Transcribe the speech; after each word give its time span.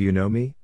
Do 0.00 0.04
you 0.04 0.12
know 0.12 0.30
me? 0.30 0.54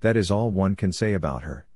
That 0.00 0.16
is 0.16 0.30
all 0.30 0.50
one 0.50 0.76
can 0.76 0.92
say 0.92 1.12
about 1.12 1.42
her. 1.42 1.66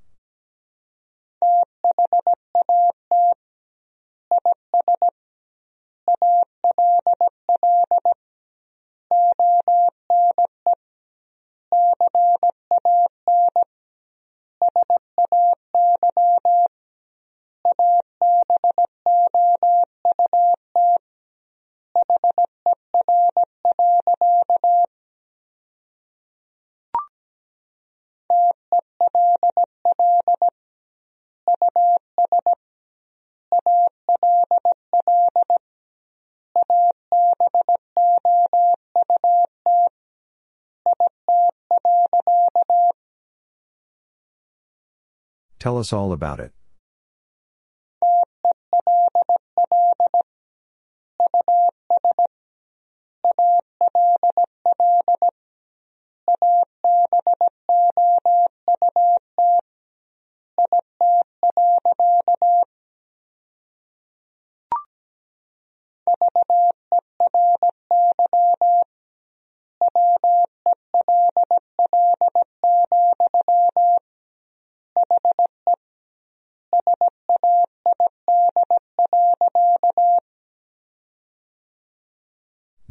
Tell 45.65 45.79
us 45.79 45.91
all 45.91 46.13
about 46.13 46.39
it. 46.39 46.51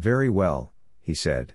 Very 0.04 0.28
well, 0.28 0.74
he 1.00 1.14
said. 1.14 1.54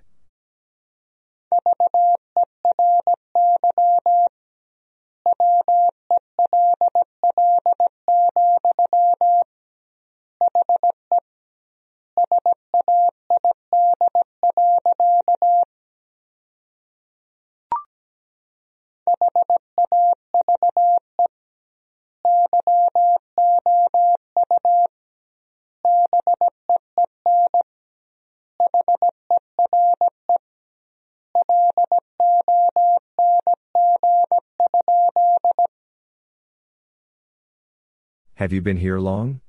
Have 38.39 38.53
you 38.53 38.61
been 38.61 38.77
here 38.77 38.99
long? 38.99 39.41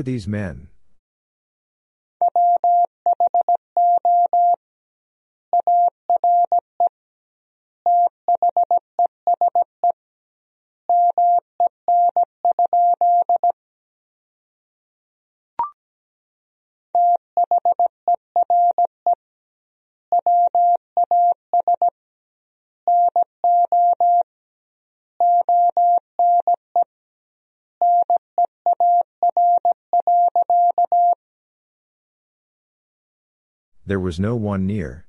Are 0.00 0.02
these 0.02 0.26
men? 0.26 0.68
There 33.90 33.98
was 33.98 34.20
no 34.20 34.36
one 34.36 34.68
near. 34.68 35.04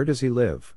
Where 0.00 0.06
does 0.06 0.20
he 0.20 0.30
live? 0.30 0.74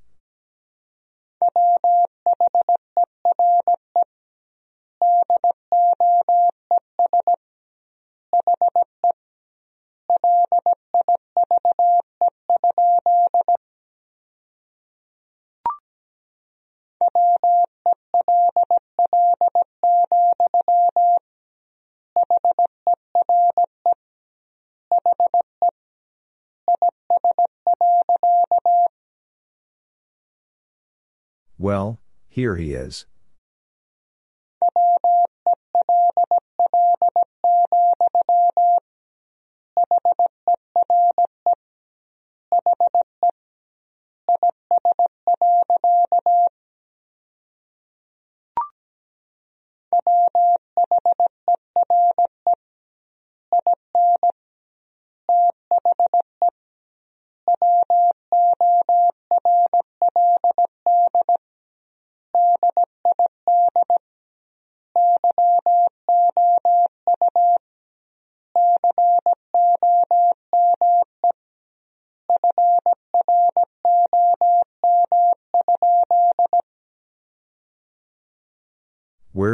Well, 31.63 31.97
here 32.27 32.57
he 32.57 32.73
is. 32.73 33.05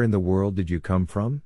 In 0.09 0.11
the 0.11 0.19
world 0.19 0.55
did 0.55 0.71
you 0.71 0.79
come 0.79 1.05
from? 1.05 1.43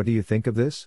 What 0.00 0.06
do 0.06 0.12
you 0.12 0.22
think 0.22 0.46
of 0.46 0.54
this? 0.54 0.86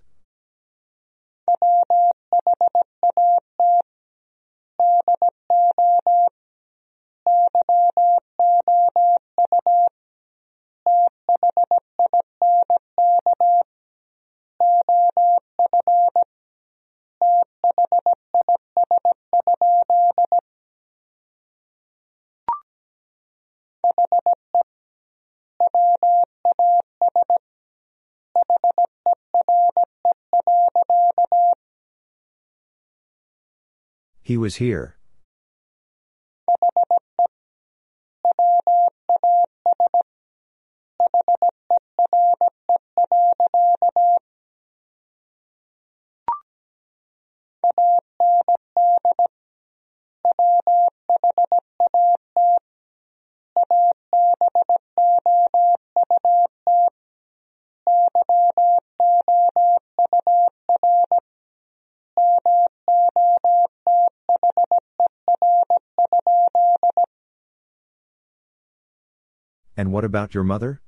He 34.33 34.37
was 34.37 34.55
here. 34.55 34.95
And 69.83 69.91
what 69.91 70.05
about 70.05 70.33
your 70.33 70.45
mother? 70.45 70.79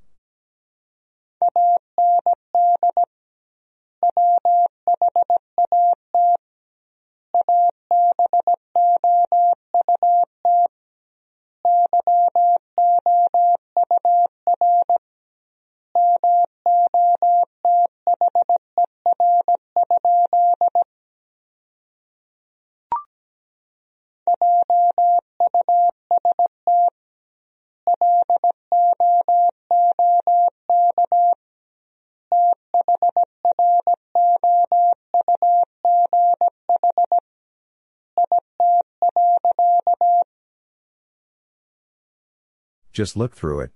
Just 42.95 43.17
look 43.17 43.35
through 43.35 43.59
it. 43.59 43.71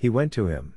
He 0.00 0.08
went 0.08 0.32
to 0.32 0.46
him. 0.46 0.76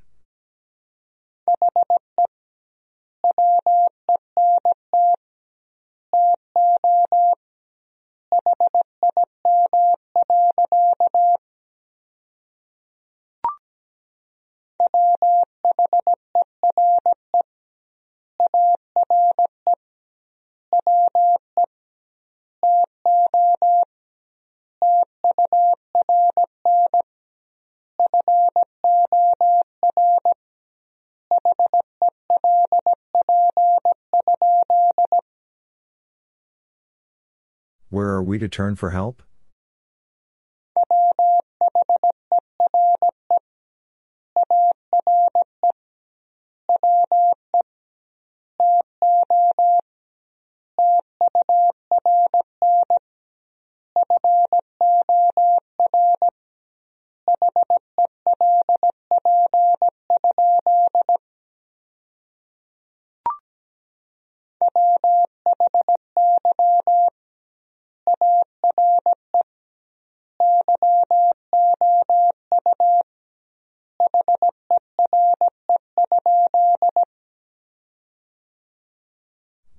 We 38.34 38.40
to 38.40 38.50
turn 38.50 38.76
for 38.76 38.90
help? 38.90 39.22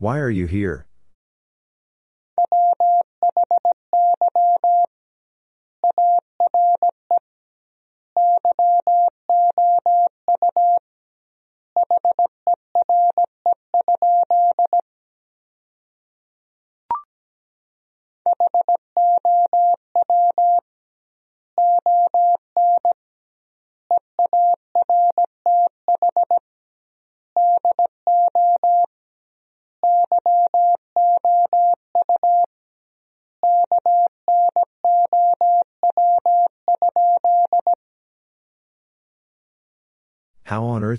Why 0.04 0.18
are 0.18 0.28
you 0.28 0.44
here? 0.44 0.84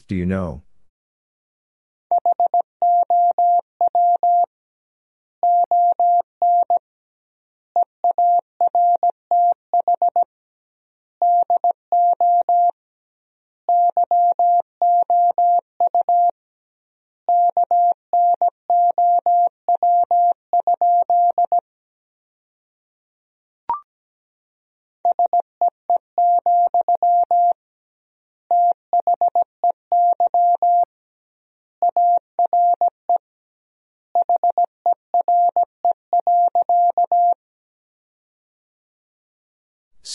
Do 0.07 0.15
you 0.15 0.25
know? 0.25 0.63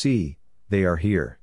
See, 0.03 0.39
they 0.71 0.85
are 0.85 0.97
here. 0.97 1.40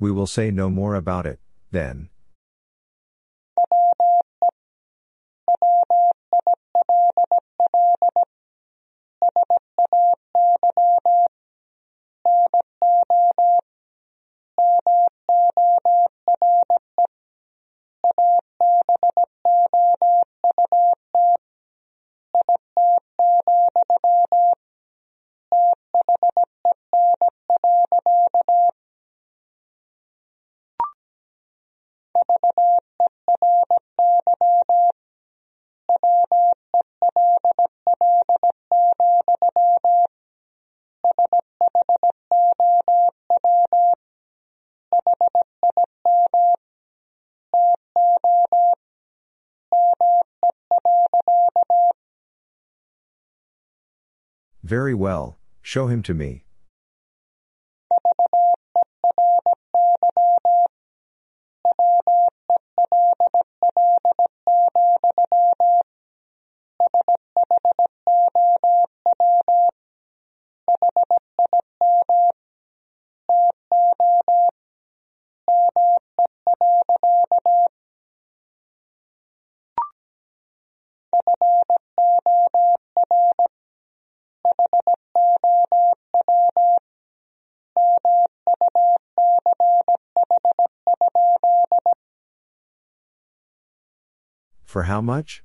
We 0.00 0.10
will 0.10 0.26
say 0.26 0.50
no 0.50 0.70
more 0.70 0.94
about 0.94 1.26
it, 1.26 1.38
then. 1.70 2.08
Very 54.70 54.94
well, 54.94 55.36
show 55.62 55.88
him 55.88 56.00
to 56.04 56.14
me. 56.14 56.44
For 94.70 94.84
how 94.84 95.00
much? 95.00 95.42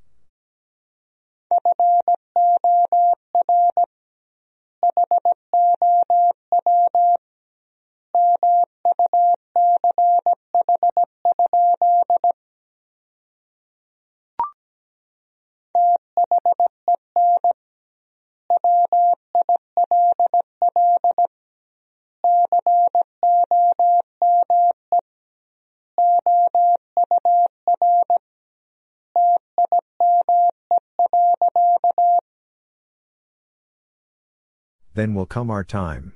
Then 34.95 35.13
will 35.13 35.25
come 35.25 35.51
our 35.51 35.65
time. 35.65 36.13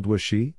Old 0.00 0.06
was 0.06 0.22
she? 0.22 0.54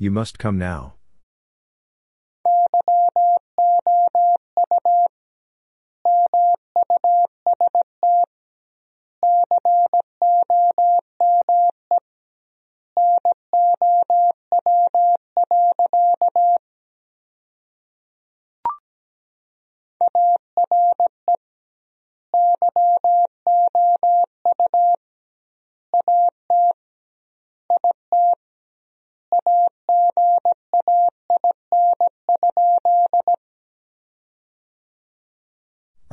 You 0.00 0.12
must 0.12 0.38
come 0.38 0.58
now. 0.58 0.97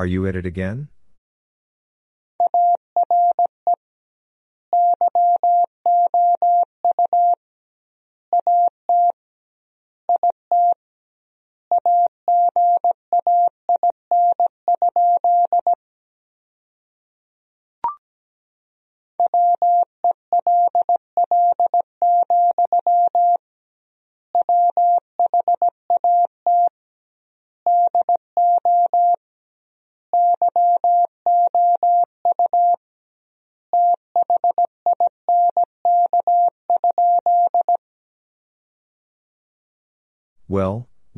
Are 0.05 0.07
you 0.07 0.27
at 0.27 0.35
it 0.35 0.45
again? 0.45 0.89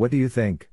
What 0.08 0.12
do 0.12 0.16
you 0.18 0.30
think? 0.30 0.70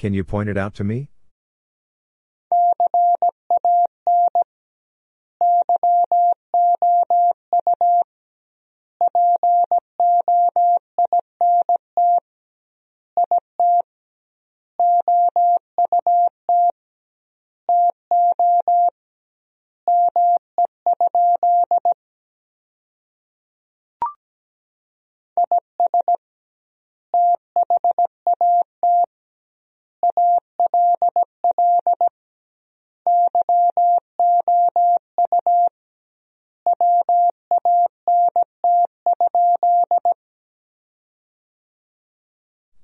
Can 0.00 0.14
you 0.14 0.24
point 0.24 0.48
it 0.48 0.56
out 0.56 0.74
to 0.76 0.82
me? 0.82 1.10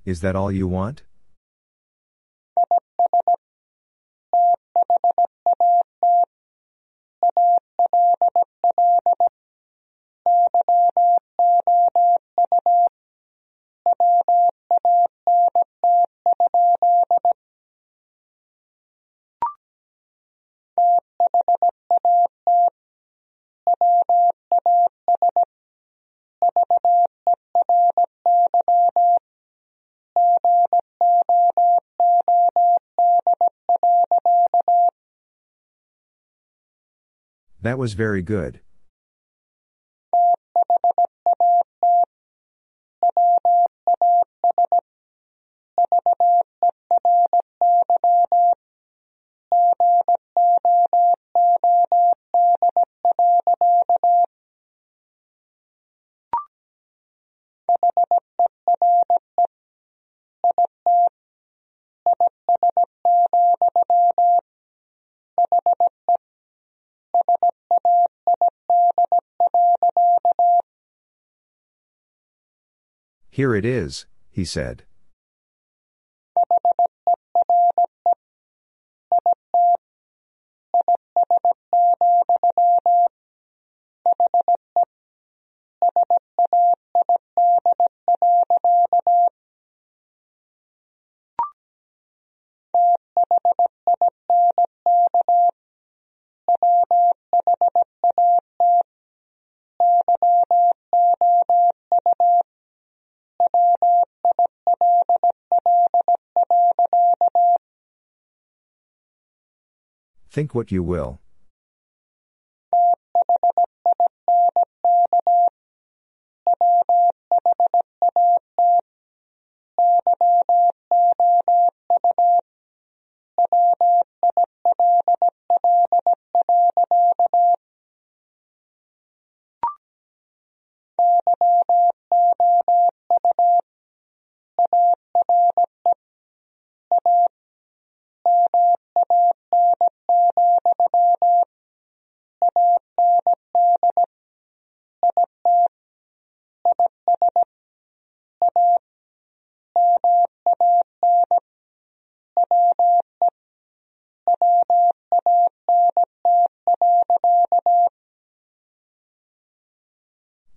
Is 0.06 0.20
that 0.20 0.36
all 0.36 0.52
you 0.52 0.68
want? 0.68 1.02
That 37.66 37.78
was 37.78 37.94
very 37.94 38.22
good. 38.22 38.60
Here 73.36 73.54
it 73.54 73.66
is, 73.66 74.06
he 74.30 74.46
said. 74.46 74.84
Think 110.36 110.54
what 110.54 110.70
you 110.70 110.82
will. 110.82 111.18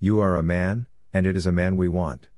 You 0.10 0.22
are 0.22 0.38
a 0.38 0.42
man, 0.42 0.88
and 1.14 1.28
it 1.28 1.38
is 1.38 1.46
a 1.46 1.52
man 1.52 1.78
we 1.78 1.88
want. 1.88 2.30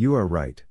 You 0.00 0.14
are 0.14 0.26
right. 0.26 0.64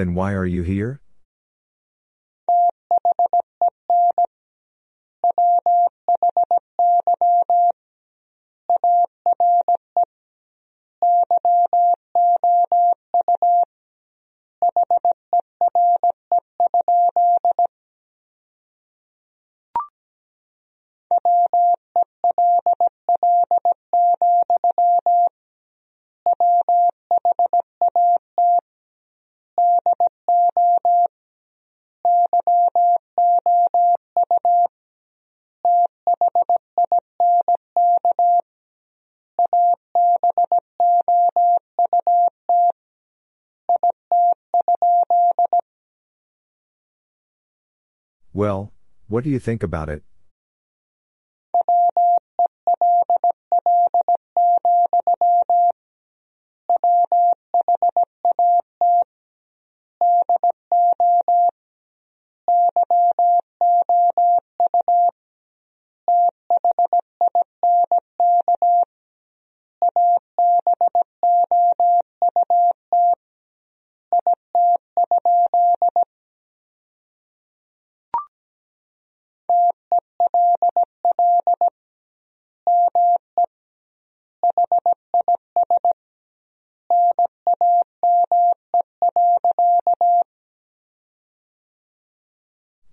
Then 0.00 0.14
why 0.14 0.32
are 0.32 0.46
you 0.46 0.62
here? 0.62 0.99
What 49.20 49.24
do 49.24 49.28
you 49.28 49.38
think 49.38 49.62
about 49.62 49.90
it? 49.90 50.02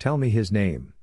Tell 0.08 0.18
me 0.18 0.30
his 0.30 0.54
name. 0.54 0.94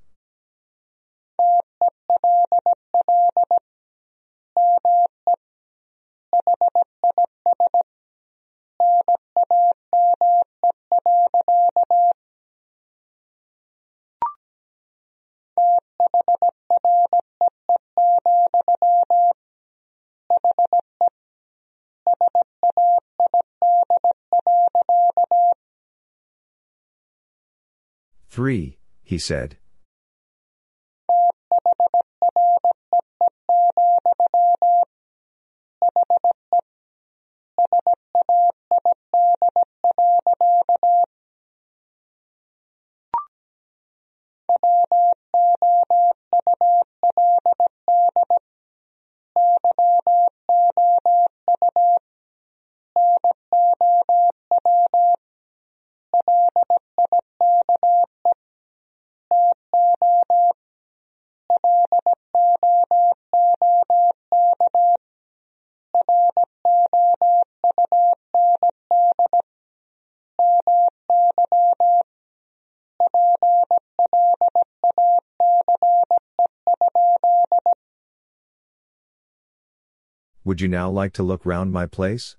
He 29.15 29.19
said. 29.19 29.57
Would 80.55 80.61
you 80.61 80.69
now 80.69 80.89
like 80.89 81.13
to 81.15 81.25
look 81.25 81.45
round 81.45 81.73
my 81.73 81.87
place? 81.87 82.37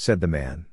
Said 0.00 0.22
the 0.22 0.26
man. 0.26 0.64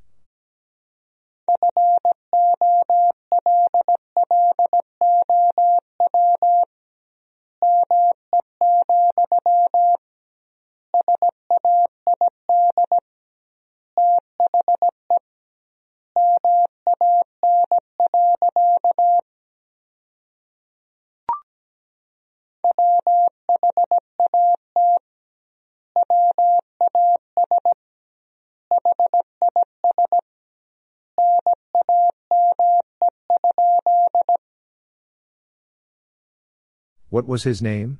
What 37.17 37.27
was 37.27 37.45
his 37.45 37.63
name? 37.63 37.99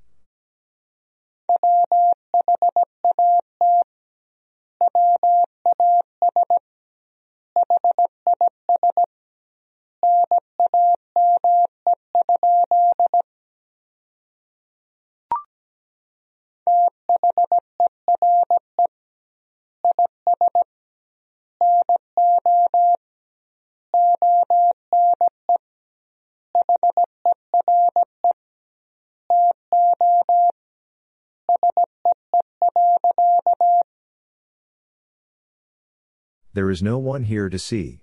There 36.58 36.72
is 36.72 36.82
no 36.82 36.98
one 36.98 37.26
here 37.26 37.50
to 37.50 37.60
see. 37.60 38.00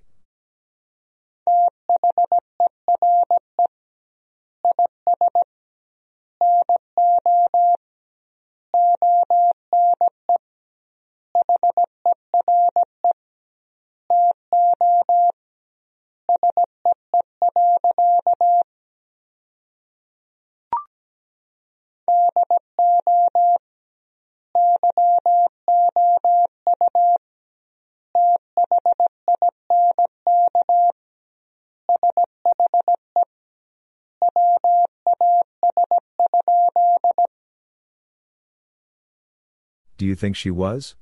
You 40.14 40.16
think 40.16 40.36
she 40.36 40.50
was? 40.50 40.94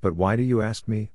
But 0.00 0.16
why 0.16 0.36
do 0.36 0.42
you 0.42 0.62
ask 0.62 0.88
me? 0.88 1.12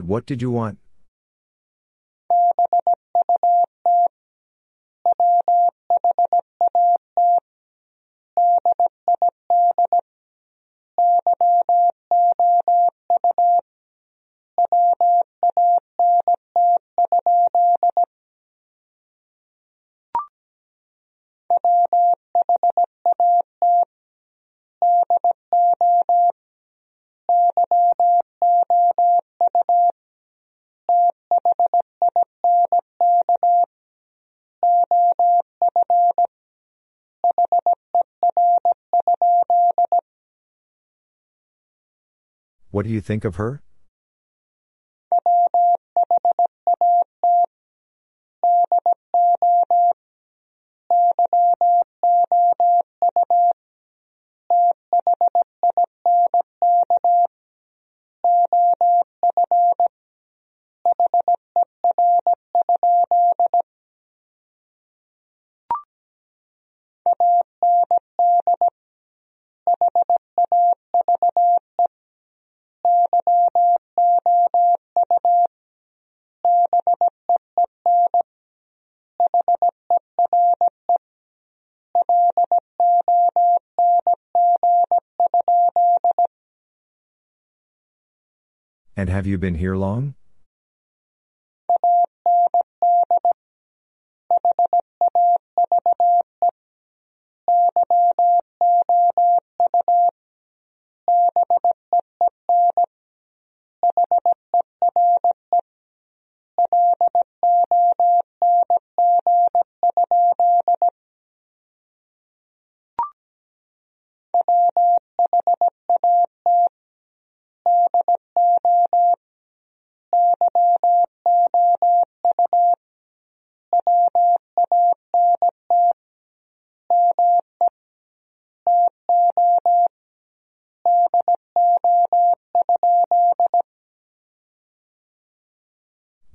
But 0.00 0.06
what 0.06 0.24
did 0.24 0.40
you 0.40 0.50
want? 0.50 0.78
What 42.80 42.86
do 42.86 42.92
you 42.94 43.02
think 43.02 43.26
of 43.26 43.36
her? 43.36 43.60
And 89.10 89.16
have 89.16 89.26
you 89.26 89.38
been 89.38 89.56
here 89.56 89.74
long? 89.74 90.14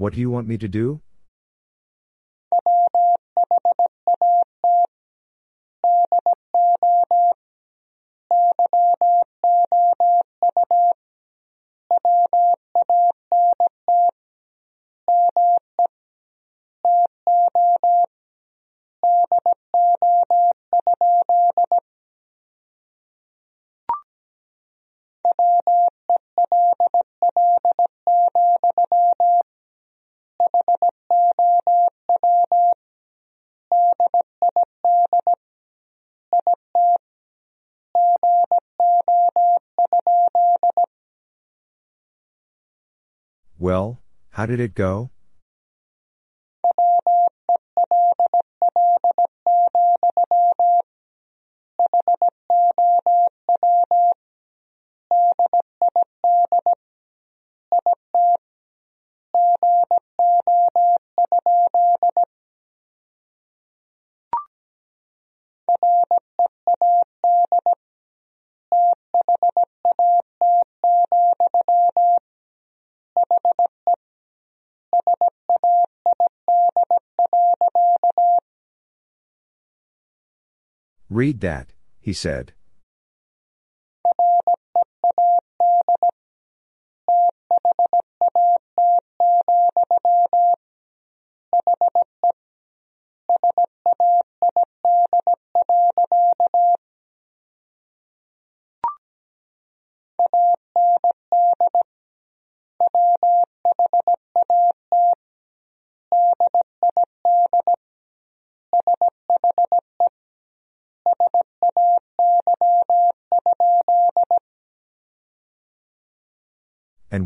What 0.05 0.13
do 0.13 0.19
you 0.19 0.29
want 0.29 0.47
me 0.47 0.55
to 0.59 0.67
do? 0.67 1.01
Well, 43.65 43.99
how 44.29 44.45
did 44.45 44.59
it 44.59 44.75
go? 44.75 45.09
Read 81.15 81.39
that, 81.39 81.71
he 82.01 82.11
said. 82.11 82.51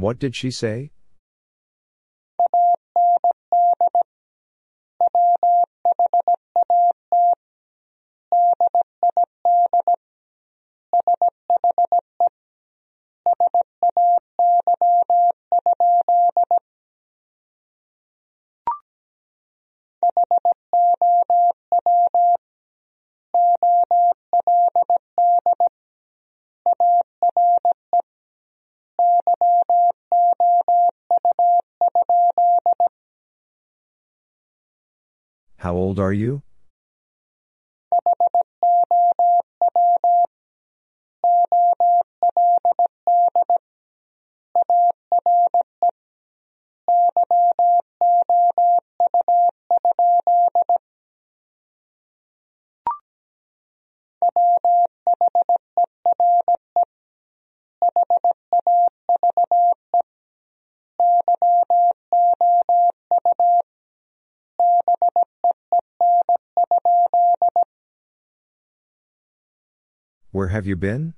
What 0.10 0.18
did 0.18 0.36
she 0.36 0.50
say? 0.50 0.90
Old 35.90 36.00
are 36.00 36.14
you? 36.14 36.44
Where 70.40 70.48
have 70.48 70.66
you 70.66 70.78
been? 70.78 71.16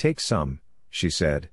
Take 0.00 0.18
some, 0.18 0.60
she 0.88 1.10
said. 1.10 1.50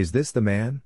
Is 0.00 0.12
this 0.12 0.32
the 0.32 0.40
man? 0.40 0.80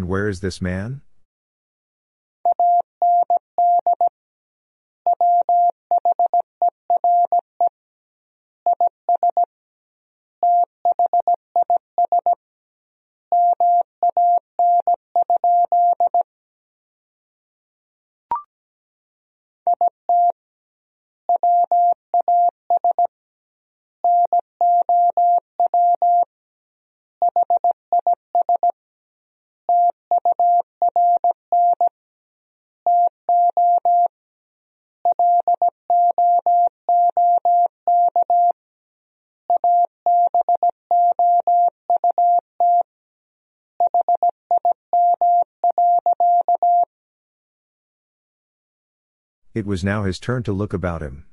And 0.00 0.08
where 0.08 0.30
is 0.30 0.40
this 0.40 0.62
man? 0.62 1.02
It 49.60 49.66
was 49.66 49.84
now 49.84 50.04
his 50.04 50.18
turn 50.18 50.42
to 50.44 50.54
look 50.54 50.72
about 50.72 51.02
him. 51.02 51.26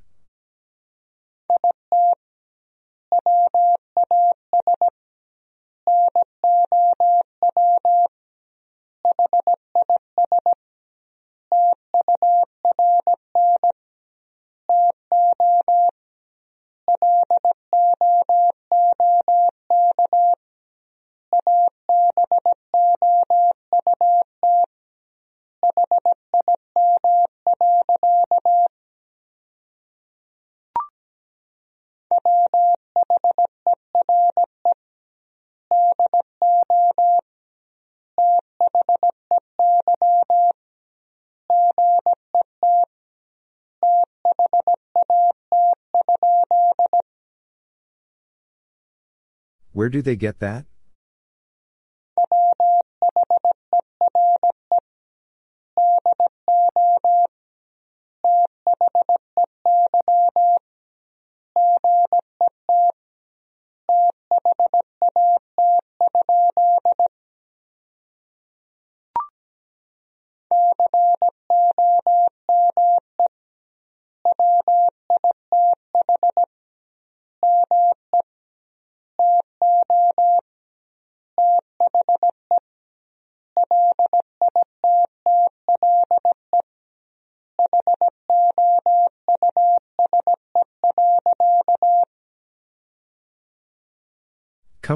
Where 49.88 50.02
do 50.02 50.02
they 50.02 50.16
get 50.16 50.40
that? 50.40 50.66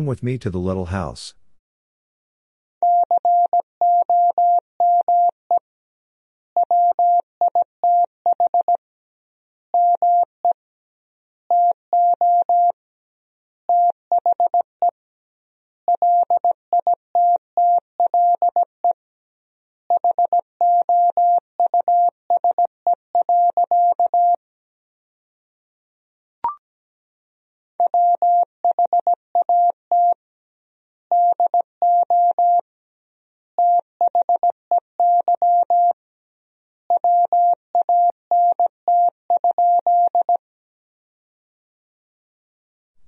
Come 0.03 0.09
with 0.09 0.25
me 0.25 0.37
to 0.39 0.51
the 0.51 0.59
little 0.59 0.87
house. 0.87 1.35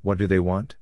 What 0.05 0.19
do 0.19 0.27
they 0.27 0.39
want? 0.39 0.77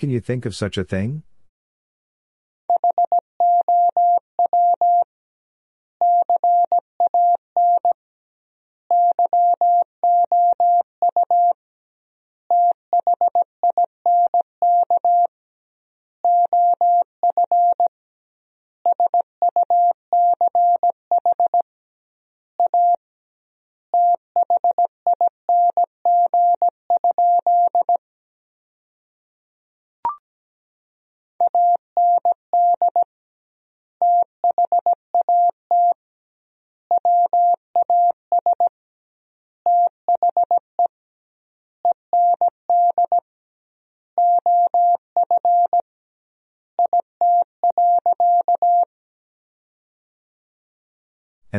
Can 0.00 0.08
you 0.08 0.18
think 0.18 0.46
of 0.46 0.56
such 0.56 0.78
a 0.78 0.82
thing? 0.82 1.22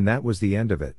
And 0.01 0.07
that 0.07 0.23
was 0.23 0.39
the 0.39 0.55
end 0.55 0.71
of 0.71 0.81
it. 0.81 0.95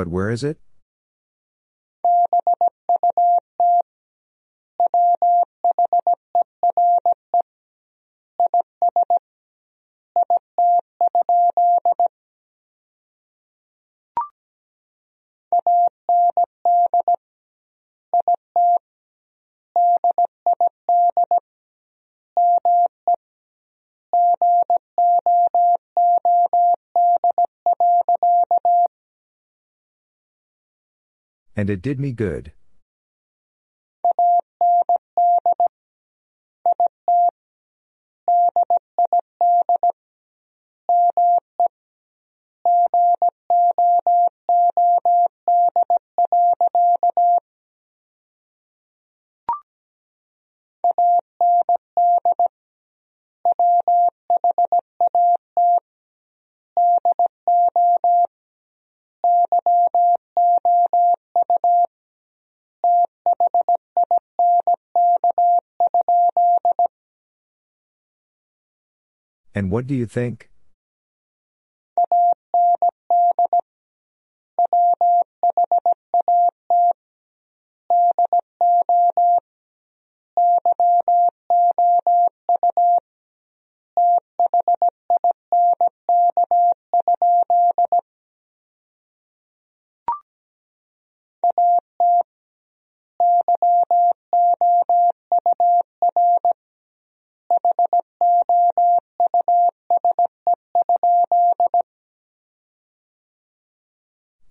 But 0.00 0.08
where 0.08 0.30
is 0.30 0.42
it? 0.42 0.56
And 31.60 31.68
it 31.68 31.82
did 31.82 32.00
me 32.00 32.12
good. 32.12 32.52
And 69.54 69.70
what 69.70 69.86
do 69.86 69.94
you 69.94 70.06
think? 70.06 70.49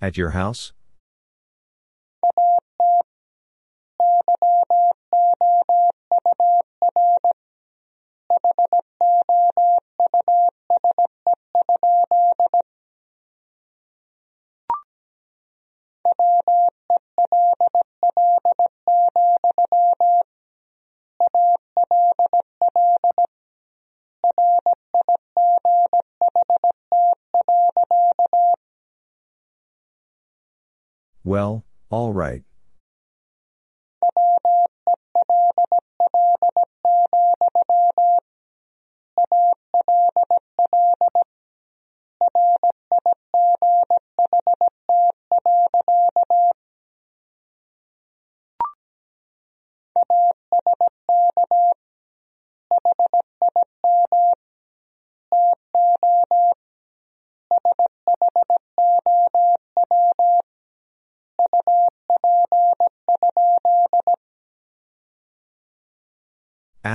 At 0.02 0.16
your 0.16 0.30
house? 0.30 0.72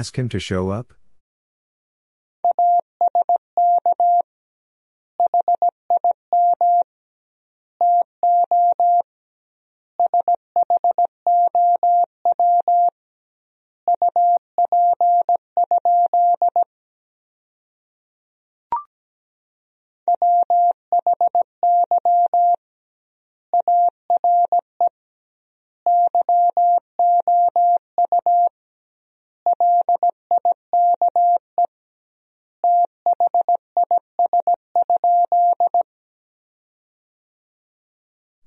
Ask 0.04 0.18
him 0.18 0.28
to 0.28 0.38
show 0.38 0.68
up? 0.68 0.92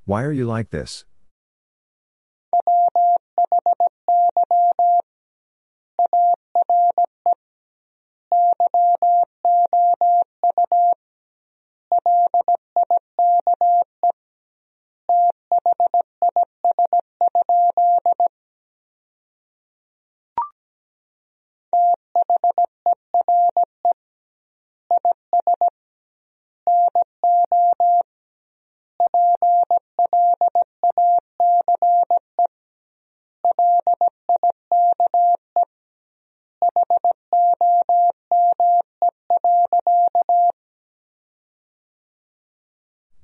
Why 0.08 0.24
are 0.24 0.32
you 0.32 0.46
like 0.46 0.70
this? 0.70 1.04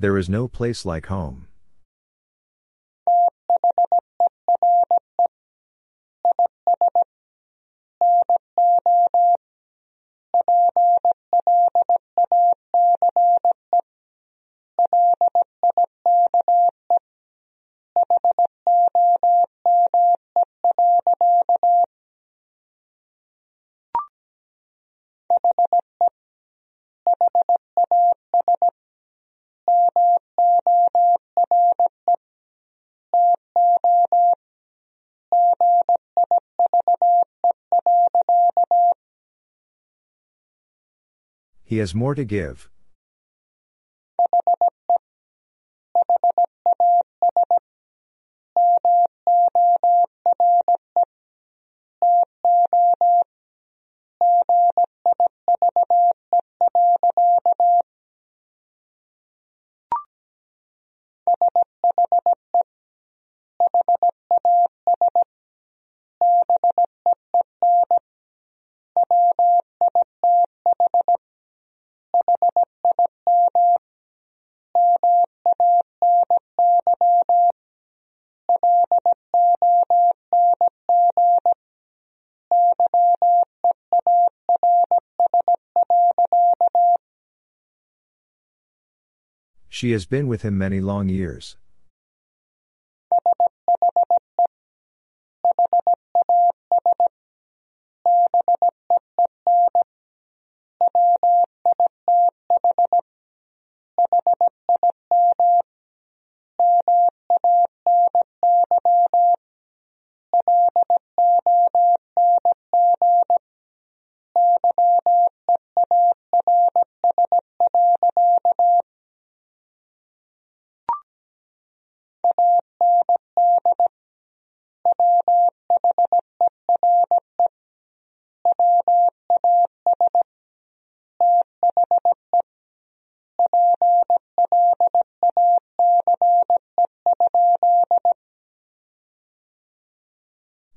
There 0.03 0.17
is 0.17 0.27
no 0.27 0.49
place 0.49 0.85
like 0.85 1.05
home. 1.05 1.47
He 41.73 41.79
has 41.79 41.95
more 41.95 42.13
to 42.13 42.23
give. 42.23 42.69
She 89.73 89.89
has 89.93 90.05
been 90.05 90.27
with 90.27 90.43
him 90.43 90.55
many 90.55 90.79
long 90.81 91.09
years. 91.09 91.57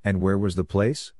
And 0.06 0.20
where 0.20 0.38
was 0.38 0.54
the 0.54 0.62
place? 0.62 1.12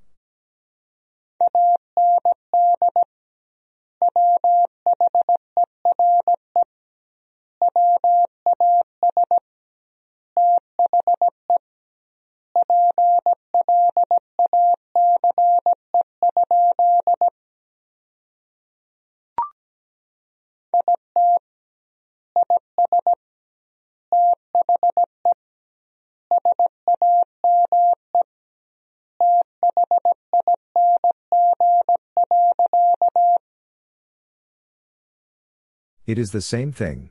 It 36.07 36.19
is 36.19 36.31
the 36.31 36.41
same 36.41 36.71
thing. 36.71 37.11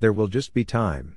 There 0.00 0.14
will 0.14 0.28
just 0.28 0.54
be 0.54 0.64
time. 0.64 1.16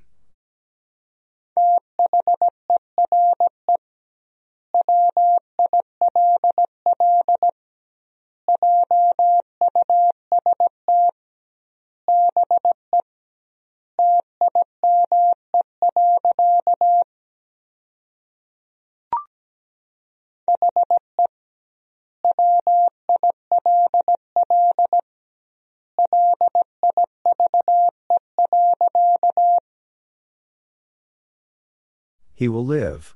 He 32.43 32.49
will 32.49 32.65
live. 32.65 33.15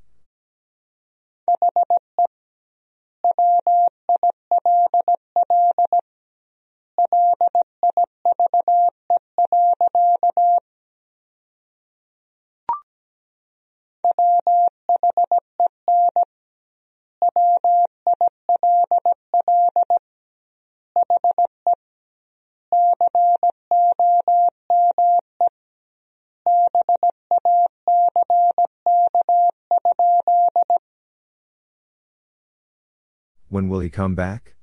When 33.57 33.69
will 33.69 33.79
he 33.79 33.89
come 33.89 34.13
back? 34.13 34.56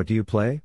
What 0.00 0.06
do 0.06 0.14
you 0.14 0.24
play? 0.24 0.62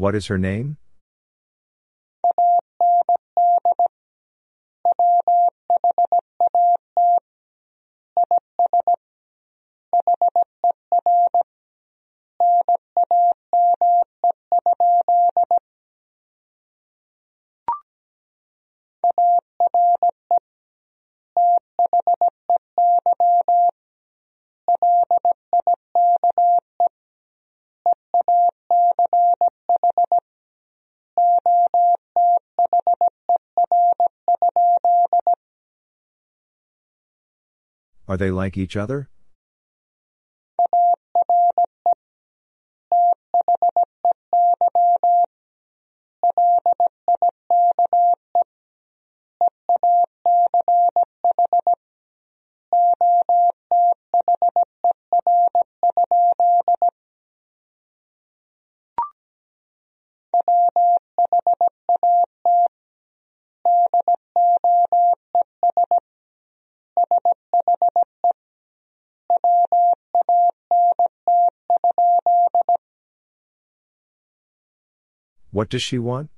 What 0.00 0.14
is 0.14 0.26
her 0.28 0.38
name? 0.38 0.78
Are 38.10 38.16
they 38.16 38.32
like 38.32 38.58
each 38.58 38.76
other? 38.76 39.08
What 75.60 75.68
does 75.68 75.82
she 75.82 75.98
want? 75.98 76.30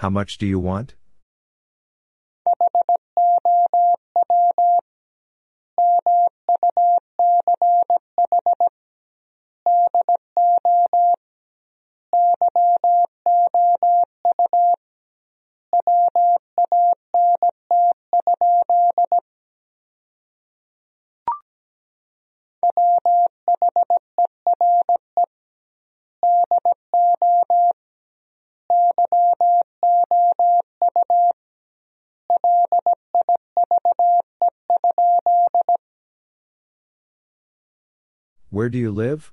How 0.00 0.08
much 0.08 0.38
do 0.38 0.46
you 0.46 0.58
want? 0.58 0.94
Where 38.60 38.68
do 38.68 38.76
you 38.76 38.90
live? 38.90 39.32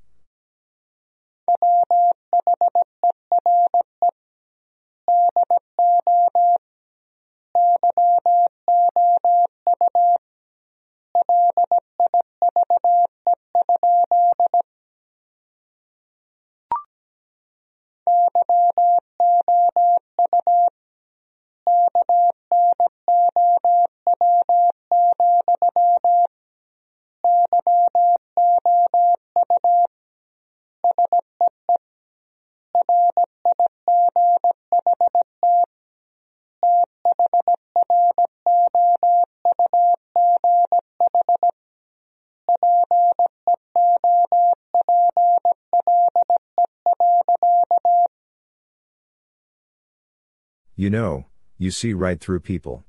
You 50.88 50.92
know, 50.92 51.26
you 51.58 51.70
see 51.72 51.94
right 51.94 52.18
through 52.18 52.40
people. 52.40 52.86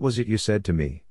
What 0.00 0.06
was 0.06 0.18
it 0.18 0.28
you 0.28 0.38
said 0.38 0.64
to 0.64 0.72
me? 0.72 1.02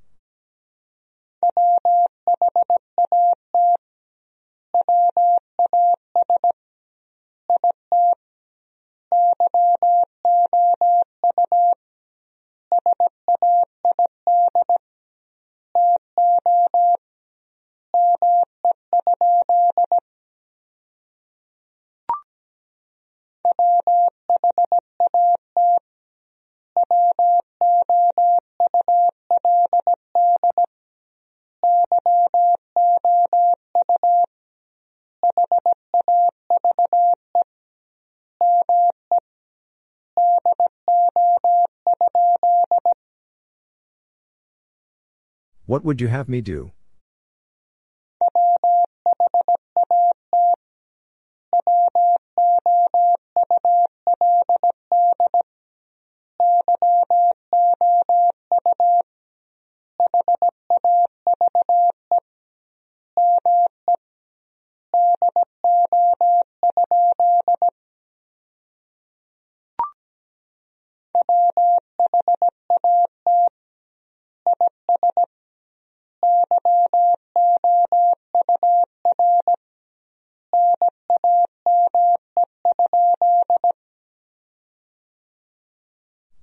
What 45.70 45.84
would 45.84 46.00
you 46.00 46.08
have 46.08 46.28
me 46.28 46.40
do? 46.40 46.72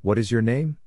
What 0.01 0.19
is 0.19 0.31
your 0.31 0.41
name? 0.41 0.77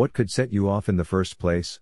What 0.00 0.14
could 0.14 0.30
set 0.30 0.50
you 0.50 0.66
off 0.66 0.88
in 0.88 0.96
the 0.96 1.04
first 1.04 1.38
place? 1.38 1.78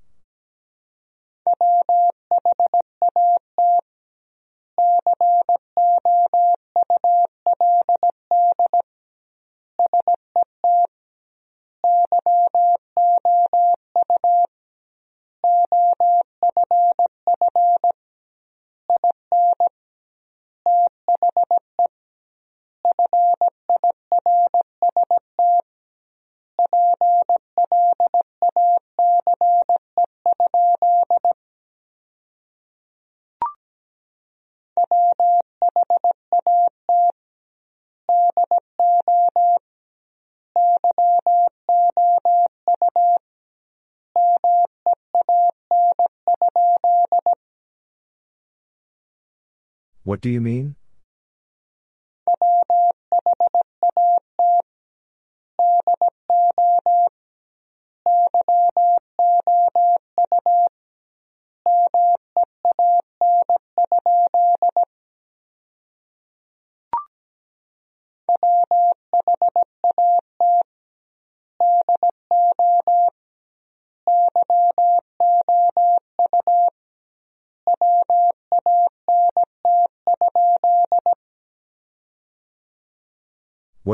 What 50.19 50.23
do 50.23 50.31
you 50.31 50.41
mean? 50.41 50.78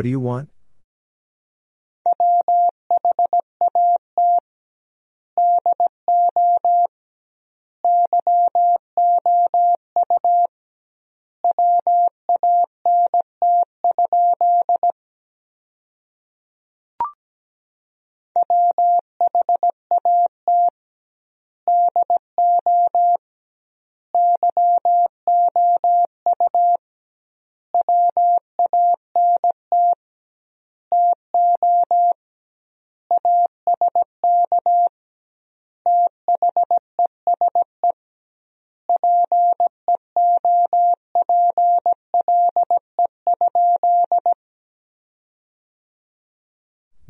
Do 0.04 0.10
you 0.10 0.20
want? 0.20 0.53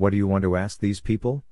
What 0.05 0.11
do 0.11 0.18
you 0.18 0.26
want 0.26 0.42
to 0.42 0.55
ask 0.55 0.80
these 0.80 1.00
people? 1.00 1.44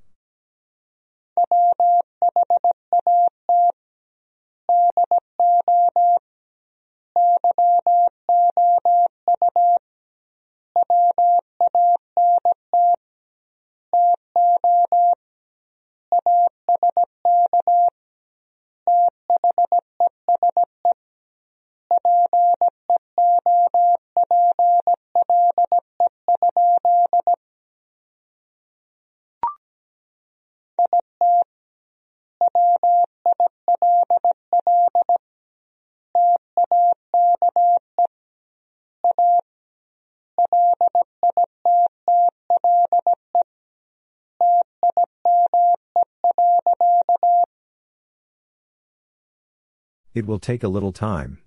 It 50.14 50.26
will 50.26 50.38
take 50.38 50.62
a 50.62 50.68
little 50.68 50.92
time. 50.92 51.38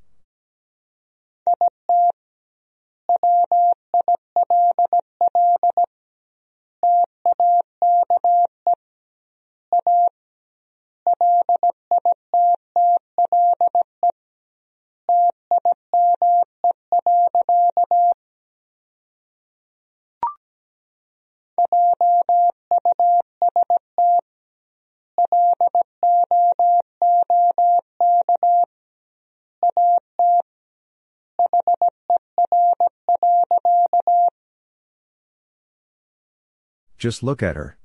Just 37.05 37.21
look 37.21 37.43
at 37.43 37.55
her. 37.55 37.77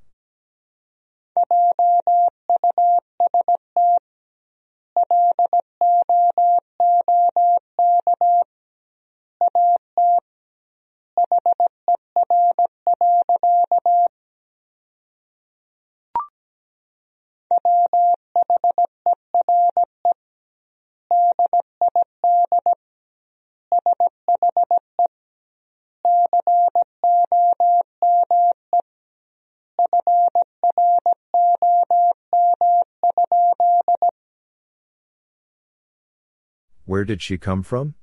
Where 37.01 37.07
did 37.07 37.22
she 37.22 37.38
come 37.38 37.62
from? 37.62 37.94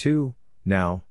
Where 0.00 0.14
to, 0.14 0.34
now? 0.64 1.02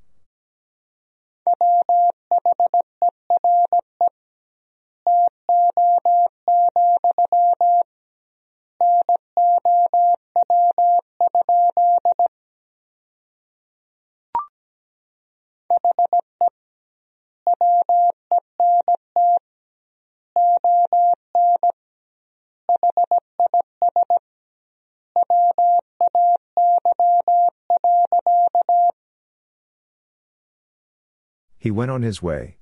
Went 31.80 31.90
on 31.90 32.02
his 32.02 32.20
way. 32.20 32.58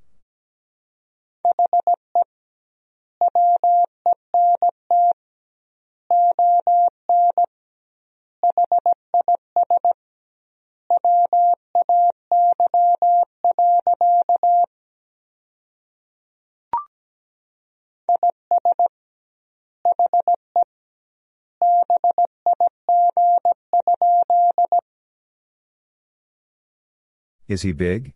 Is 27.48 27.62
he 27.62 27.72
big? 27.72 28.12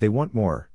They 0.00 0.08
want 0.08 0.34
more. 0.34 0.70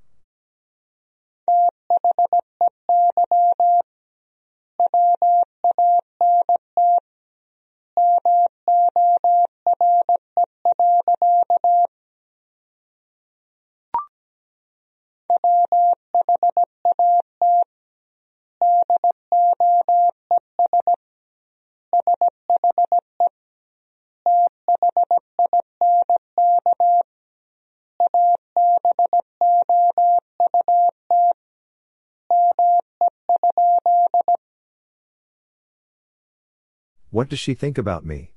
What 37.14 37.30
does 37.30 37.38
she 37.38 37.54
think 37.54 37.78
about 37.78 38.04
me? 38.04 38.33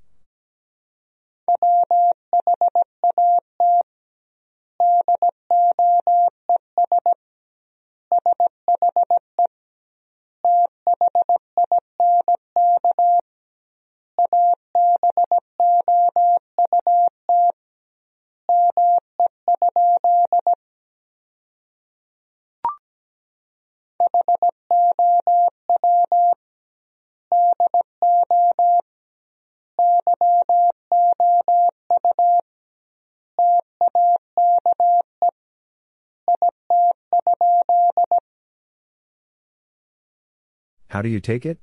How 40.97 41.03
do 41.03 41.11
you 41.11 41.21
take 41.21 41.45
it? 41.45 41.59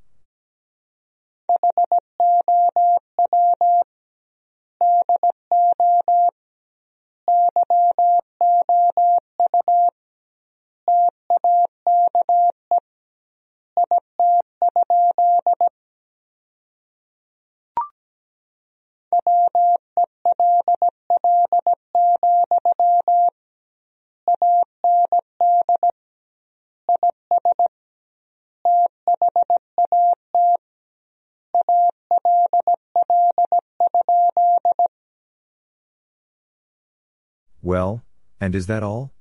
And 38.43 38.55
is 38.55 38.67
that 38.67 38.83
all? 38.83 39.13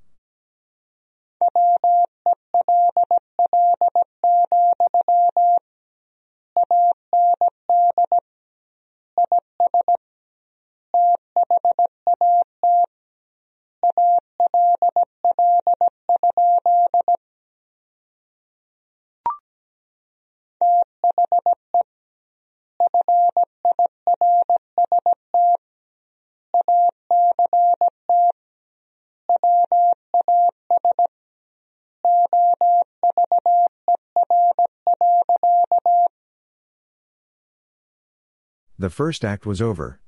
The 38.83 38.91
first 38.91 39.25
act 39.25 39.47
was 39.47 39.63
over. 39.63 40.01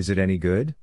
Is 0.00 0.08
it 0.08 0.16
any 0.16 0.38
good? 0.38 0.74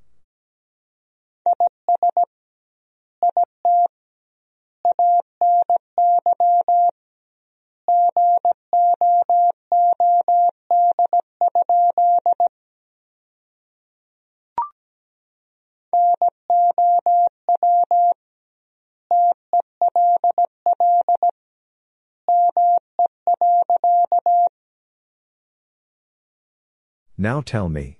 Now 27.17 27.41
tell 27.41 27.67
me. 27.67 27.96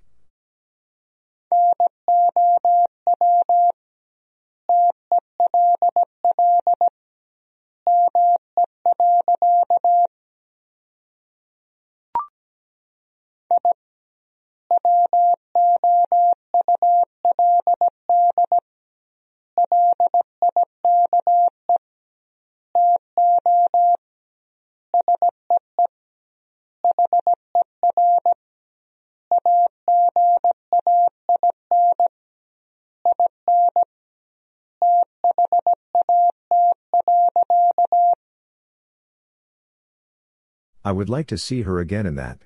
I 40.88 40.94
would 40.94 41.10
like 41.10 41.28
to 41.28 41.38
see 41.38 41.64
her 41.64 41.80
again 41.80 42.06
in 42.06 42.16
that. 42.16 42.40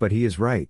But 0.00 0.10
he 0.10 0.24
is 0.24 0.38
right. 0.38 0.68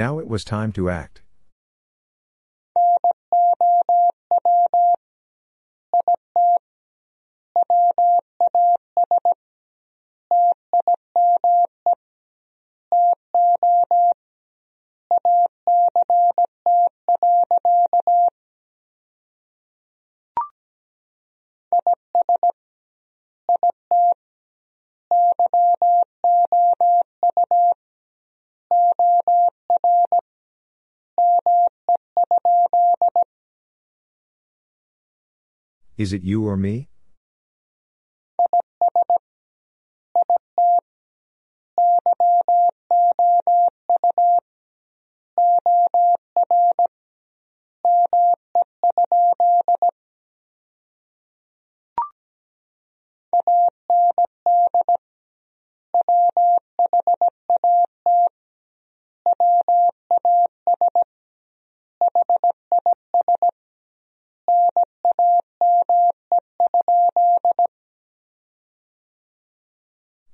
Now 0.00 0.18
it 0.18 0.28
was 0.28 0.44
time 0.44 0.72
to 0.72 0.88
act. 0.88 1.20
Is 36.00 36.14
it 36.14 36.22
you 36.24 36.46
or 36.46 36.56
me? 36.56 36.88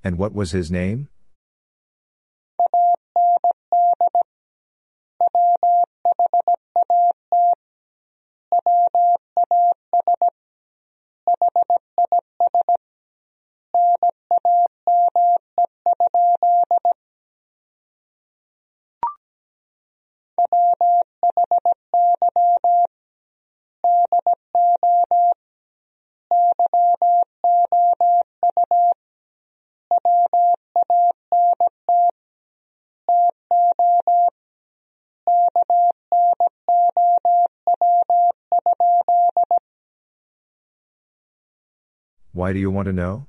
And 0.07 0.17
what 0.17 0.33
was 0.33 0.51
his 0.51 0.71
name? 0.71 1.09
Why 42.37 42.53
do 42.53 42.59
you 42.59 42.69
want 42.69 42.85
to 42.85 42.93
know? 42.93 43.25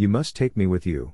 You 0.00 0.08
must 0.08 0.34
take 0.34 0.56
me 0.56 0.66
with 0.66 0.86
you. 0.86 1.12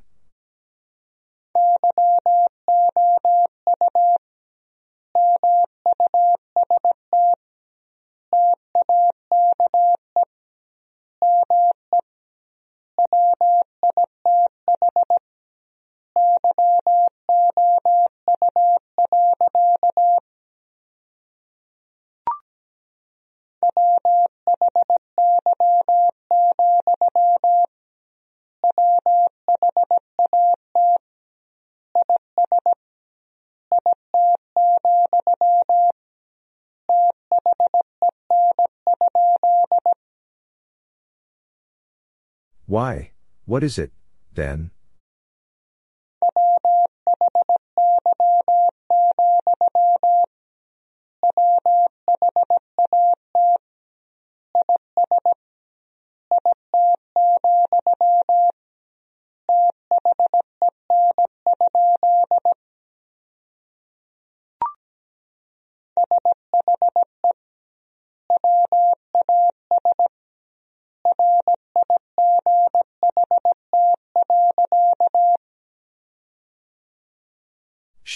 Why, 42.76 43.12
what 43.46 43.64
is 43.64 43.78
it, 43.78 43.90
then? 44.34 44.70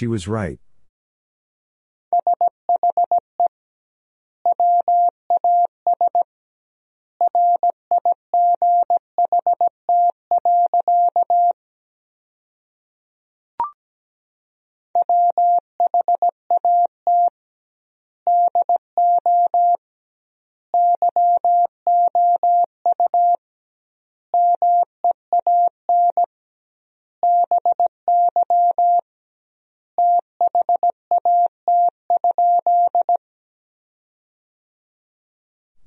She 0.00 0.06
was 0.06 0.26
right. 0.26 0.58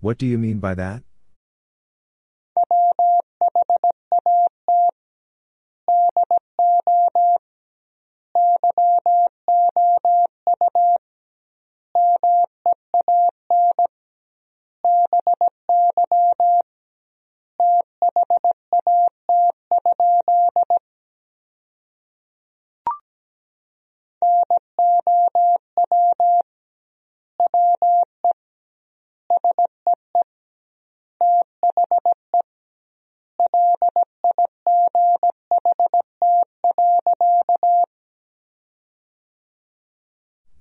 What 0.04 0.18
do 0.18 0.26
you 0.28 0.38
mean 0.38 0.60
by 0.60 0.76
that? 0.76 1.02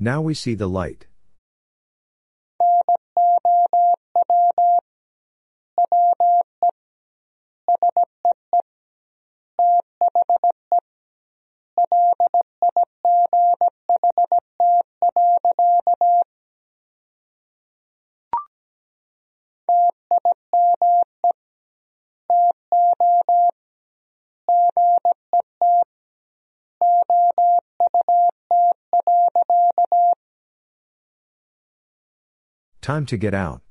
Now 0.02 0.20
we 0.20 0.34
see 0.34 0.56
the 0.56 0.68
light. 0.68 1.06
Time 32.92 33.06
to 33.06 33.16
get 33.16 33.32
out. 33.32 33.62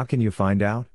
How 0.00 0.04
can 0.04 0.22
you 0.22 0.30
find 0.30 0.62
out? 0.62 0.86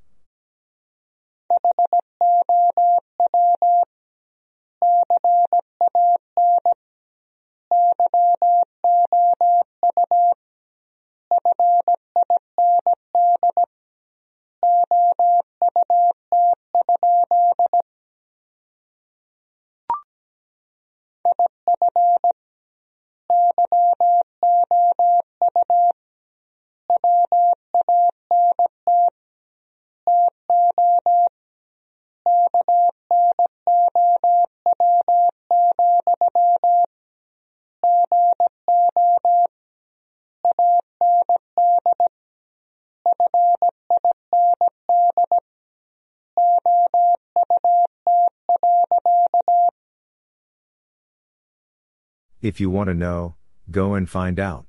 If 52.46 52.60
you 52.60 52.70
want 52.70 52.90
to 52.90 52.94
know, 52.94 53.34
go 53.72 53.96
and 53.96 54.08
find 54.08 54.40
out. 54.40 54.68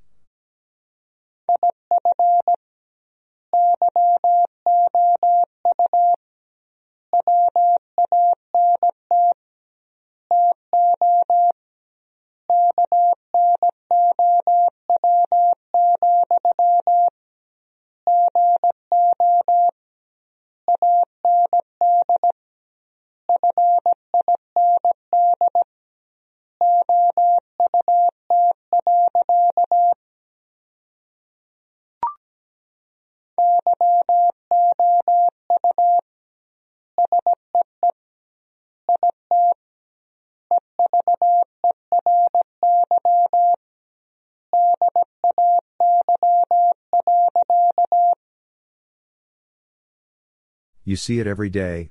You 50.88 50.94
see 50.94 51.18
it 51.18 51.26
every 51.26 51.50
day. 51.50 51.90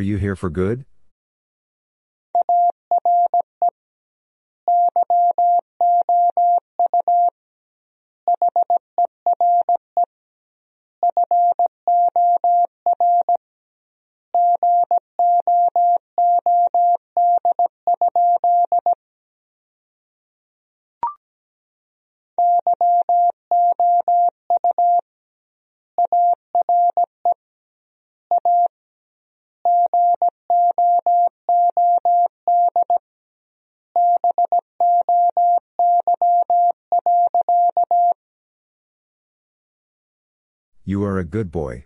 Are 0.00 0.02
you 0.02 0.16
here 0.16 0.34
for 0.34 0.48
good? 0.48 0.86
You 40.84 41.04
are 41.04 41.18
a 41.18 41.24
good 41.24 41.50
boy. 41.52 41.84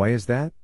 Why 0.00 0.08
is 0.08 0.24
that? 0.32 0.54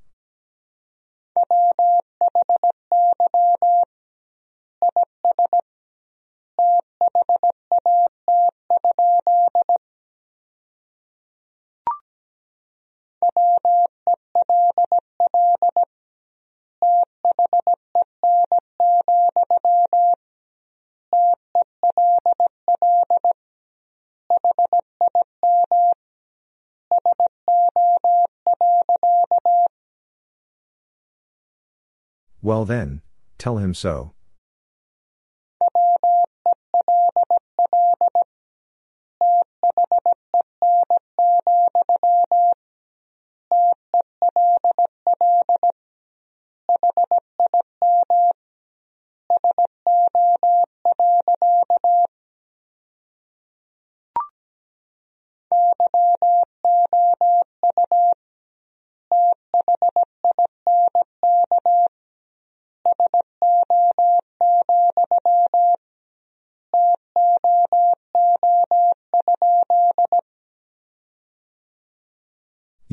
Well 32.46 32.64
then, 32.64 33.02
tell 33.38 33.58
him 33.58 33.74
so. 33.74 34.12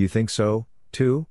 You 0.03 0.09
think 0.09 0.30
so, 0.30 0.67
too? 0.91 1.27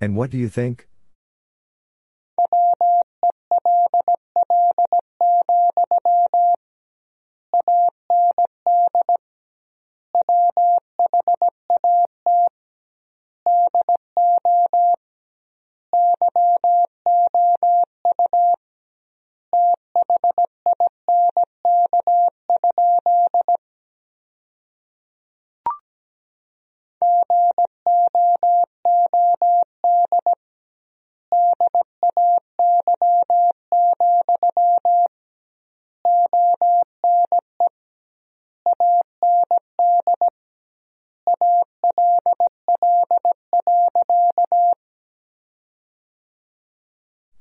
And 0.00 0.16
what 0.16 0.30
do 0.30 0.38
you 0.38 0.48
think? 0.48 0.88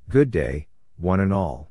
Good 0.09 0.31
day, 0.31 0.65
one 0.97 1.19
and 1.19 1.31
all. 1.31 1.68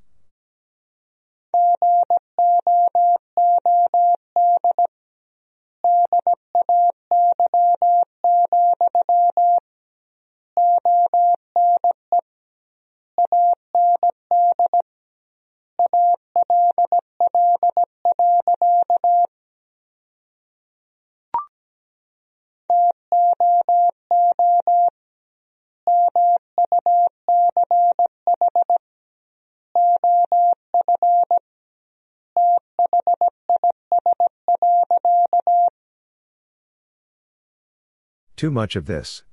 Too 38.38 38.52
much 38.52 38.76
of 38.76 38.86
this. 38.86 39.24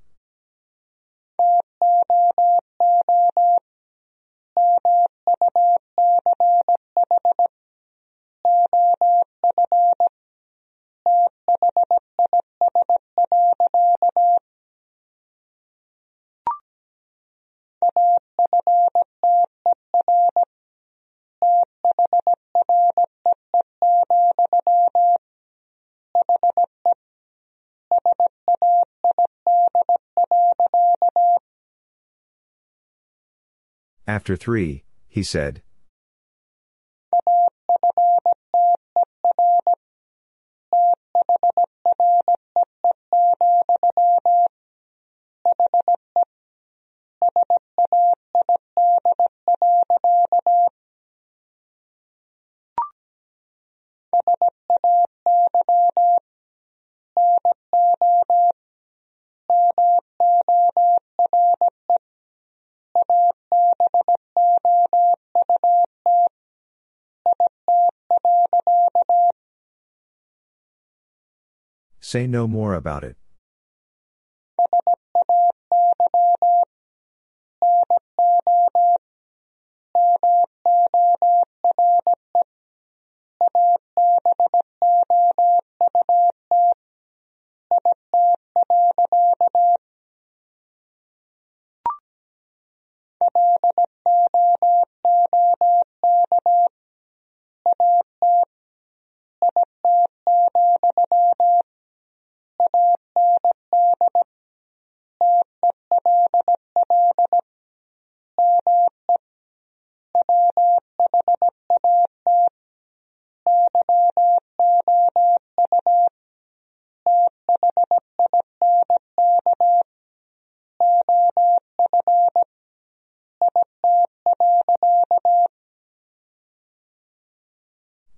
After 34.25 34.35
three, 34.35 34.83
he 35.07 35.21
said. 35.21 35.61
Say 72.15 72.27
no 72.27 72.47
more 72.47 72.75
about 72.75 73.03
it. 73.03 73.17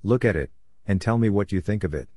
Look 0.07 0.23
at 0.23 0.37
it, 0.37 0.51
and 0.85 1.01
tell 1.01 1.17
me 1.17 1.29
what 1.29 1.51
you 1.51 1.59
think 1.59 1.83
of 1.83 1.93
it. 1.93 2.07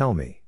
Tell 0.00 0.14
me. 0.14 0.39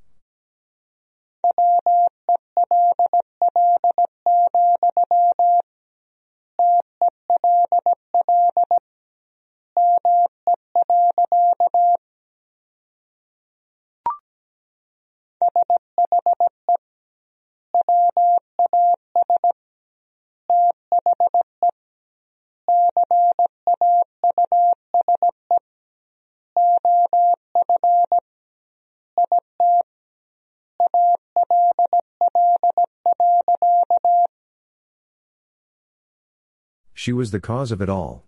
She 37.02 37.12
was 37.12 37.32
the 37.32 37.40
cause 37.40 37.72
of 37.72 37.82
it 37.82 37.88
all. 37.88 38.26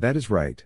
That 0.00 0.16
is 0.16 0.30
right. 0.30 0.62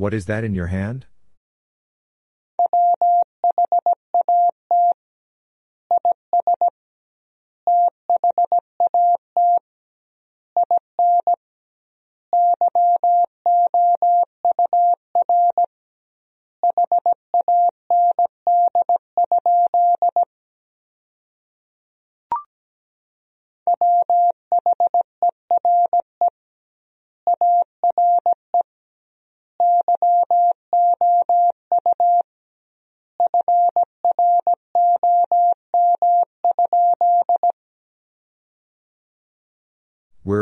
What 0.00 0.14
is 0.14 0.24
that 0.24 0.44
in 0.44 0.54
your 0.54 0.68
hand? 0.68 1.04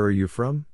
Are 0.09 0.11
you 0.11 0.27
from? 0.27 0.65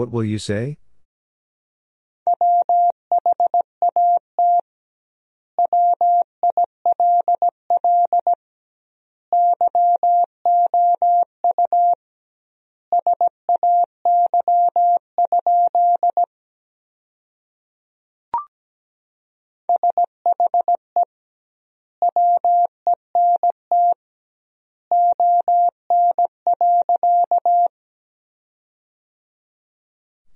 What 0.00 0.12
will 0.12 0.24
you 0.24 0.38
say? 0.38 0.78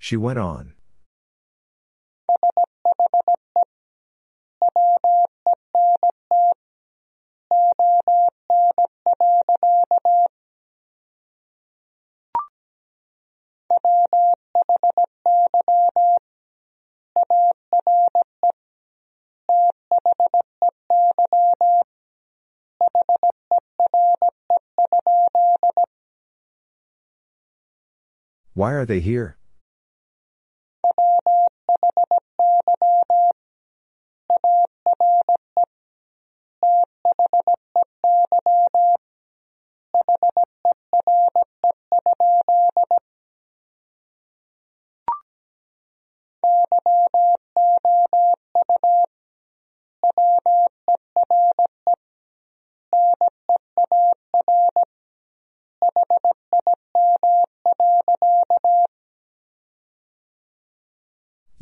She 0.05 0.19
went 0.19 0.39
on. 0.39 0.75
Why 28.53 28.73
are 28.73 28.85
they 28.85 29.01
here? 29.01 29.39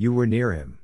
You 0.02 0.12
were 0.12 0.26
near 0.26 0.50
him. 0.50 0.81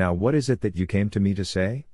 Now 0.00 0.14
what 0.14 0.34
is 0.34 0.48
it 0.48 0.62
that 0.62 0.76
you 0.76 0.86
came 0.86 1.10
to 1.10 1.20
me 1.20 1.34
to 1.34 1.44
say? 1.44 1.84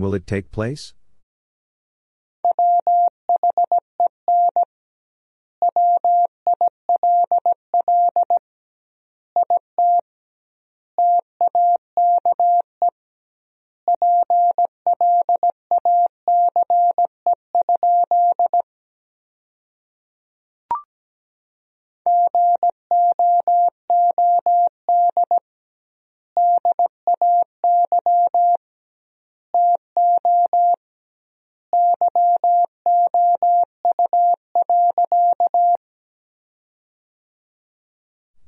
Will 0.00 0.14
it 0.14 0.26
take 0.26 0.50
place? 0.50 0.94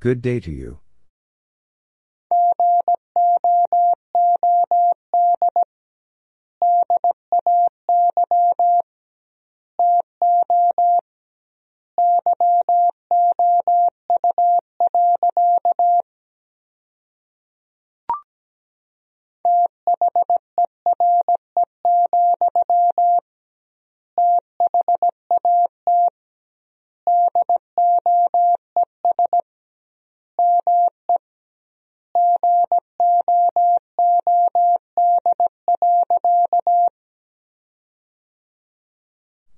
Good 0.03 0.21
day 0.21 0.41
to 0.41 0.51
you. 0.51 0.81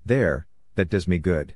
There, 0.05 0.45
that 0.75 0.89
does 0.89 1.07
me 1.07 1.17
good. 1.17 1.55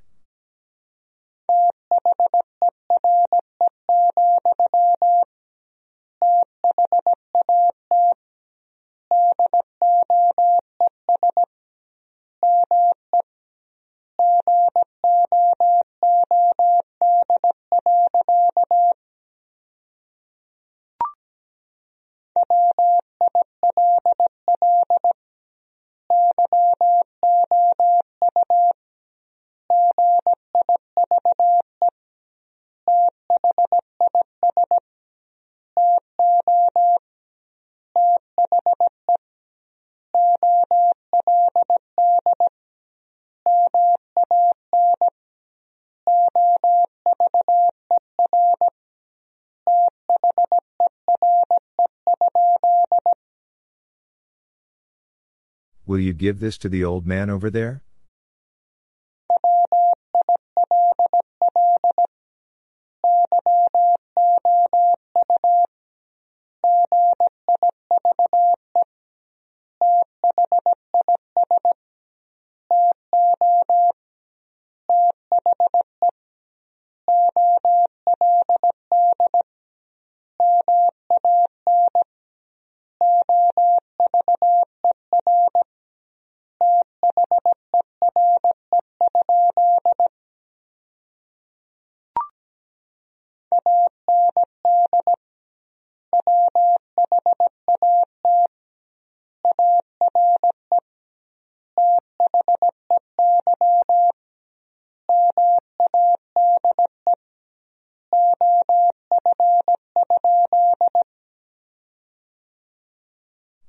Will 55.89 55.99
you 55.99 56.13
give 56.13 56.39
this 56.39 56.59
to 56.59 56.69
the 56.69 56.85
old 56.85 57.07
man 57.07 57.31
over 57.31 57.49
there? 57.49 57.81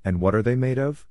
And 0.03 0.19
what 0.19 0.33
are 0.35 0.41
they 0.41 0.55
made 0.55 0.79
of? 0.79 1.05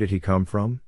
Did 0.00 0.10
he 0.10 0.18
come 0.18 0.46
from? 0.46 0.80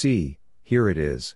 See, 0.00 0.38
here 0.62 0.88
it 0.88 0.96
is. 0.96 1.34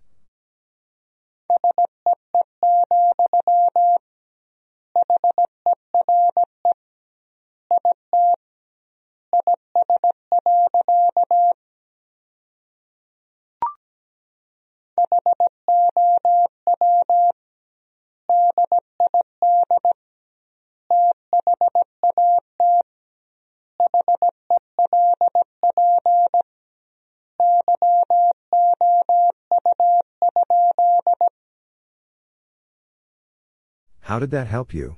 Did 34.22 34.30
that 34.30 34.46
help 34.46 34.72
you? 34.72 34.96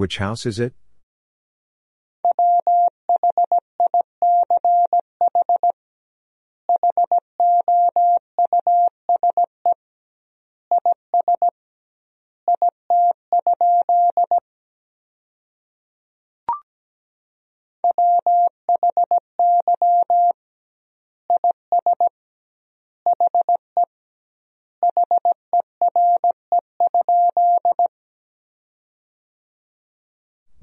Which 0.00 0.16
house 0.16 0.46
is 0.46 0.58
it? 0.58 0.72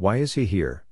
Why 0.07 0.19
is 0.23 0.35
he 0.35 0.45
here? 0.45 0.85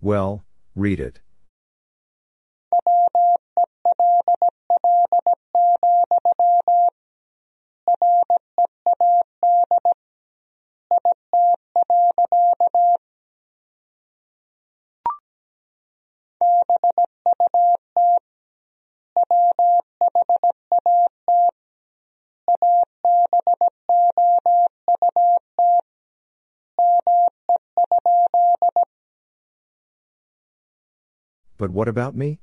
Well, 0.00 0.47
read 0.78 1.00
it. 1.00 1.20
But 31.68 31.74
what 31.74 31.88
about 31.88 32.16
me? 32.16 32.40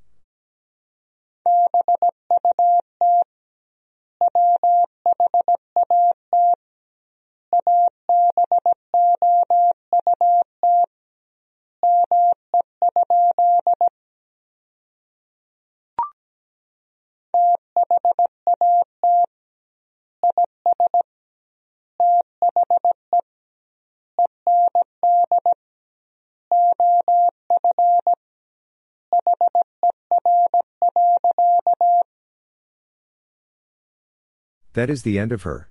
That 34.75 34.89
is 34.89 35.03
the 35.03 35.17
end 35.17 35.31
of 35.31 35.43
her. 35.43 35.69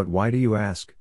But 0.00 0.08
why 0.08 0.30
do 0.30 0.38
you 0.38 0.56
ask? 0.56 0.94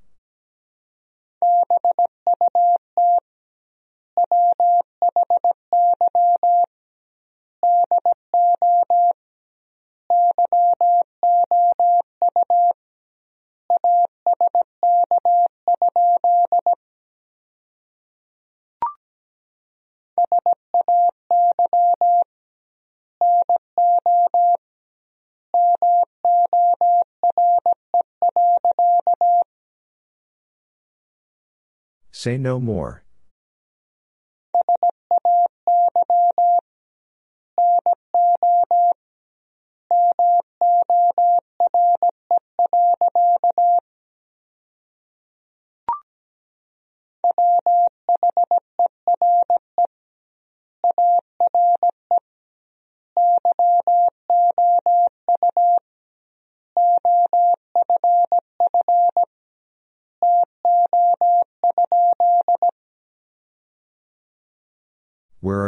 Say 32.21 32.37
no 32.37 32.59
more. 32.59 33.05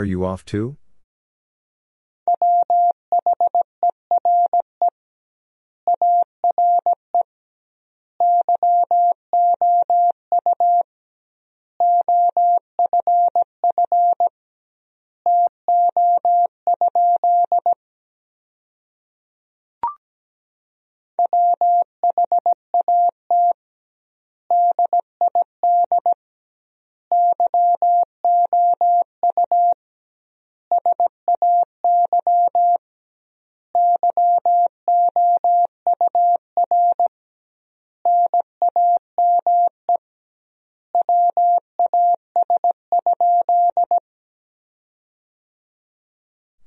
Are 0.02 0.06
you 0.06 0.26
off 0.26 0.44
to? 0.44 0.78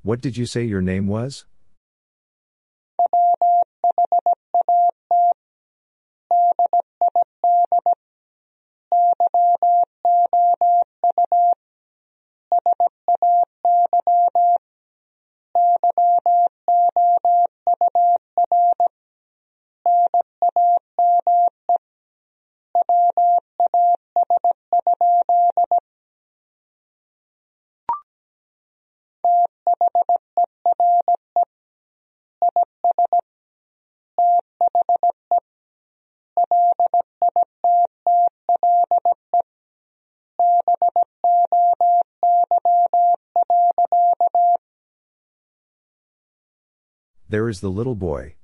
What 0.04 0.20
did 0.20 0.36
you 0.36 0.44
say 0.44 0.64
your 0.64 0.82
name 0.82 1.06
was? 1.06 1.46
There 47.34 47.48
is 47.48 47.58
the 47.58 47.68
little 47.68 47.96
boy. 47.96 48.36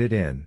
It 0.00 0.12
in. 0.12 0.46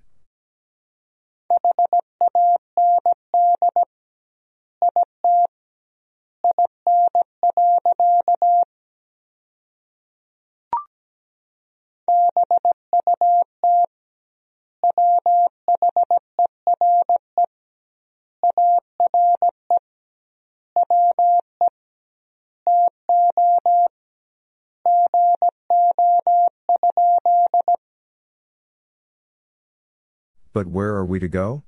But 30.60 30.68
where 30.68 30.94
are 30.96 31.06
we 31.06 31.20
to 31.20 31.30
go? 31.30 31.64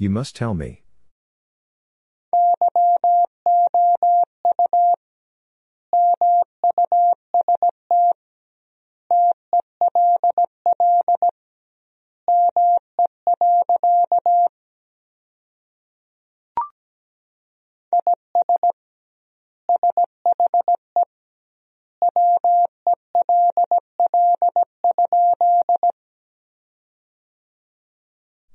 You 0.00 0.08
must 0.08 0.34
tell 0.34 0.54
me. 0.54 0.82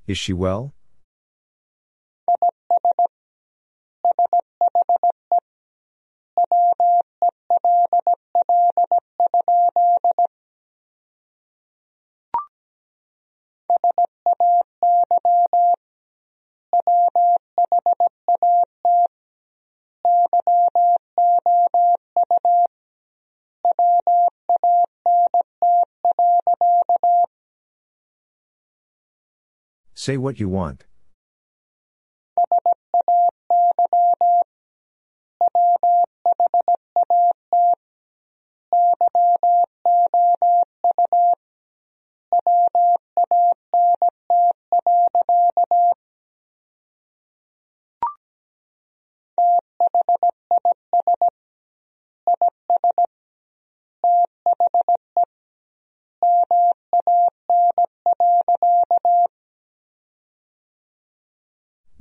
Is 0.08 0.18
she 0.18 0.34
well? 0.34 0.74
Say 30.06 30.18
what 30.18 30.40
you 30.40 30.48
want. 30.50 30.86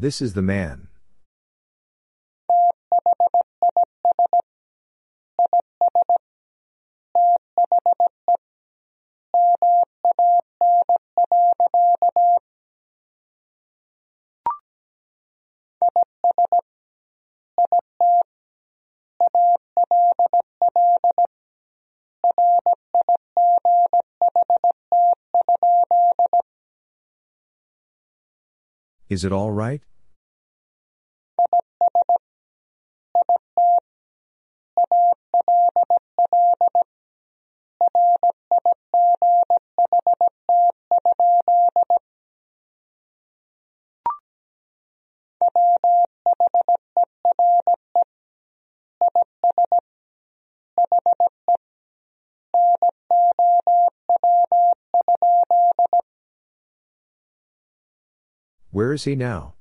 This 0.05 0.21
is 0.21 0.35
the 0.35 0.43
man. 0.43 0.89
Is 29.09 29.25
it 29.25 29.33
all 29.33 29.51
right? 29.51 29.81
Where 58.75 58.93
is 58.93 59.05
he 59.05 59.15
now? 59.15 59.55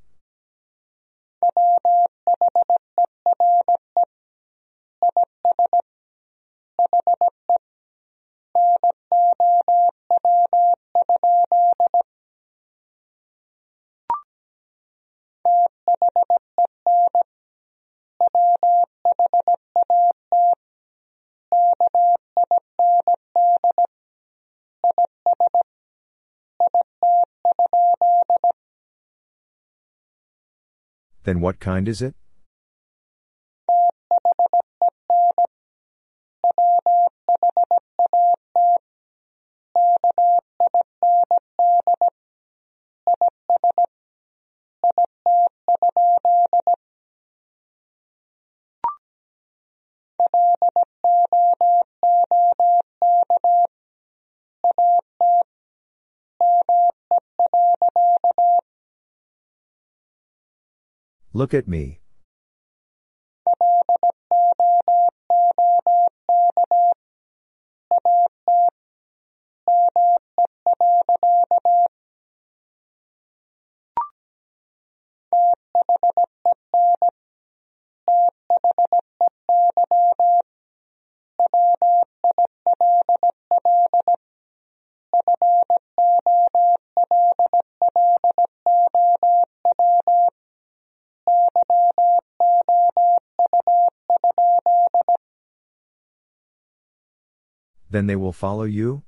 Then 31.34 31.42
what 31.42 31.60
kind 31.60 31.88
is 31.88 32.04
it? 32.04 32.14
Look 61.36 61.56
at 61.56 61.68
me. 61.68 62.03
Then 97.94 98.08
they 98.08 98.16
will 98.16 98.34
follow 98.34 98.64
you? 98.64 99.04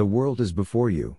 The 0.00 0.06
world 0.06 0.40
is 0.40 0.52
before 0.52 0.88
you. 0.88 1.18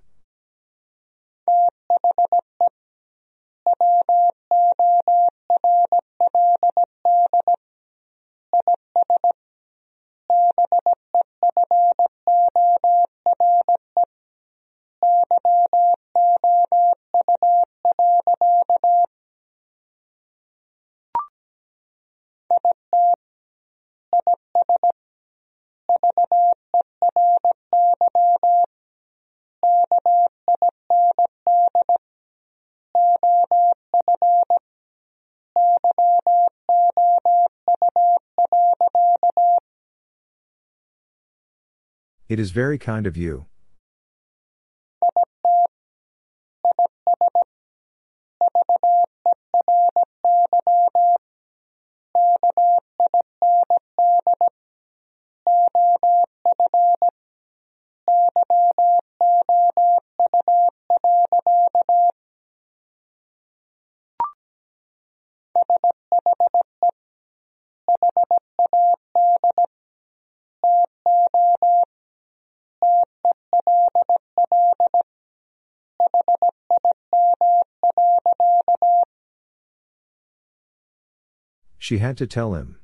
It 42.31 42.39
is 42.39 42.51
very 42.51 42.77
kind 42.77 43.07
of 43.07 43.17
you. 43.17 43.47
She 81.91 81.97
had 81.97 82.15
to 82.19 82.25
tell 82.25 82.53
him. 82.53 82.77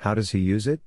How 0.00 0.14
does 0.14 0.30
he 0.30 0.38
use 0.38 0.66
it? 0.66 0.80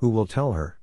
Who 0.00 0.08
will 0.08 0.26
tell 0.26 0.52
her? 0.52 0.79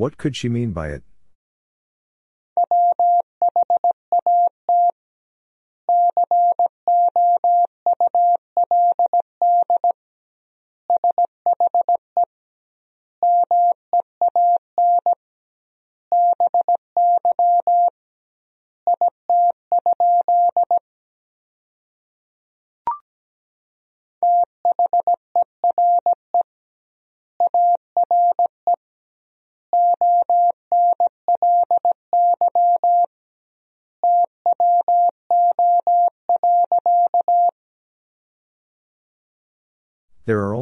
What 0.00 0.16
could 0.16 0.34
she 0.34 0.48
mean 0.48 0.70
by 0.72 0.88
it? 0.92 1.02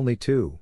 Only 0.08 0.16
two. 0.16 0.58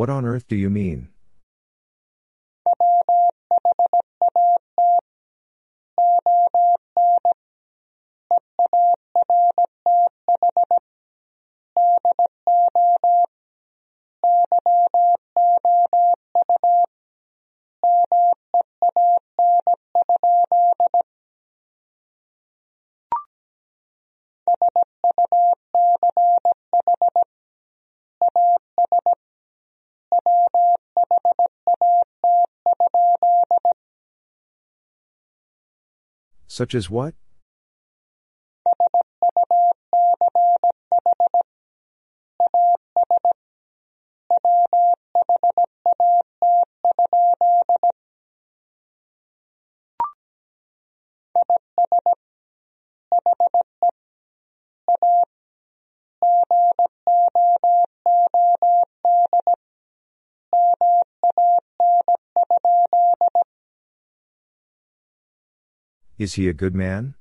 What 0.00 0.08
on 0.08 0.24
earth 0.24 0.48
do 0.48 0.56
you 0.56 0.70
mean? 0.70 1.10
Such 36.60 36.74
as 36.74 36.90
what? 36.90 37.14
Is 66.20 66.34
he 66.34 66.50
a 66.50 66.52
good 66.52 66.74
man? 66.74 67.14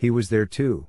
He 0.00 0.10
was 0.10 0.30
there 0.30 0.46
too. 0.46 0.86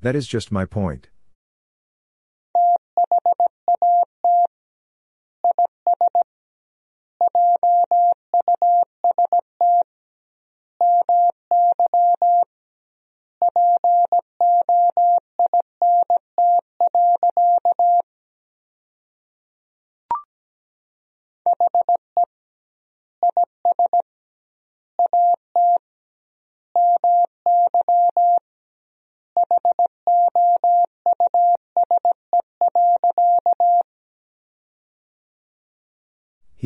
That 0.00 0.14
is 0.14 0.28
just 0.28 0.52
my 0.52 0.64
point. 0.64 1.08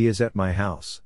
He 0.02 0.08
is 0.08 0.20
at 0.20 0.34
my 0.34 0.50
house. 0.50 1.00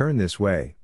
Turn 0.00 0.16
this 0.16 0.40
way. 0.40 0.76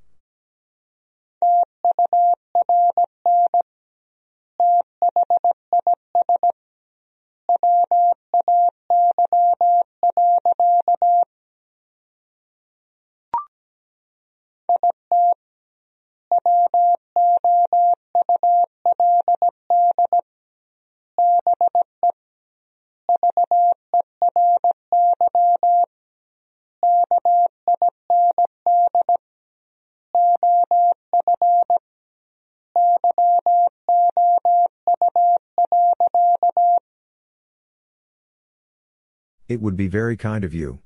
It 39.57 39.63
would 39.63 39.75
be 39.75 39.89
very 39.89 40.19
kind 40.19 40.45
of 40.45 40.53
you. 40.53 40.81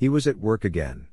He 0.00 0.08
was 0.08 0.26
at 0.26 0.38
work 0.38 0.64
again. 0.64 1.08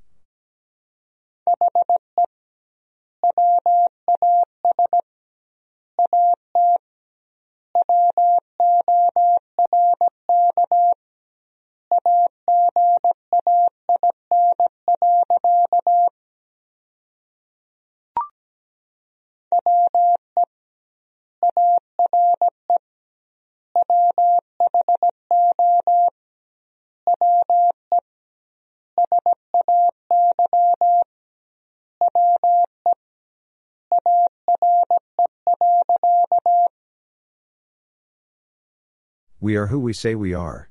We 39.47 39.55
are 39.55 39.67
who 39.67 39.79
we 39.79 39.93
say 39.93 40.13
we 40.13 40.33
are. 40.33 40.67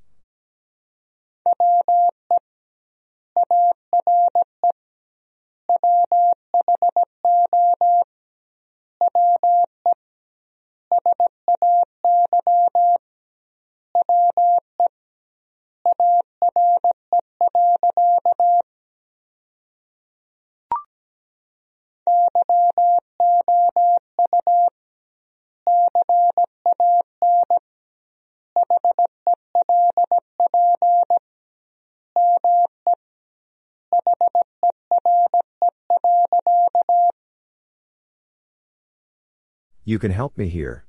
You 39.89 40.01
can 40.01 40.11
help 40.11 40.37
me 40.37 40.49
here. 40.49 40.85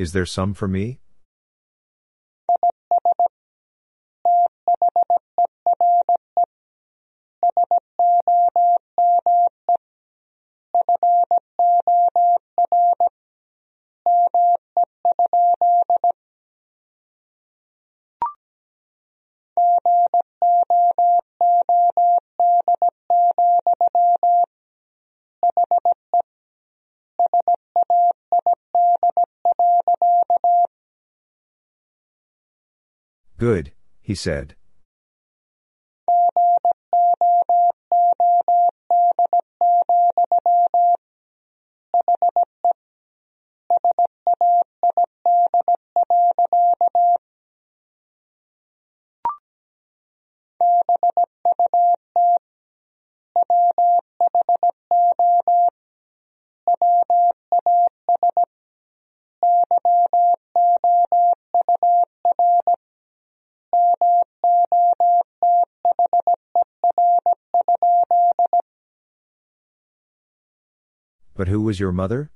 Is 0.00 0.12
there 0.12 0.24
some 0.24 0.54
for 0.54 0.66
me? 0.66 0.98
Good, 33.40 33.72
he 34.02 34.14
said. 34.14 34.54
Who 71.50 71.60
was 71.60 71.80
your 71.80 71.92
mother? 71.92 72.30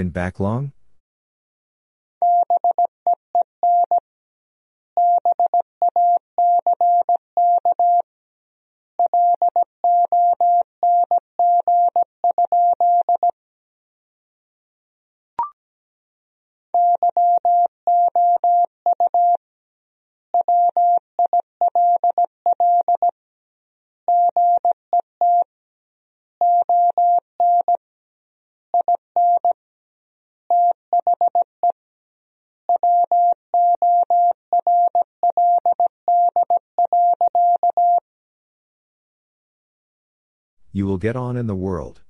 Been 0.00 0.08
back 0.08 0.40
long? 0.40 0.72
You 40.80 40.86
will 40.86 40.96
get 40.96 41.14
on 41.14 41.36
in 41.36 41.46
the 41.46 41.54
world. 41.54 42.00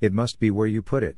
It 0.00 0.12
must 0.12 0.38
be 0.38 0.48
where 0.52 0.68
you 0.68 0.80
put 0.80 1.02
it. 1.02 1.16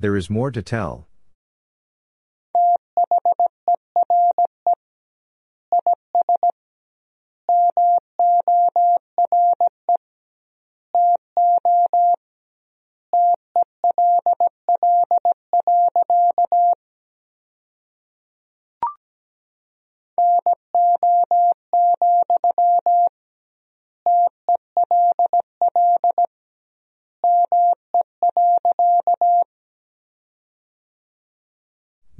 There 0.00 0.16
is 0.16 0.30
more 0.30 0.52
to 0.52 0.62
tell. 0.62 1.08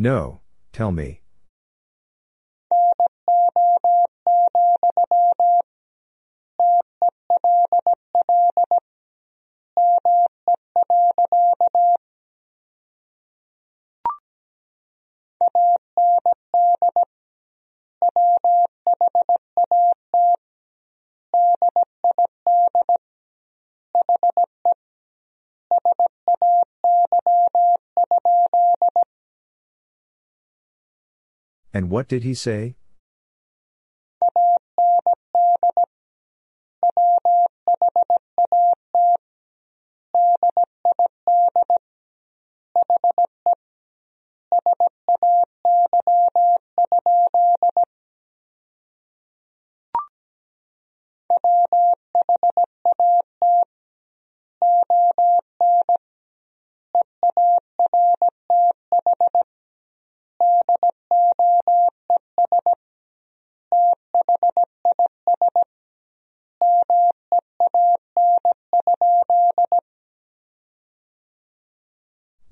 No, 0.01 0.41
tell 0.73 0.93
me. 0.93 1.23
And 31.79 31.91
what 31.91 32.09
did 32.09 32.25
he 32.25 32.35
say? 32.35 32.75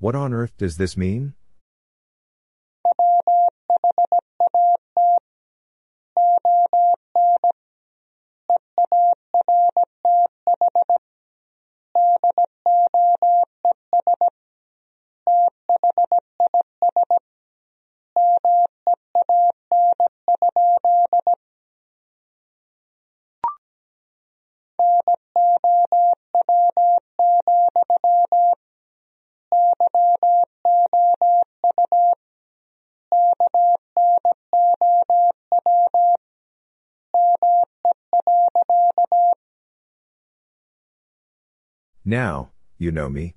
What 0.07 0.15
on 0.15 0.33
earth 0.33 0.55
does 0.57 0.77
this 0.77 0.95
mean? 0.95 1.33
Now, 42.07 42.51
you 42.77 42.93
know 42.93 43.09
me. 43.09 43.35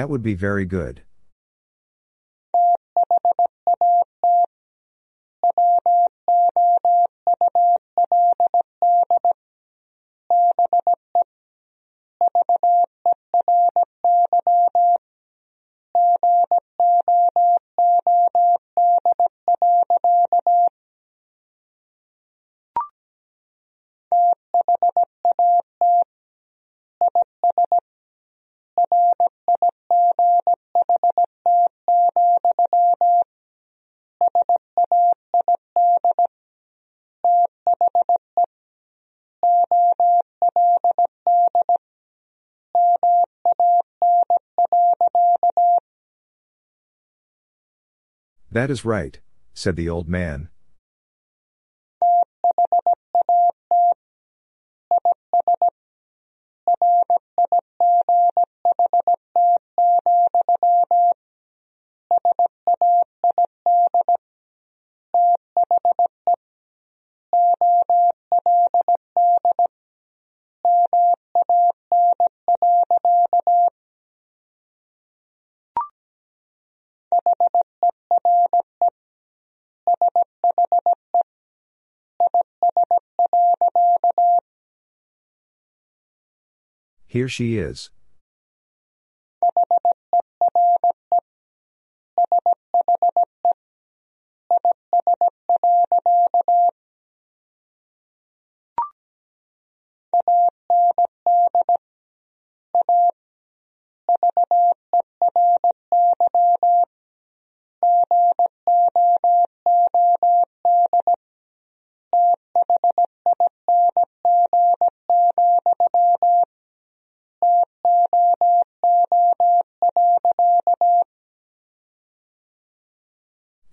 That 0.00 0.08
would 0.08 0.22
be 0.22 0.32
very 0.32 0.64
good. 0.64 1.02
That 48.52 48.70
is 48.70 48.84
right, 48.84 49.20
said 49.54 49.76
the 49.76 49.88
old 49.88 50.08
man. 50.08 50.48
Here 87.10 87.26
she 87.26 87.58
is. 87.58 87.90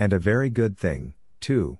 And 0.07 0.13
a 0.13 0.19
very 0.19 0.49
good 0.49 0.77
thing, 0.77 1.15
too. 1.41 1.79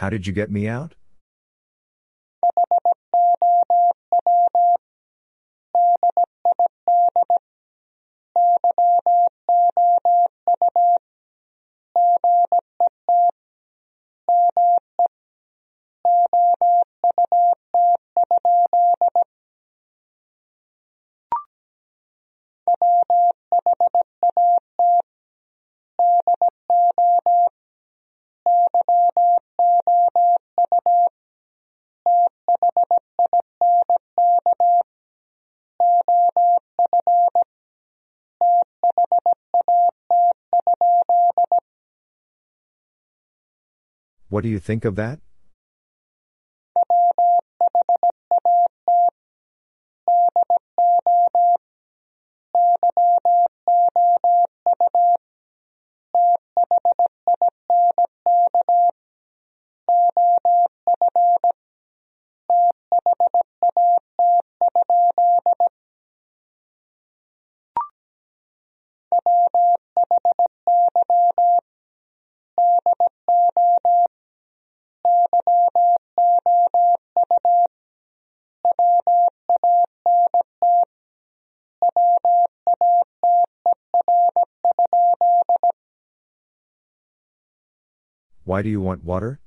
How 0.00 0.08
did 0.08 0.26
you 0.26 0.32
get 0.32 0.50
me 0.50 0.66
out? 0.66 0.94
What 44.40 44.44
do 44.44 44.48
you 44.48 44.58
think 44.58 44.86
of 44.86 44.96
that? 44.96 45.20
Why 88.50 88.62
do 88.62 88.68
you 88.68 88.80
want 88.80 89.04
water? 89.04 89.38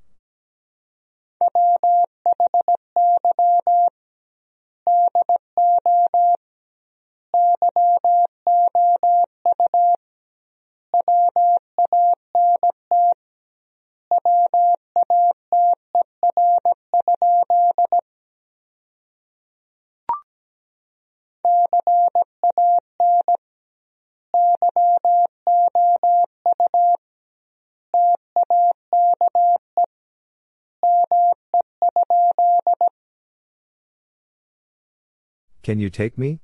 Can 35.73 35.79
you 35.79 35.89
take 35.89 36.19
me? 36.19 36.42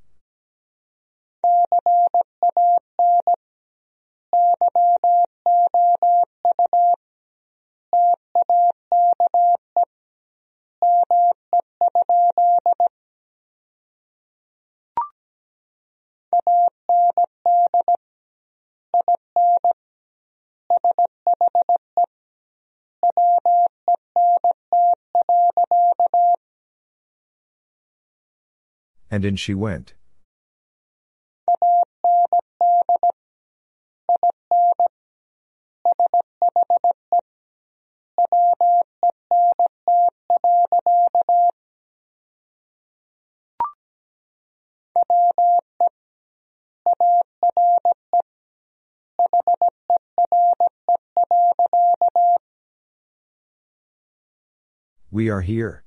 And 29.11 29.25
in 29.25 29.35
she 29.35 29.53
went. 29.53 29.93
We 55.11 55.29
are 55.29 55.41
here. 55.41 55.83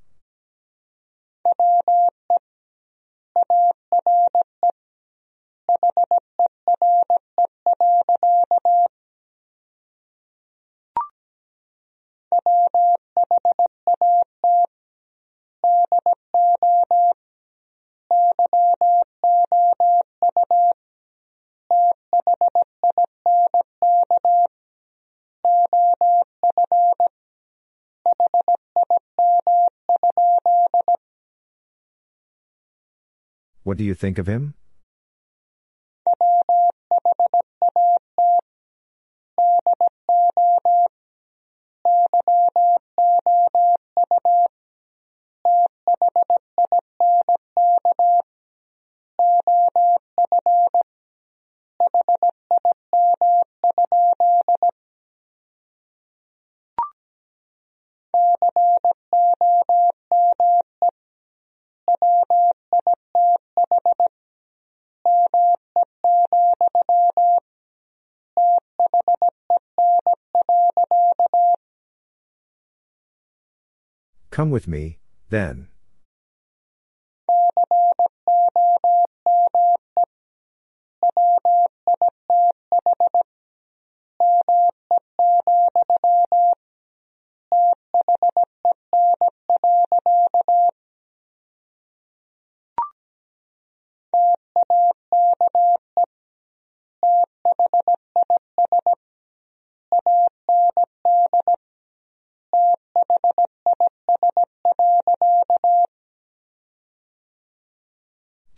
What 33.73 33.79
do 33.79 33.85
you 33.85 33.95
think 33.95 34.19
of 34.19 34.27
him? 34.27 34.53
Come 74.33 74.49
with 74.49 74.67
me, 74.67 74.97
then. 75.29 75.67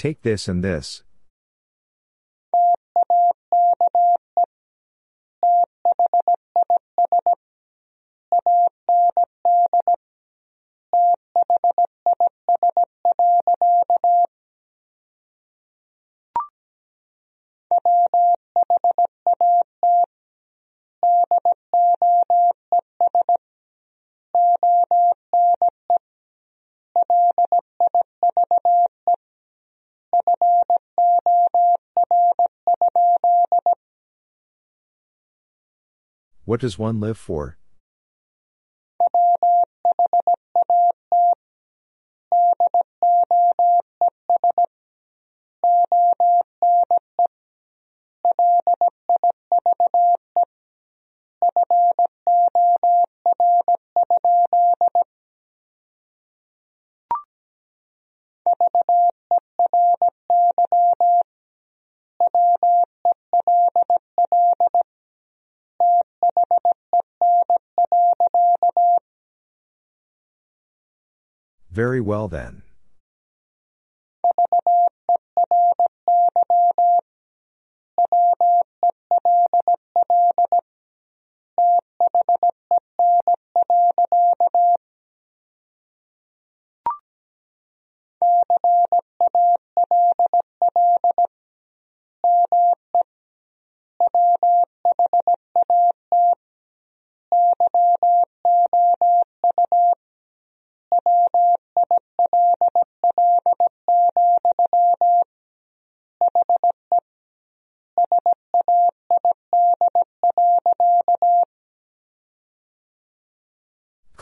Take 0.05 0.21
this 0.21 0.47
and 0.47 0.63
this. 0.63 1.01
What 36.55 36.61
does 36.61 36.79
one 36.79 37.01
live 37.01 37.17
for? 37.17 37.57
Very 71.75 71.99
well 71.99 72.29
then. 72.29 72.64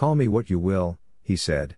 Call 0.03 0.15
me 0.15 0.27
what 0.27 0.49
you 0.49 0.59
will, 0.59 0.99
he 1.21 1.37
said. 1.37 1.77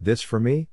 This 0.00 0.22
for 0.22 0.40
me? 0.40 0.68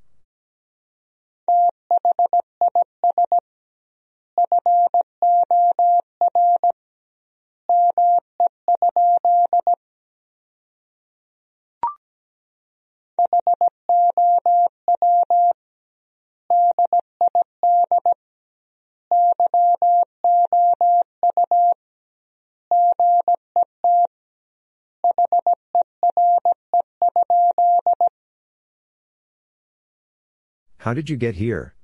How 30.88 30.94
did 30.94 31.10
you 31.10 31.18
get 31.18 31.36
here? 31.36 31.77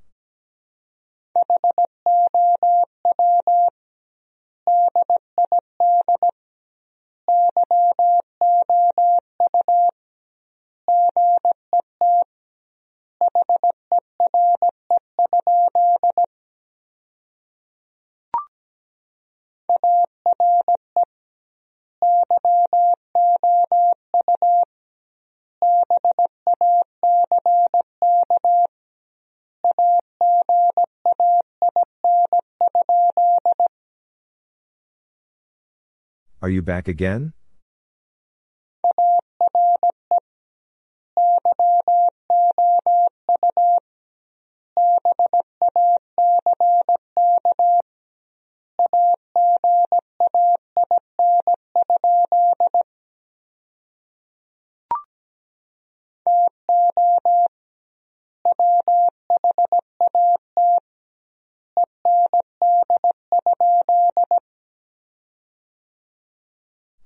You 36.53 36.61
back 36.61 36.87
again? 36.87 37.33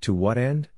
To 0.08 0.14
what 0.14 0.38
end? 0.38 0.70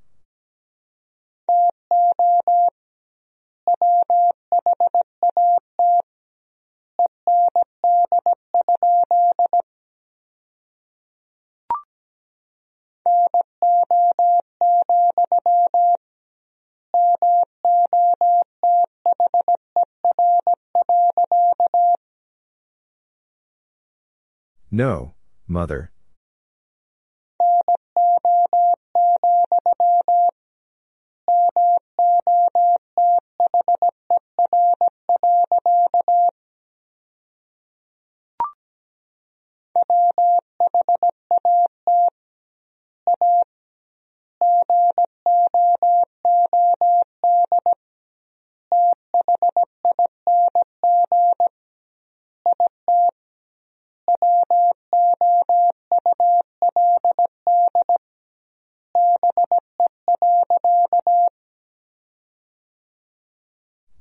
No, 24.72 25.14
mother. 25.48 25.92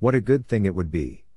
What 0.09 0.15
a 0.15 0.23
good 0.23 0.49
thing 0.49 0.65
it 0.65 0.75
would 0.75 0.91
be. 0.91 1.27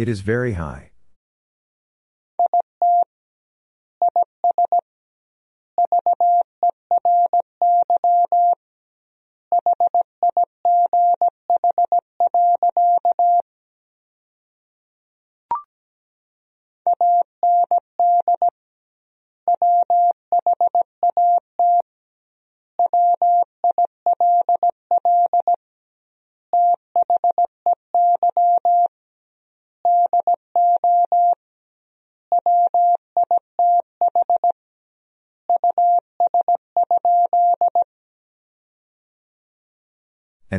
It 0.00 0.08
is 0.08 0.22
very 0.22 0.54
high. 0.54 0.89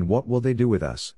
And 0.01 0.09
what 0.09 0.27
will 0.27 0.41
they 0.41 0.55
do 0.55 0.67
with 0.67 0.81
us? 0.81 1.13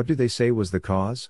What 0.00 0.06
do 0.06 0.14
they 0.14 0.28
say 0.28 0.50
was 0.50 0.70
the 0.70 0.80
cause? 0.80 1.28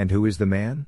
And 0.00 0.10
who 0.10 0.24
is 0.24 0.38
the 0.38 0.46
man? 0.46 0.86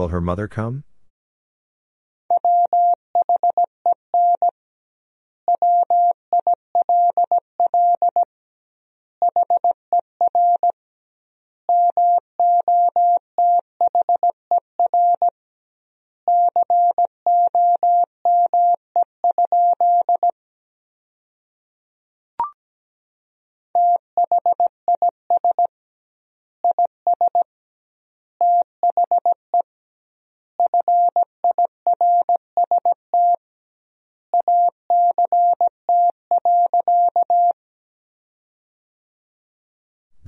Will 0.00 0.08
her 0.08 0.20
mother 0.22 0.48
come? 0.48 0.82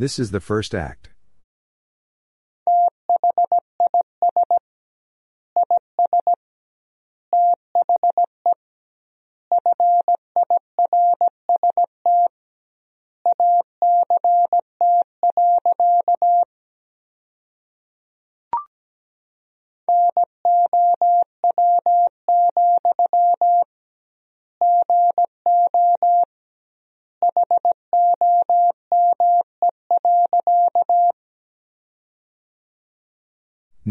This 0.02 0.18
is 0.18 0.32
the 0.32 0.40
first 0.40 0.74
act. 0.74 1.11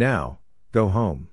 Now, 0.01 0.39
go 0.71 0.87
home. 0.87 1.30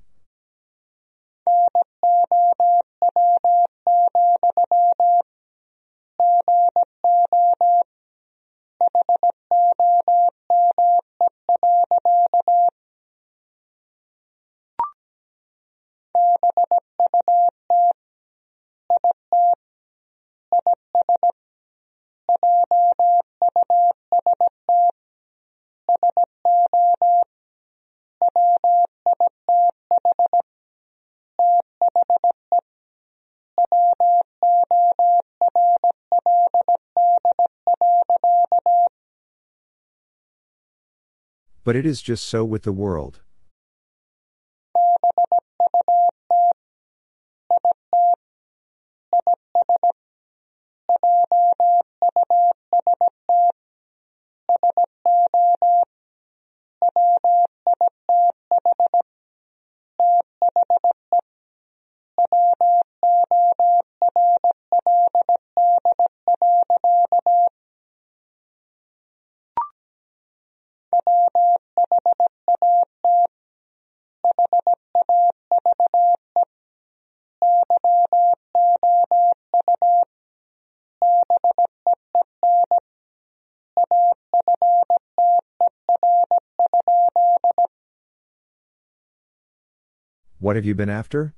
But 41.68 41.76
it 41.76 41.84
is 41.84 42.00
just 42.00 42.24
so 42.24 42.46
with 42.46 42.62
the 42.62 42.72
world. 42.72 43.20
What 90.48 90.56
have 90.56 90.64
you 90.64 90.74
been 90.74 90.88
after? 90.88 91.34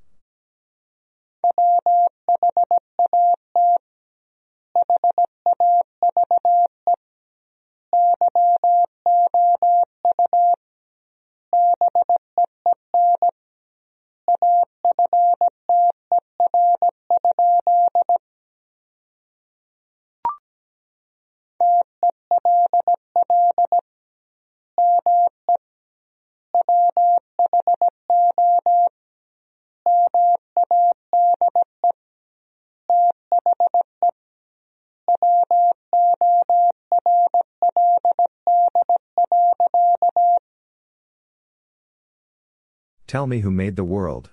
Tell 43.11 43.27
me 43.27 43.41
who 43.41 43.51
made 43.51 43.75
the 43.75 43.83
world. 43.83 44.31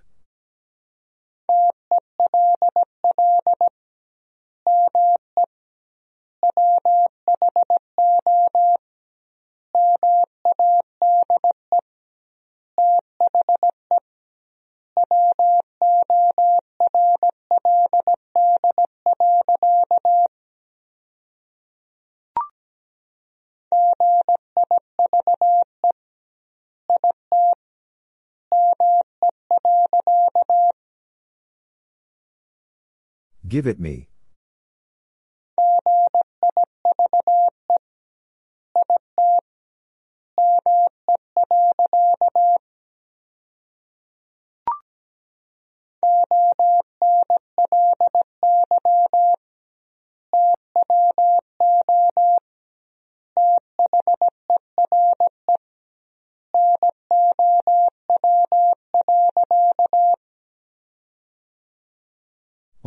Give 33.48 33.66
it 33.66 33.80
me. 33.80 34.09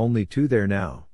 Only 0.01 0.25
two 0.25 0.49
there 0.49 0.67
now. 0.67 1.10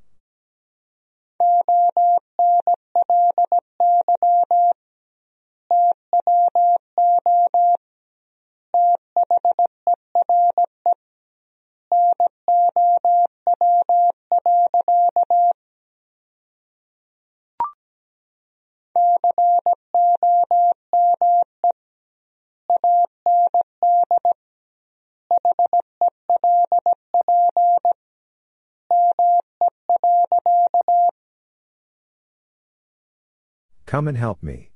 Come 33.97 34.09
and 34.09 34.19
help 34.19 34.43
me. 34.43 34.76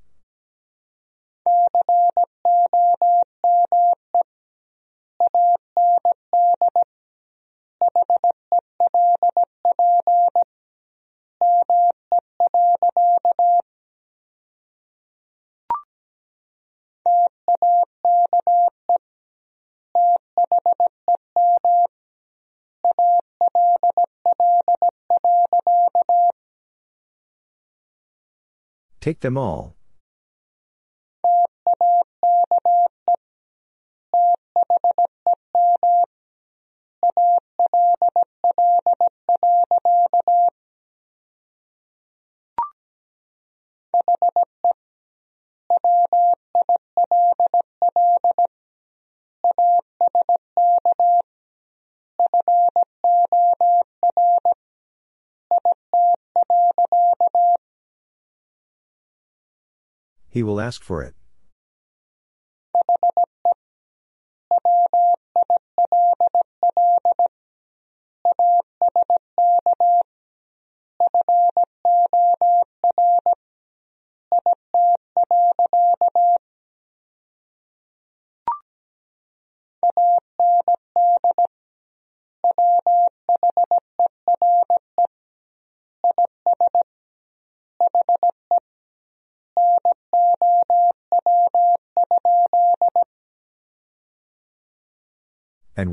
Take 29.01 29.21
them 29.21 29.39
all. 29.39 29.80
He 60.41 60.45
will 60.45 60.59
ask 60.59 60.83
for 60.83 61.03
it. 61.03 61.15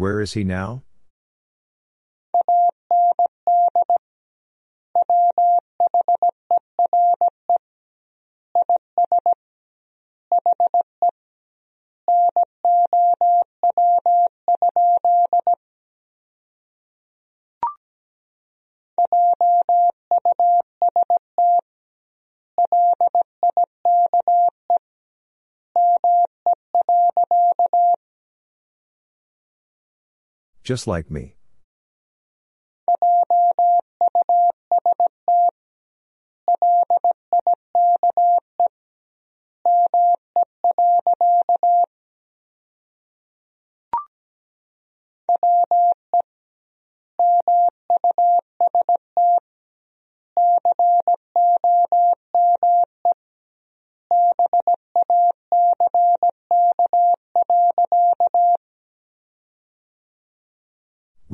Where 0.07 0.21
is 0.21 0.31
he 0.31 0.45
now? 0.45 0.83
Just 30.67 30.85
like 30.85 31.09
me. 31.09 31.36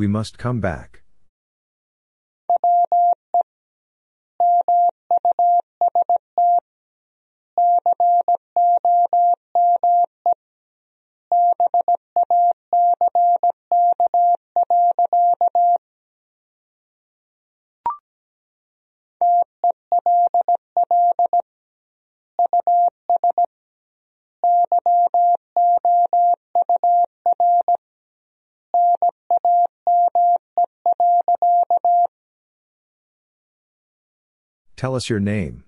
We 0.04 0.08
must 0.08 0.38
come 0.38 0.60
back. 0.60 1.03
Tell 34.84 34.96
us 34.96 35.10
your 35.10 35.22
name. 35.22 35.64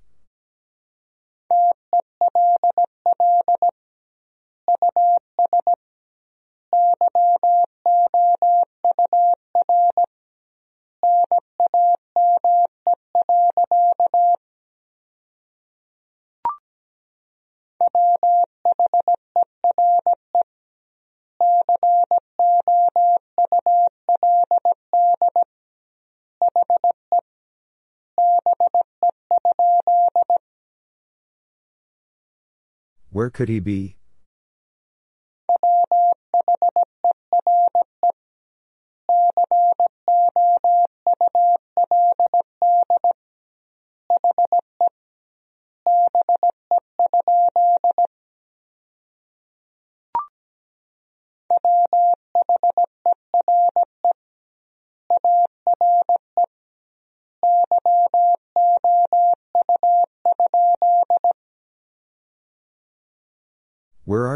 Where 33.25 33.31
could 33.31 33.49
he 33.49 33.59
be? 33.59 33.97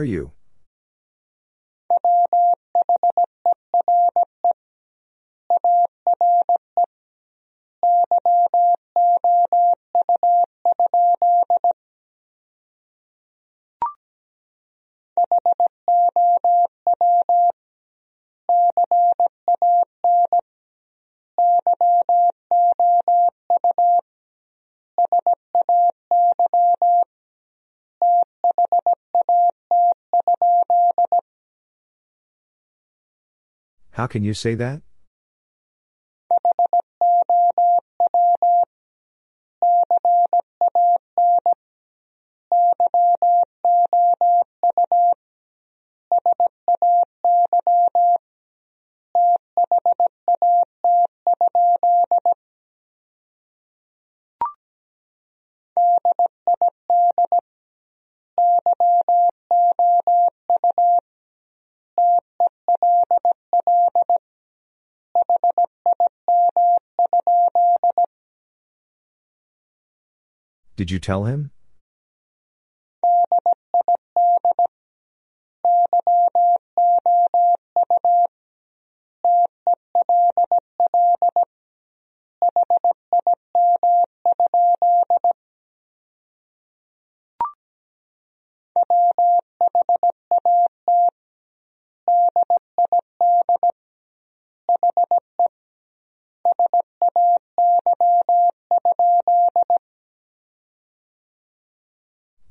You? 0.10 0.39
Can 34.10 34.24
you 34.24 34.34
say 34.34 34.56
that? 34.56 34.82
Did 70.80 70.92
you 70.92 71.00
tell 71.00 71.26
him? 71.26 71.52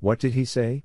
What 0.08 0.20
did 0.20 0.32
he 0.32 0.46
say? 0.46 0.84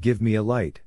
Give 0.00 0.22
me 0.22 0.34
a 0.34 0.42
light. 0.42 0.80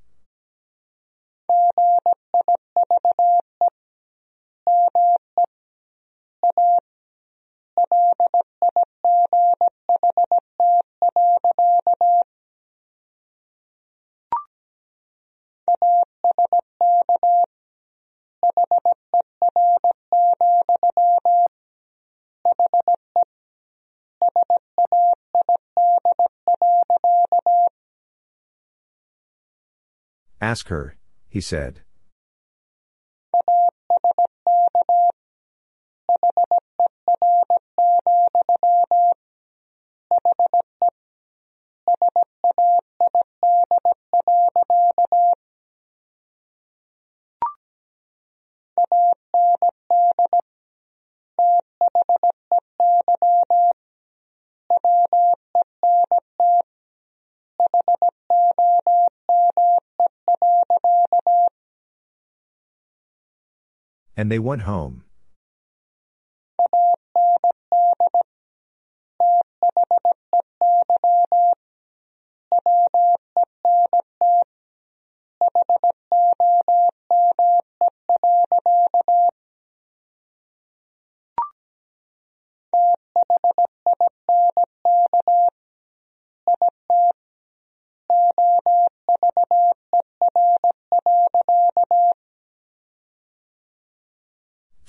Ask 30.53 30.67
her, 30.67 30.95
he 31.29 31.41
said. 31.41 31.81
And 64.15 64.31
they 64.31 64.39
went 64.39 64.63
home. 64.63 65.03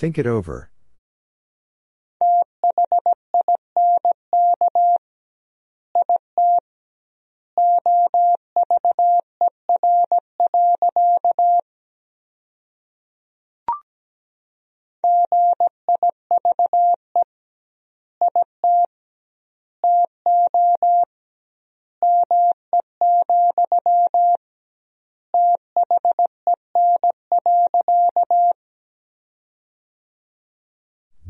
Think 0.04 0.18
it 0.18 0.26
over. 0.26 0.73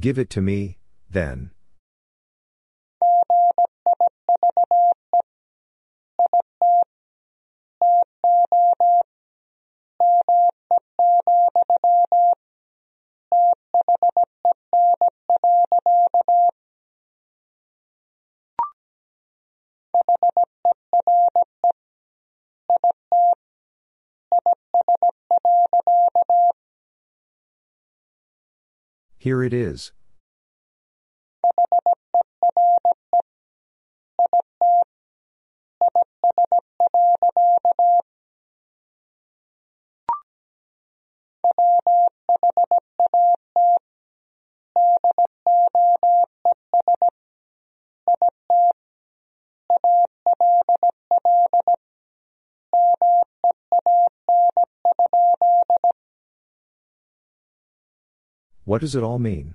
Give 0.04 0.18
it 0.18 0.28
to 0.36 0.42
me, 0.42 0.76
then. 1.08 1.52
Here 29.24 29.42
it 29.42 29.54
is. 29.54 29.90
What 58.74 58.80
does 58.80 58.96
it 58.96 59.04
all 59.04 59.20
mean? 59.20 59.54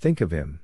Think 0.00 0.22
of 0.22 0.30
him. 0.30 0.60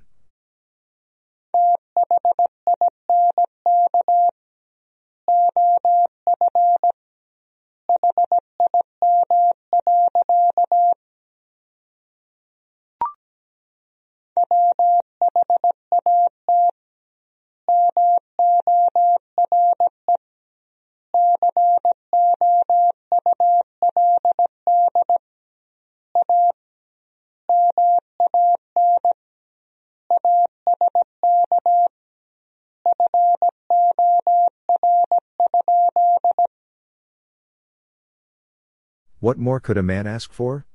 What 39.27 39.39
more 39.39 39.59
could 39.59 39.77
a 39.77 39.83
man 39.83 40.07
ask 40.07 40.33
for? 40.33 40.67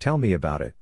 Tell 0.00 0.16
me 0.16 0.32
about 0.32 0.62
it. 0.62 0.79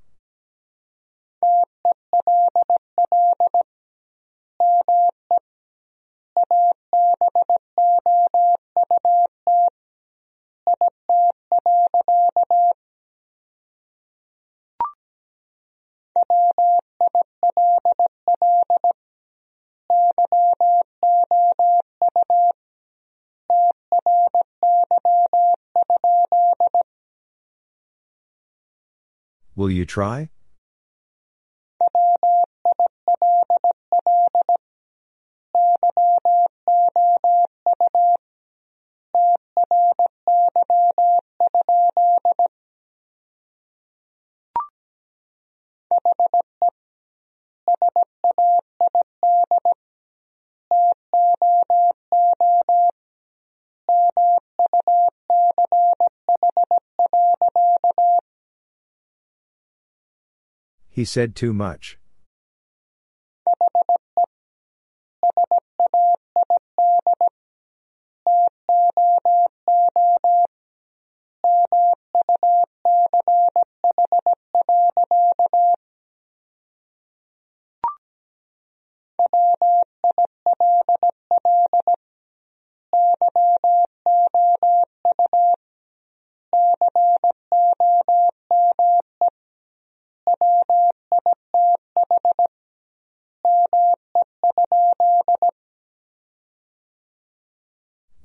Will 29.59 29.73
you 29.73 29.85
try? 29.85 30.31
He 60.99 61.05
said 61.05 61.37
too 61.37 61.55
much. 61.55 61.97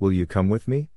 Will 0.04 0.12
you 0.12 0.26
come 0.26 0.50
with 0.50 0.68
me? 0.68 0.90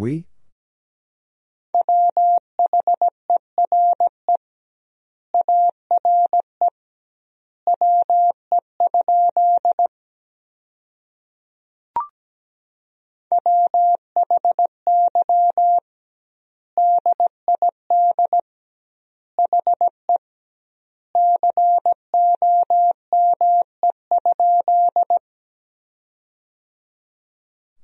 We? 0.00 0.24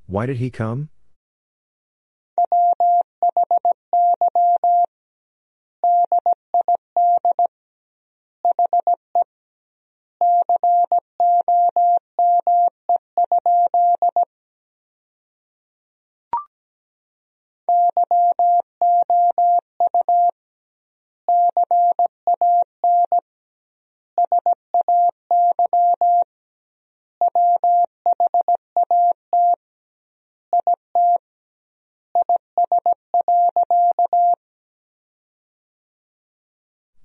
Why 0.06 0.26
did 0.26 0.36
he 0.36 0.50
come? 0.50 0.90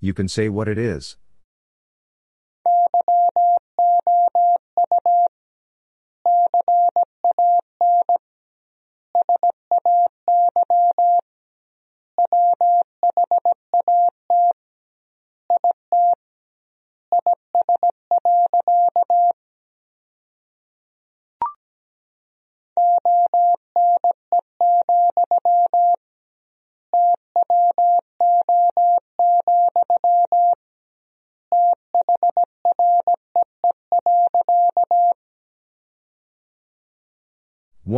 You 0.10 0.16
can 0.16 0.28
say 0.28 0.50
what 0.50 0.68
it 0.68 0.80
is. 0.80 1.18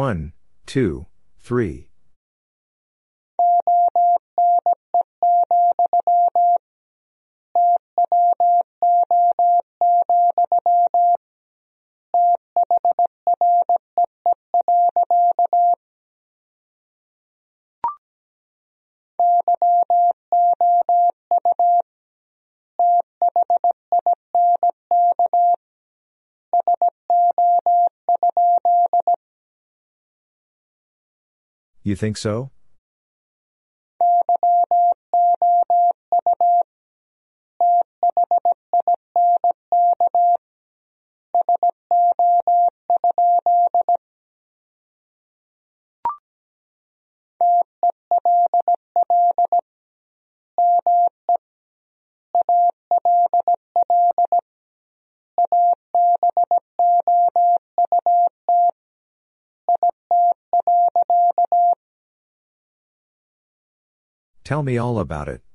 One, 0.01 0.33
two, 0.65 1.05
three. 1.37 1.90
You 31.91 31.97
think 31.97 32.15
so? 32.15 32.51
Tell 64.51 64.63
me 64.63 64.77
all 64.77 64.99
about 64.99 65.29
it. 65.29 65.50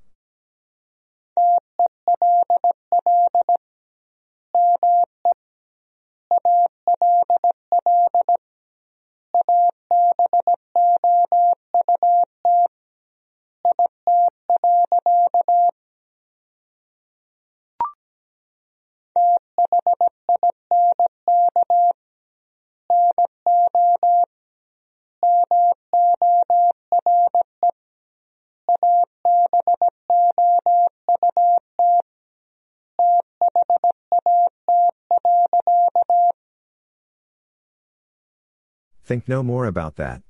Think 39.07 39.29
no 39.29 39.45
more 39.45 39.67
about 39.67 39.95
that. 39.97 40.23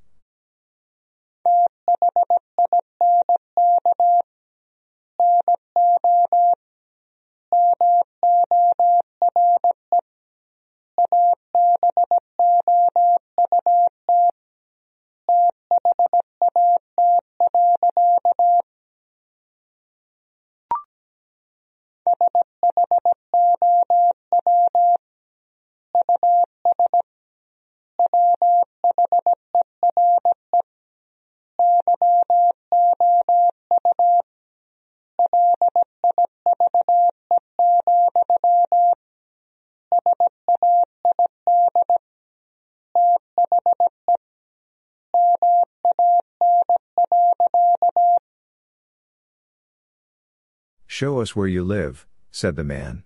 Show 50.99 51.21
us 51.21 51.37
where 51.37 51.47
you 51.47 51.63
live, 51.63 52.07
said 52.31 52.57
the 52.57 52.65
man. 52.65 53.03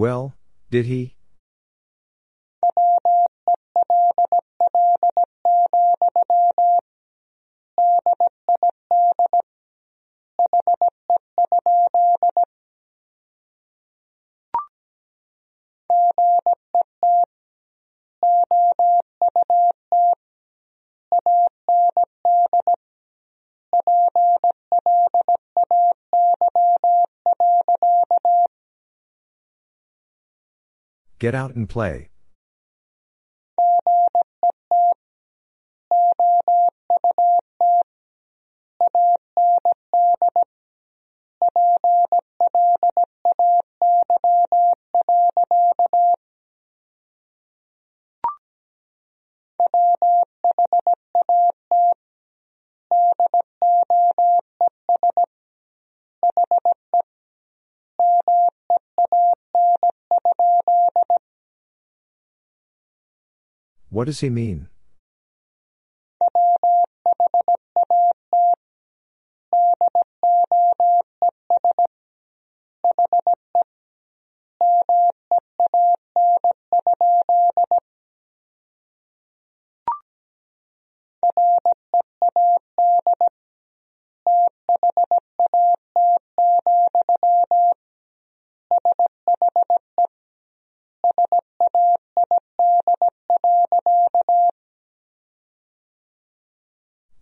Well, 0.00 0.34
did 0.70 0.86
he? 0.86 1.14
Get 31.20 31.34
out 31.34 31.54
and 31.54 31.68
play. 31.68 32.09
What 64.00 64.06
does 64.06 64.20
he 64.20 64.30
mean? 64.30 64.68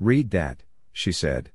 Read 0.08 0.30
that, 0.30 0.62
she 0.90 1.12
said. 1.12 1.50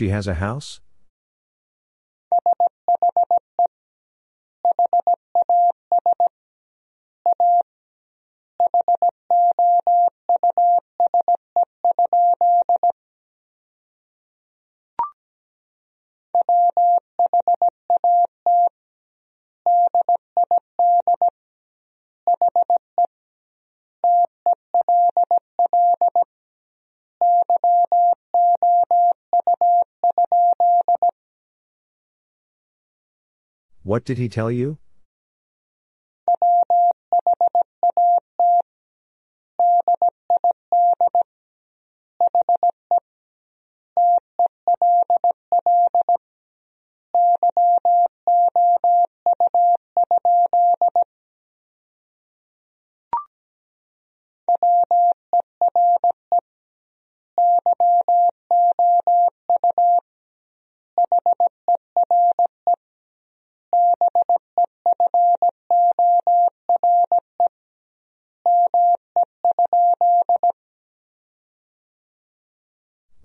She 0.00 0.08
has 0.08 0.26
a 0.26 0.36
house? 0.36 0.80
What 33.90 34.04
did 34.04 34.18
he 34.18 34.28
tell 34.28 34.52
you? 34.52 34.78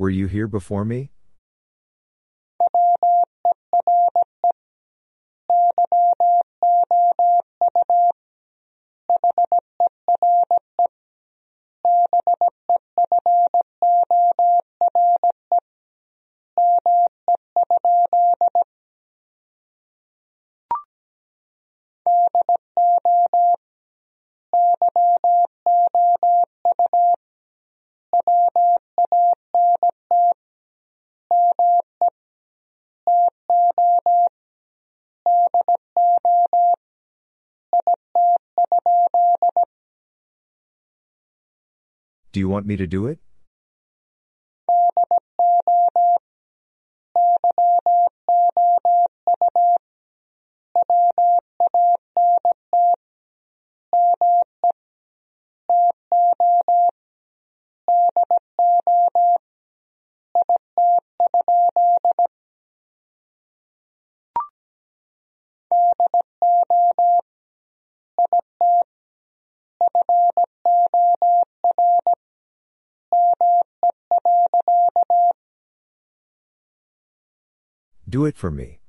Were 0.06 0.12
you 0.12 0.28
here 0.28 0.48
before 0.48 0.86
me? 0.86 1.10
Do 42.36 42.42
you 42.42 42.50
want 42.50 42.66
me 42.66 42.76
to 42.76 42.86
do 42.86 43.08
it? 43.08 43.20
Do 78.16 78.24
it 78.24 78.38
for 78.38 78.50
me. 78.50 78.80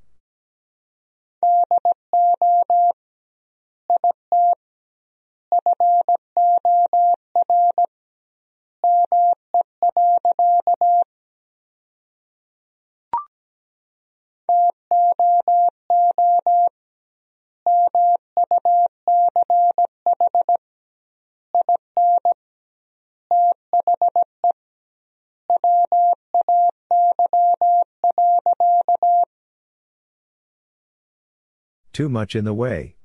Too 31.96 32.10
much 32.10 32.36
in 32.36 32.44
the 32.44 32.52
way. 32.52 32.95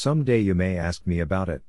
Some 0.00 0.24
day 0.24 0.38
you 0.38 0.54
may 0.54 0.78
ask 0.78 1.06
me 1.06 1.20
about 1.20 1.50
it. 1.50 1.60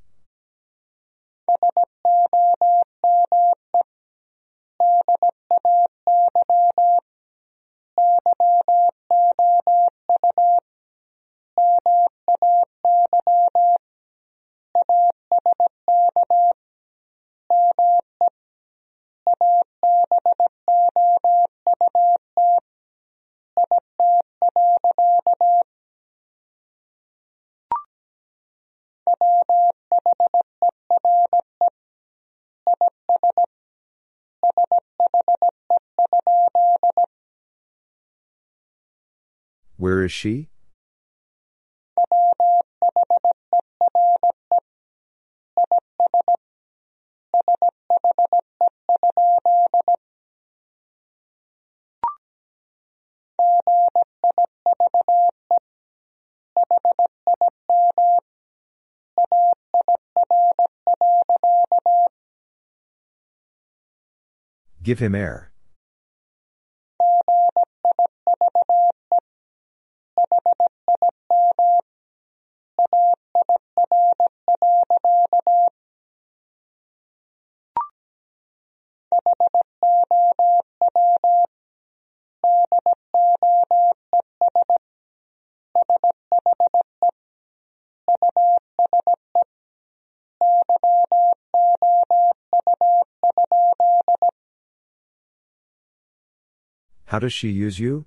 Where 39.82 40.04
is 40.04 40.12
she? 40.12 40.46
Give 64.80 65.00
him 65.00 65.16
air. 65.16 65.51
How 97.12 97.18
does 97.18 97.34
she 97.34 97.50
use 97.50 97.78
you? 97.78 98.06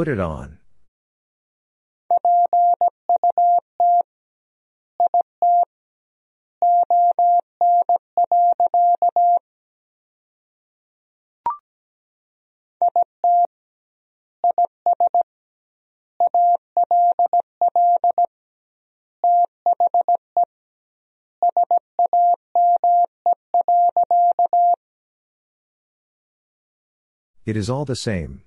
Put 0.00 0.08
it 0.08 0.18
on. 0.18 0.56
It 27.44 27.54
is 27.54 27.68
all 27.68 27.84
the 27.84 27.94
same. 27.94 28.40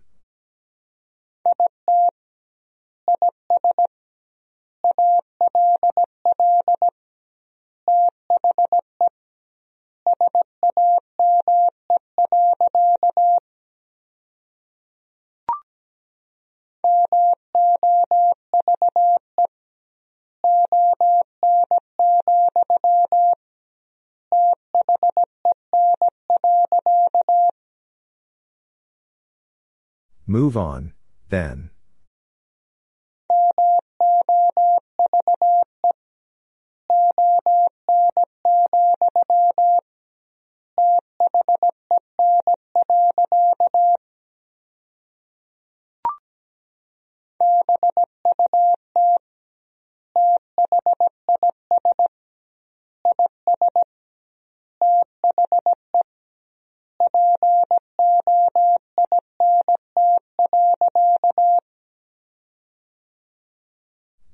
Move 30.34 30.58
on, 30.58 30.94
then. 31.30 31.70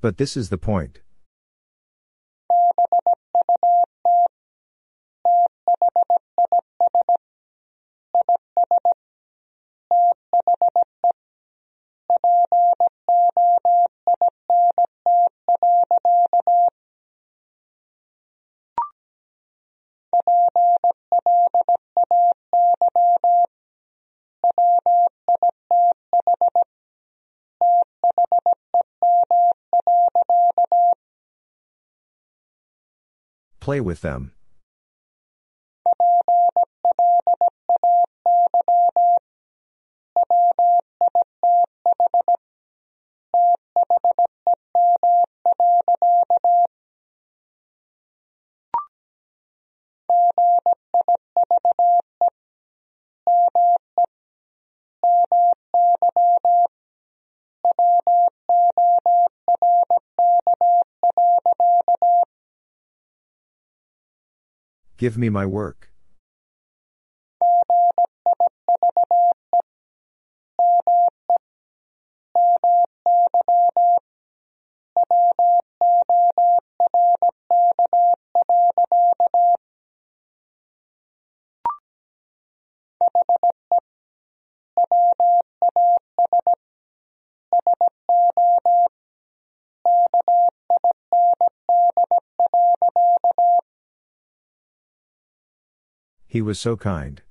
But 0.09 0.17
this 0.17 0.35
is 0.35 0.49
the 0.49 0.57
point. 0.57 1.01
Play 33.69 33.81
with 33.81 34.01
them. 34.01 34.31
Give 64.99 65.17
me 65.17 65.29
my 65.29 65.45
work. 65.45 65.88
Was 96.49 96.59
so 96.59 96.75
kind. 96.75 97.21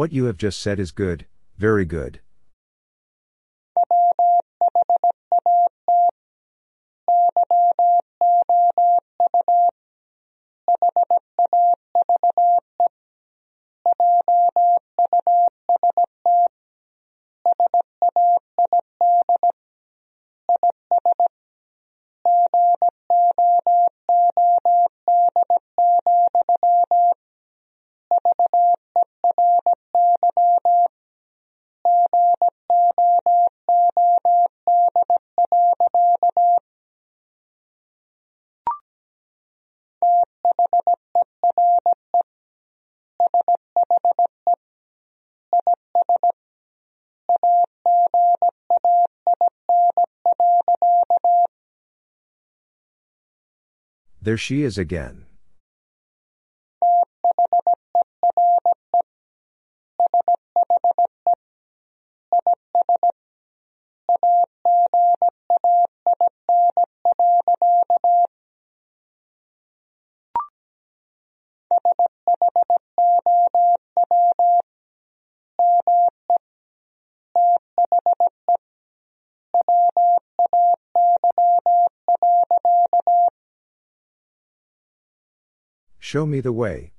What 0.00 0.14
you 0.14 0.24
have 0.24 0.38
just 0.38 0.60
said 0.60 0.80
is 0.80 0.92
good, 0.92 1.26
very 1.58 1.84
good. 1.84 2.20
There 54.22 54.36
she 54.36 54.62
is 54.62 54.76
again. 54.76 55.24
Show 86.12 86.26
me 86.26 86.40
the 86.40 86.50
way. 86.50 86.90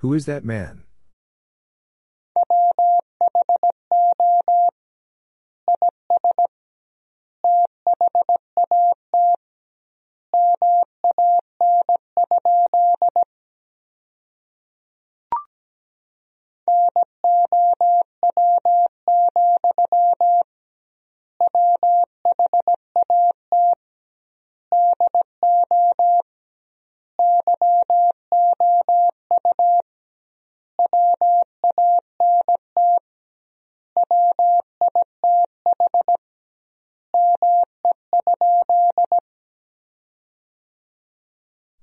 Who 0.00 0.14
is 0.14 0.24
that 0.24 0.46
man? 0.46 0.84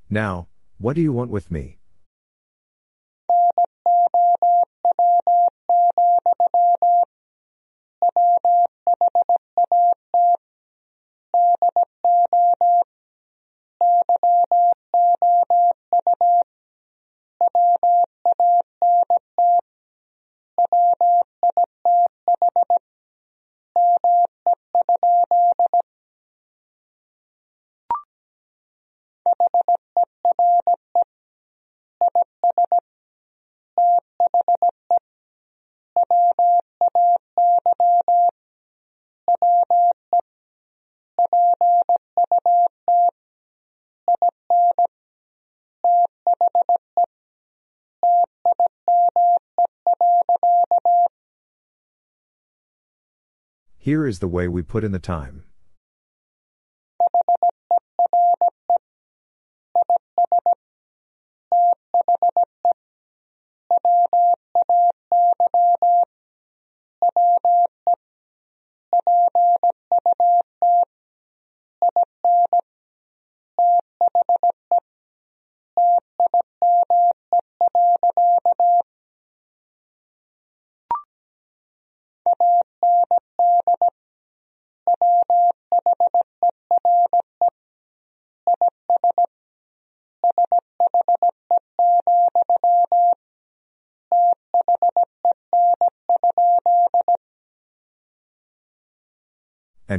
Now, 0.10 0.48
what 0.78 0.96
do 0.96 1.02
you 1.02 1.12
want 1.12 1.32
with 1.32 1.52
me? 1.52 1.80
Here 53.88 54.06
is 54.06 54.20
the 54.20 54.28
way 54.28 54.50
we 54.50 54.64
put 54.64 54.84
in 54.84 54.92
the 54.92 55.00
time. 55.00 55.46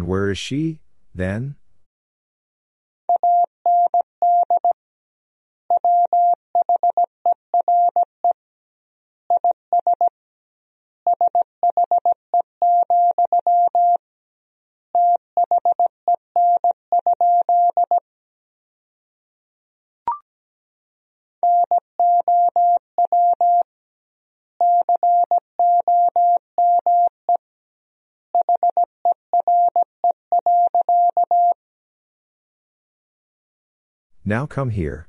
Where 0.08 0.30
is 0.30 0.38
she, 0.38 0.80
then? 1.14 1.54
Now 34.28 34.44
come 34.44 34.68
here. 34.68 35.07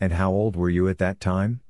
And 0.00 0.14
how 0.14 0.32
old 0.32 0.56
were 0.56 0.70
you 0.70 0.88
at 0.88 0.98
that 0.98 1.20
time? 1.20 1.60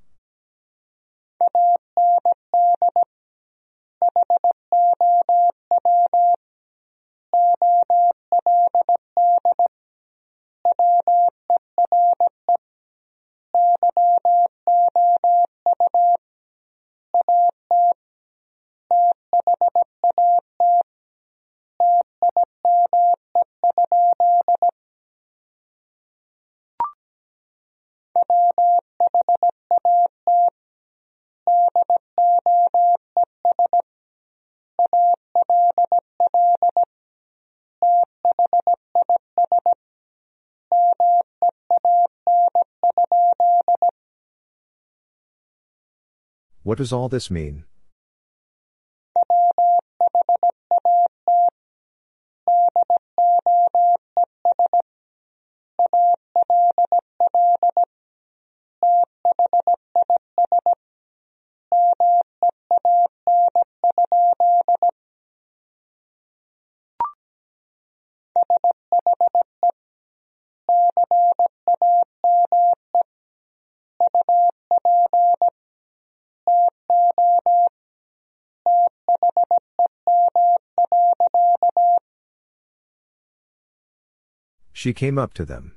What 46.70 46.78
does 46.78 46.92
all 46.92 47.08
this 47.08 47.32
mean? 47.32 47.64
She 84.80 84.94
came 84.94 85.18
up 85.18 85.34
to 85.34 85.44
them. 85.44 85.72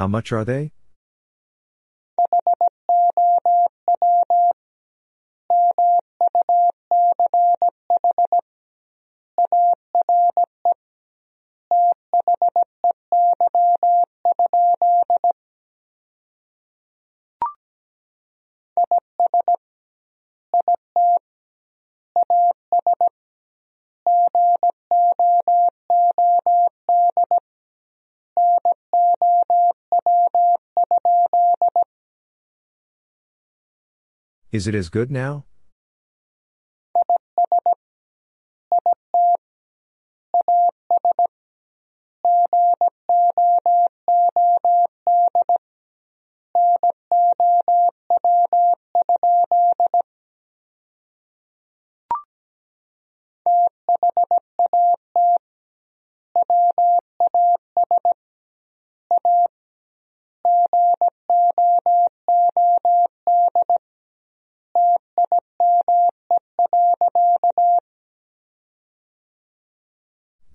How 0.00 0.06
much 0.06 0.32
are 0.32 0.46
they? 0.46 0.72
Is 34.52 34.66
it 34.66 34.74
as 34.74 34.88
good 34.88 35.12
now? 35.12 35.44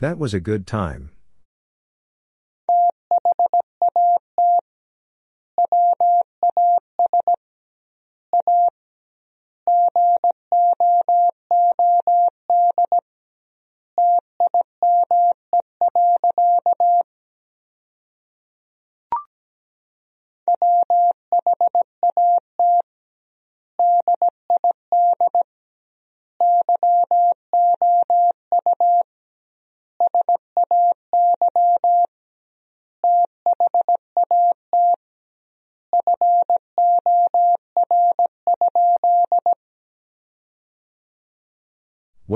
That 0.05 0.19
was 0.19 0.35
a 0.35 0.39
good 0.39 0.67
time. 0.67 1.14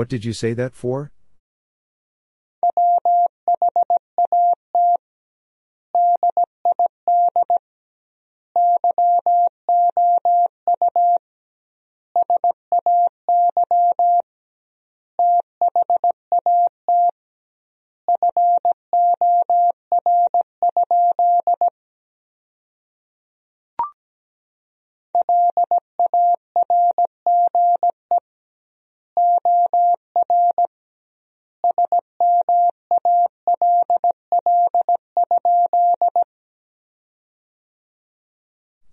What 0.00 0.08
did 0.08 0.24
you 0.24 0.32
say 0.32 0.54
that 0.54 0.74
for? 0.74 1.12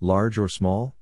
Large 0.07 0.37
or 0.37 0.47
small? 0.47 0.95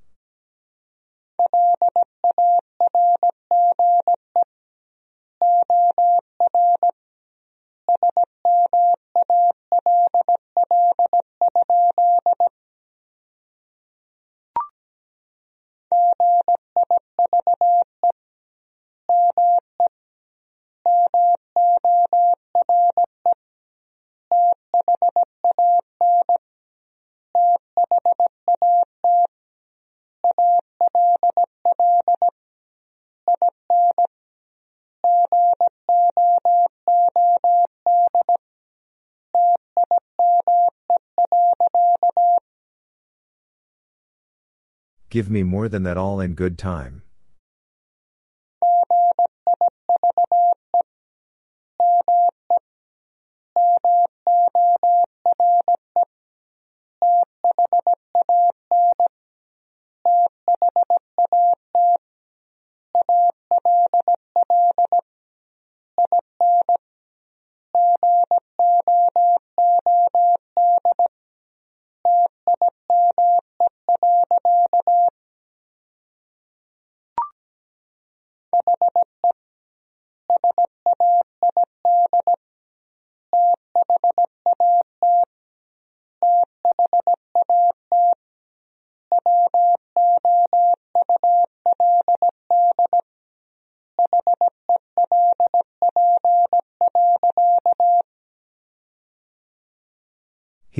Give 45.15 45.29
me 45.29 45.43
more 45.43 45.69
than 45.69 45.83
that 45.83 45.95
all 45.95 46.19
in 46.19 46.33
good 46.33 46.57
time. 46.57 47.01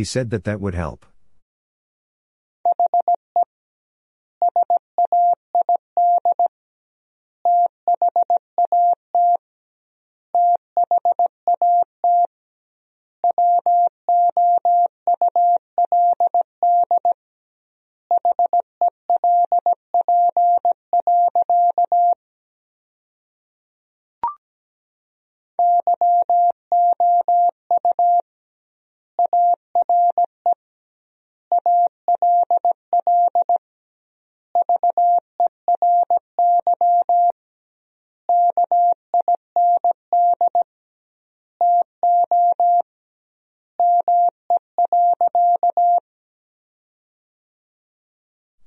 Said 0.06 0.30
that 0.30 0.46
that 0.46 0.62
would 0.62 0.76
help. 0.76 1.06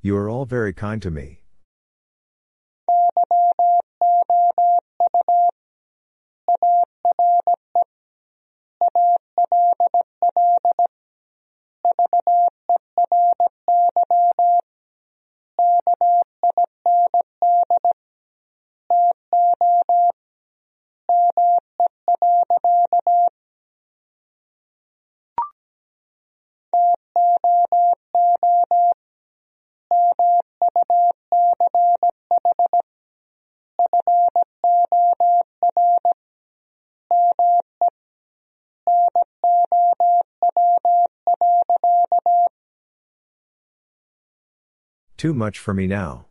You 0.09 0.17
are 0.17 0.31
all 0.31 0.47
very 0.47 0.73
kind 0.73 1.03
to 1.03 1.11
me. 1.11 1.43
Too 45.19 45.35
much 45.35 45.59
for 45.59 45.75
me 45.75 45.89
now. 45.89 46.28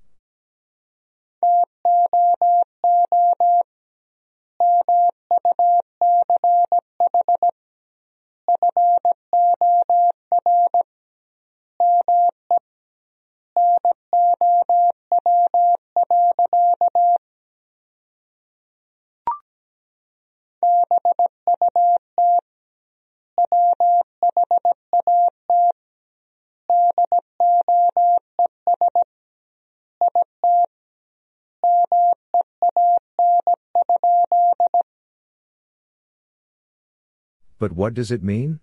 But 37.59 37.71
what 37.71 37.93
does 37.93 38.11
it 38.11 38.23
mean? 38.23 38.59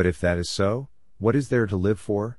But 0.00 0.06
if 0.06 0.18
that 0.20 0.38
is 0.38 0.48
so, 0.48 0.88
what 1.18 1.36
is 1.36 1.50
there 1.50 1.66
to 1.66 1.76
live 1.76 2.00
for? 2.00 2.38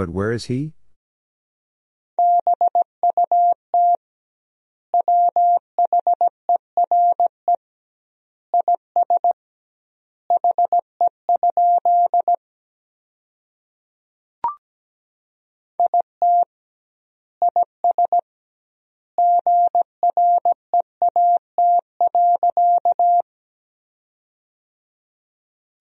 But 0.00 0.08
where 0.08 0.32
is 0.32 0.46
he? 0.46 0.72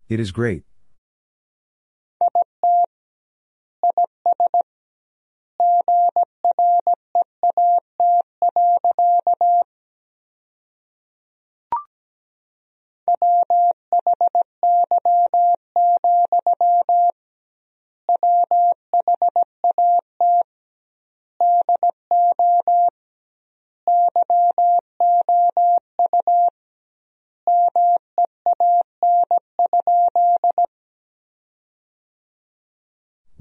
It 0.09 0.19
is 0.19 0.33
great. 0.33 0.68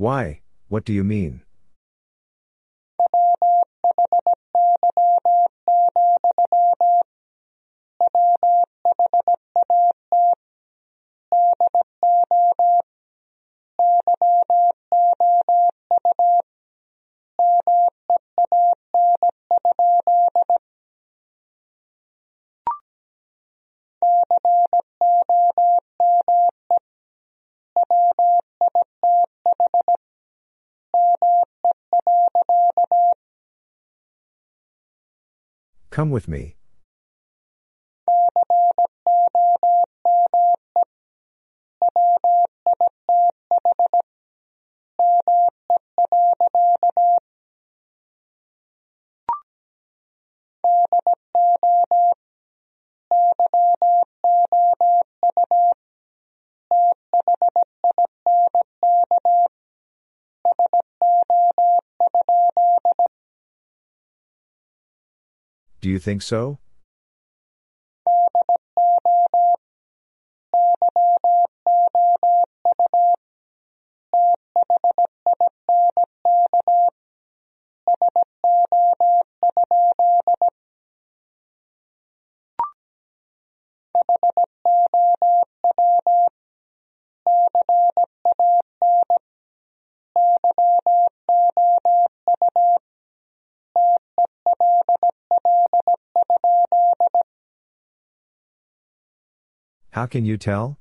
Why, 0.08 0.40
what 0.68 0.86
do 0.86 0.94
you 0.94 1.04
mean? 1.04 1.42
Come 35.98 36.10
with 36.10 36.28
me. 36.28 36.54
Do 65.88 65.92
you 65.92 65.98
think 65.98 66.20
so? 66.20 66.58
Can 100.08 100.24
you 100.24 100.36
tell? 100.36 100.78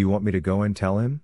Do 0.00 0.02
you 0.02 0.08
want 0.08 0.24
me 0.24 0.32
to 0.32 0.40
go 0.40 0.62
and 0.62 0.74
tell 0.74 0.98
him? 0.98 1.20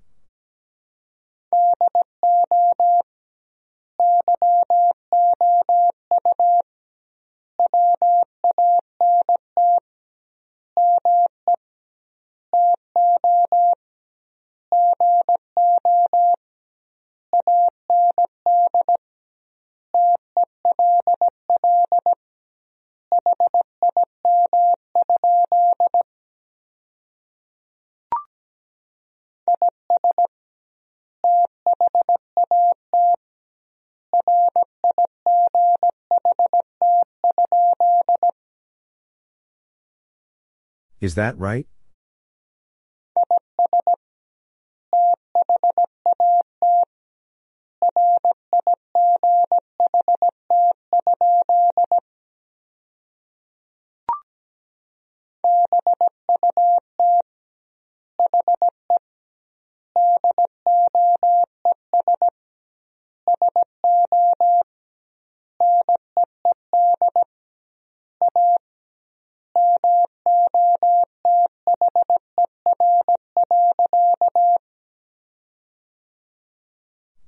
Is 41.07 41.15
that 41.15 41.39
right? 41.39 41.69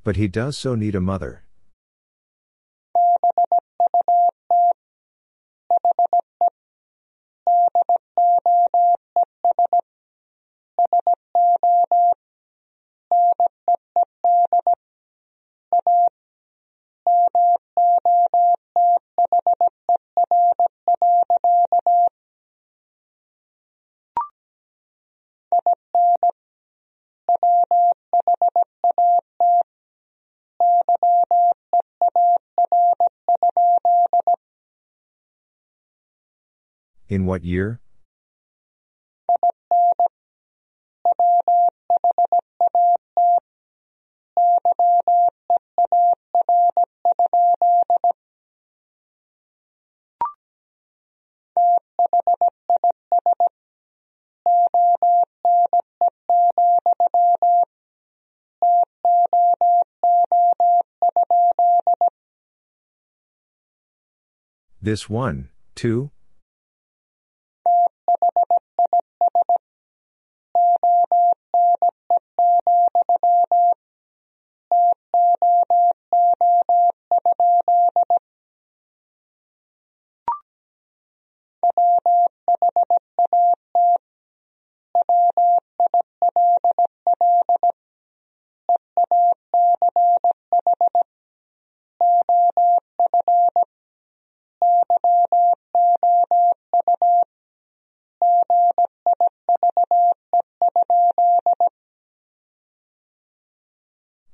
But 0.08 0.16
he 0.16 0.26
does 0.26 0.56
so 0.56 0.74
need 0.74 0.94
a 0.94 1.02
mother. 1.02 1.42
In 37.10 37.24
what 37.24 37.42
year? 37.42 37.80
This 64.80 65.08
one, 65.08 65.48
too? 65.74 66.10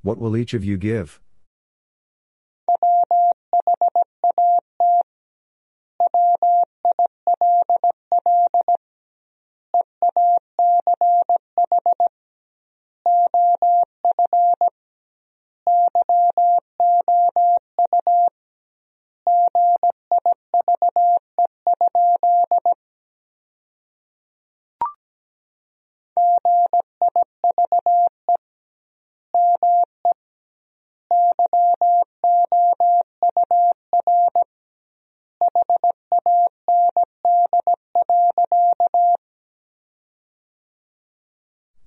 What 0.04 0.18
will 0.18 0.36
each 0.36 0.52
of 0.52 0.62
you 0.62 0.76
give? 0.76 1.18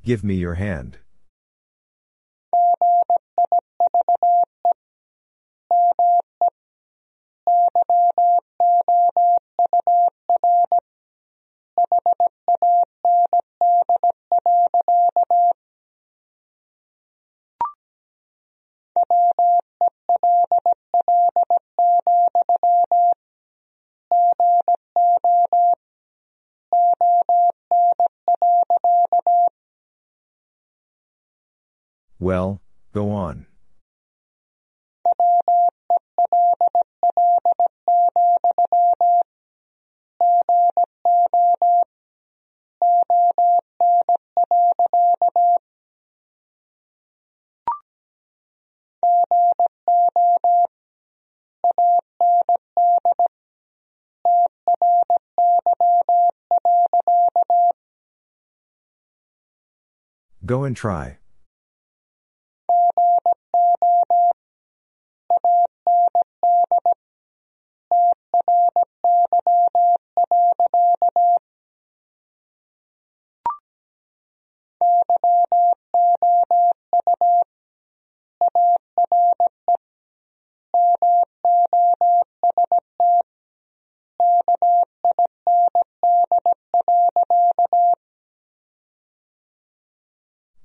Give 0.08 0.24
me 0.24 0.36
your 0.36 0.54
hand. 0.54 1.00
Well, 32.28 32.60
go 32.92 33.12
on. 33.12 33.46
Go 60.46 60.66
and 60.66 60.76
try. 60.76 61.20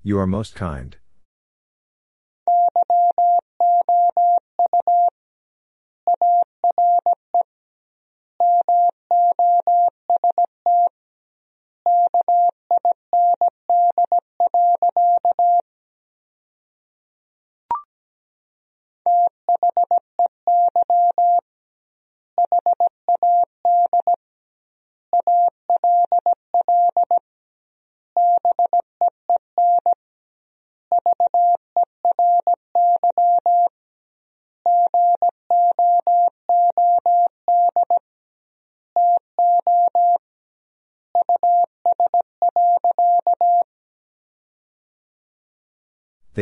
You 0.05 0.19
are 0.19 0.27
most 0.27 0.57
kind. 0.57 0.97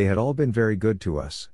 They 0.01 0.07
had 0.07 0.17
all 0.17 0.33
been 0.33 0.51
very 0.51 0.75
good 0.75 0.99
to 1.01 1.19
us. 1.19 1.47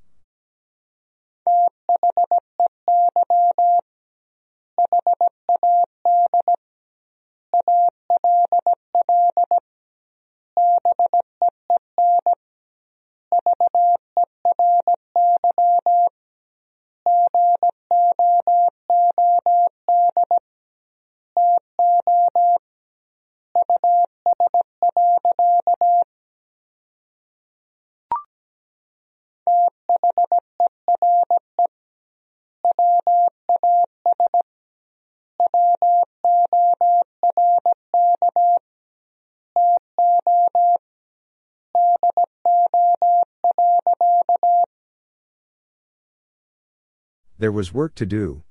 There 47.40 47.52
was 47.52 47.72
work 47.72 47.94
to 47.96 48.06
do. 48.08 48.42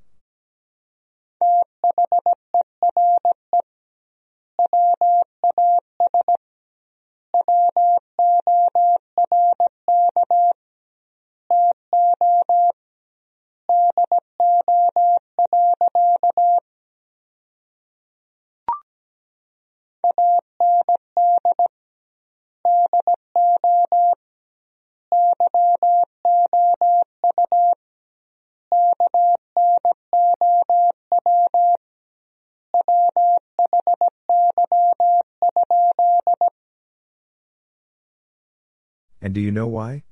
Do 39.37 39.43
you 39.43 39.53
know 39.53 39.67
why? 39.67 40.03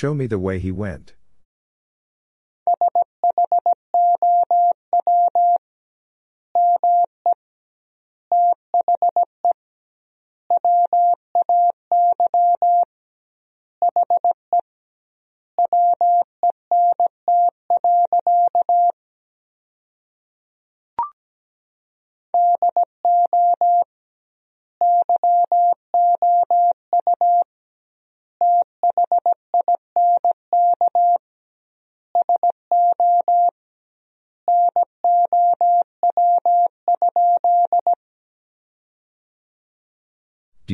Show 0.00 0.14
me 0.14 0.28
the 0.28 0.38
way 0.38 0.60
he 0.60 0.70
went. 0.70 1.14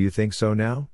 You 0.05 0.11
think 0.11 0.33
so 0.33 0.55
now? 0.55 0.89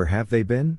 Where 0.00 0.06
have 0.06 0.30
they 0.30 0.42
been? 0.42 0.78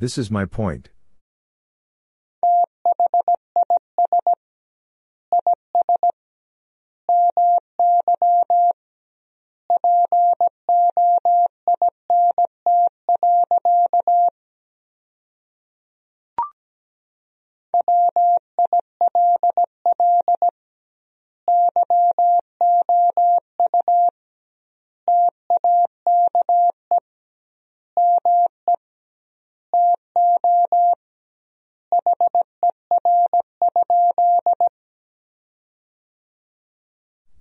This 0.00 0.16
is 0.16 0.30
my 0.30 0.44
point. 0.44 0.90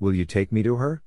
Will 0.07 0.15
you 0.15 0.23
take 0.23 0.53
me 0.53 0.63
to 0.63 0.77
her? 0.77 1.01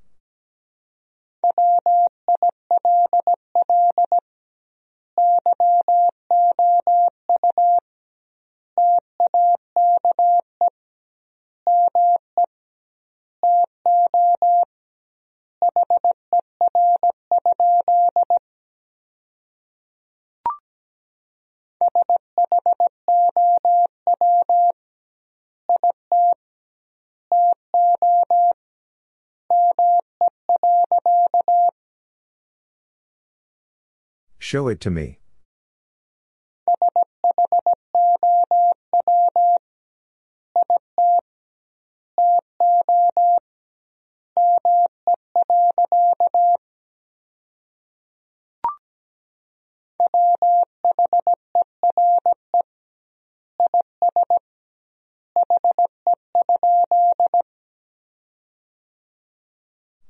Show 34.51 34.67
it 34.67 34.81
to 34.81 34.91
me. 34.91 35.21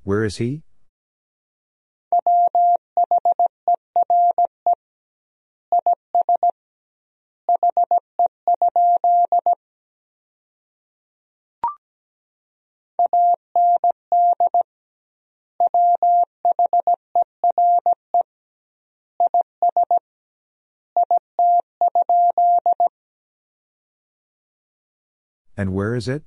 Where 0.03 0.25
is 0.25 0.39
he? 0.39 0.63
And 25.61 25.75
where 25.75 25.95
is 25.95 26.09
it? 26.09 26.23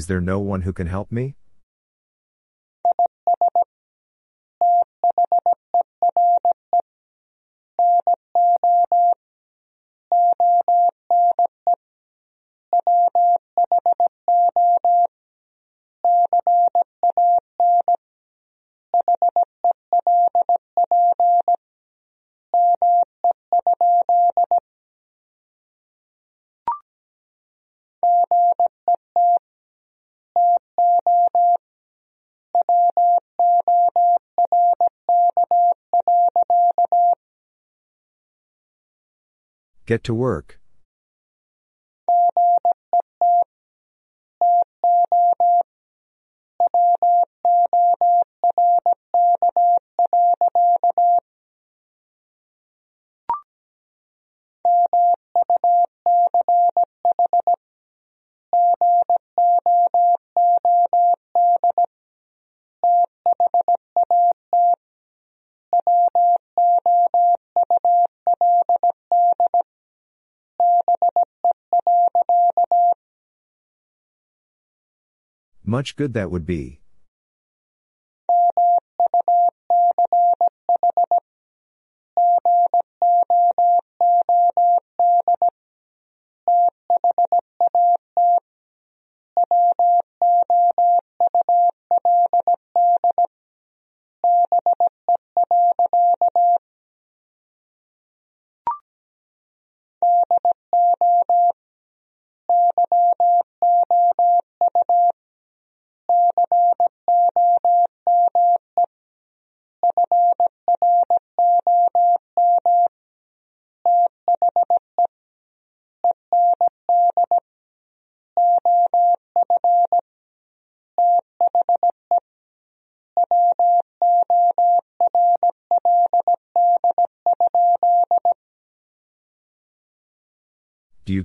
Is 0.00 0.06
there 0.06 0.22
no 0.22 0.38
one 0.40 0.62
who 0.62 0.72
can 0.72 0.86
help 0.86 1.12
me? 1.12 1.34
Get 39.90 40.04
to 40.04 40.14
work. 40.14 40.59
Much 75.70 75.94
good 75.94 76.14
that 76.14 76.32
would 76.32 76.44
be. 76.44 76.80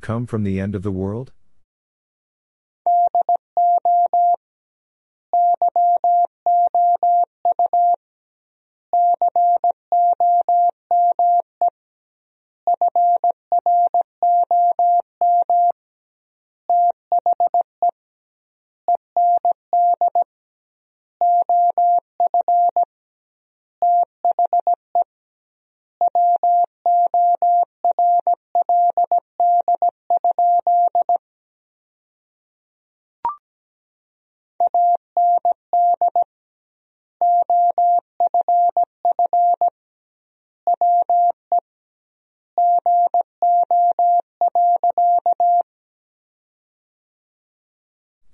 Come 0.06 0.28
from 0.28 0.44
the 0.44 0.60
end 0.60 0.76
of 0.76 0.84
the 0.84 0.92
world? 0.92 1.32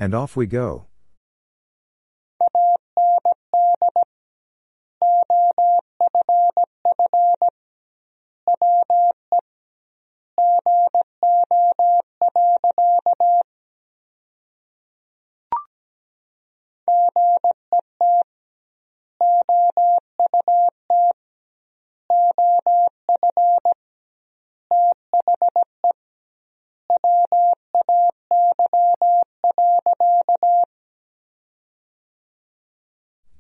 And 0.01 0.15
off 0.15 0.35
we 0.35 0.47
go. 0.47 0.87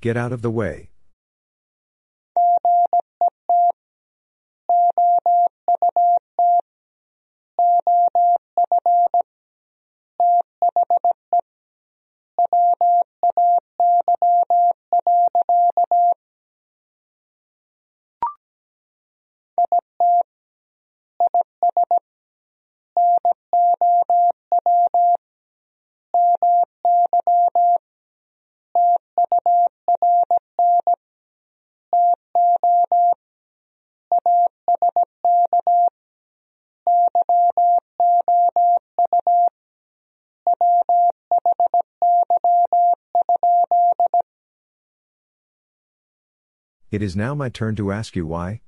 Get 0.01 0.17
out 0.17 0.33
of 0.33 0.41
the 0.41 0.49
way. 0.49 0.90
It 46.91 47.01
is 47.01 47.15
now 47.15 47.33
my 47.33 47.47
turn 47.47 47.77
to 47.77 47.93
ask 47.93 48.17
you 48.17 48.27
why. 48.27 48.59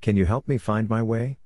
Can 0.00 0.16
you 0.16 0.24
help 0.24 0.48
me 0.48 0.56
find 0.56 0.88
my 0.88 1.02
way? 1.02 1.36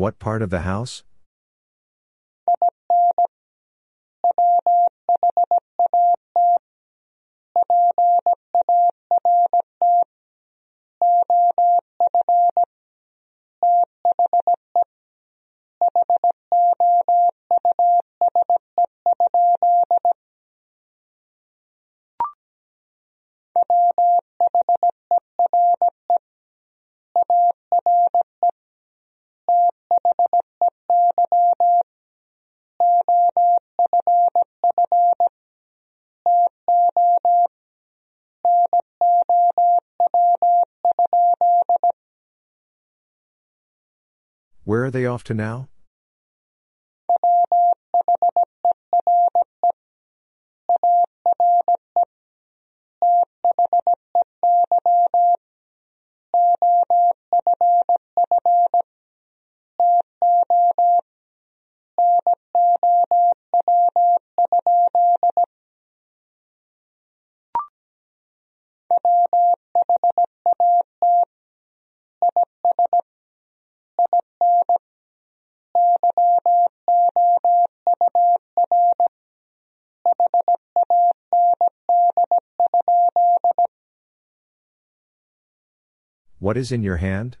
What 0.00 0.18
part 0.18 0.40
of 0.40 0.48
the 0.48 0.60
house? 0.60 1.04
Where 44.70 44.84
are 44.84 44.90
they 44.92 45.04
off 45.04 45.24
to 45.24 45.34
now? 45.34 45.68
What 86.50 86.56
is 86.56 86.72
in 86.72 86.82
your 86.82 86.96
hand? 86.96 87.36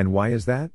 And 0.00 0.14
why 0.14 0.30
is 0.30 0.46
that? 0.46 0.70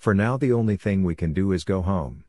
For 0.00 0.14
now, 0.14 0.38
the 0.38 0.50
only 0.50 0.76
thing 0.76 1.04
we 1.04 1.14
can 1.14 1.34
do 1.34 1.52
is 1.52 1.62
go 1.62 1.82
home. 1.82 2.24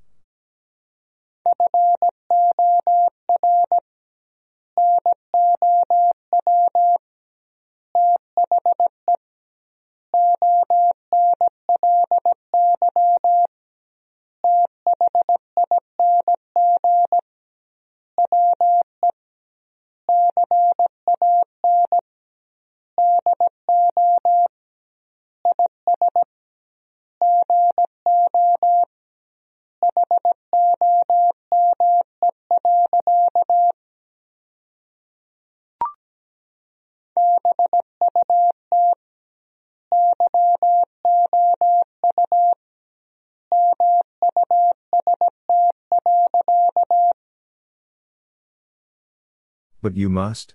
But 49.81 49.97
you 49.97 50.09
must? 50.09 50.53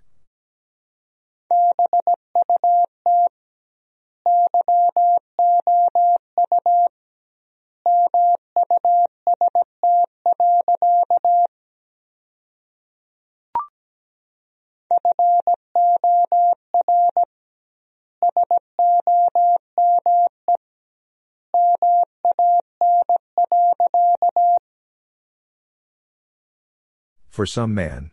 For 27.29 27.45
some 27.45 27.75
man. 27.75 28.13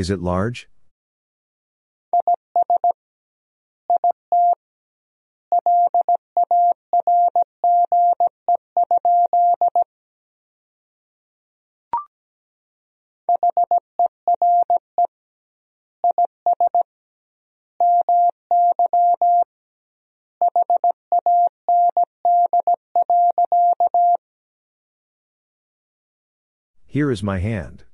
Is 0.00 0.08
it 0.08 0.22
large? 0.22 0.66
Here 26.86 27.10
is 27.10 27.22
my 27.22 27.40
hand. 27.40 27.84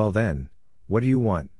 Well 0.00 0.12
then, 0.12 0.48
what 0.86 1.00
do 1.00 1.06
you 1.06 1.18
want? 1.18 1.50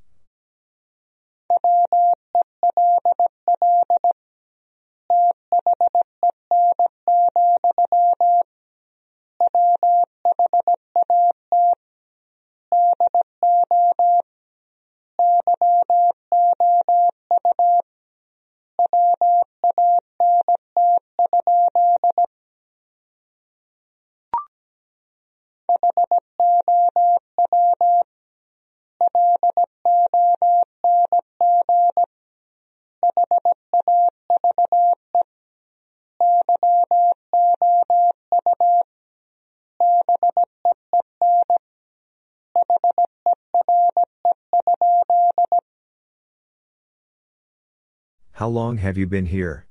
Long 48.51 48.77
have 48.77 48.97
you 48.97 49.07
been 49.07 49.25
here? 49.25 49.65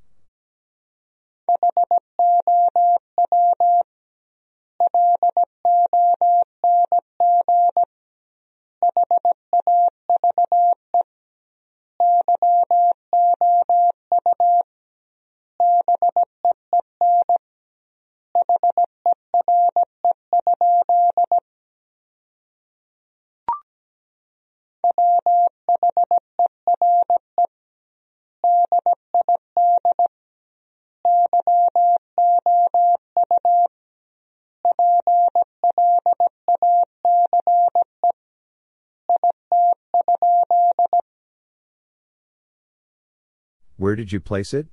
Where 43.91 43.97
did 43.97 44.13
you 44.13 44.21
place 44.21 44.53
it? 44.53 44.67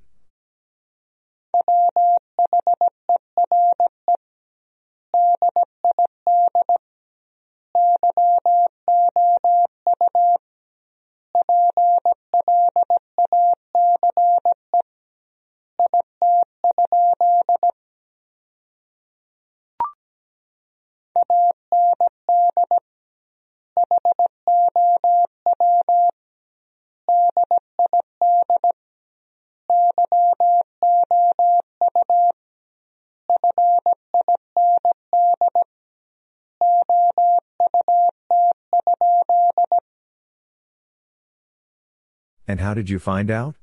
And 42.49 42.61
how 42.61 42.73
did 42.73 42.89
you 42.89 42.97
find 42.97 43.29
out? 43.29 43.53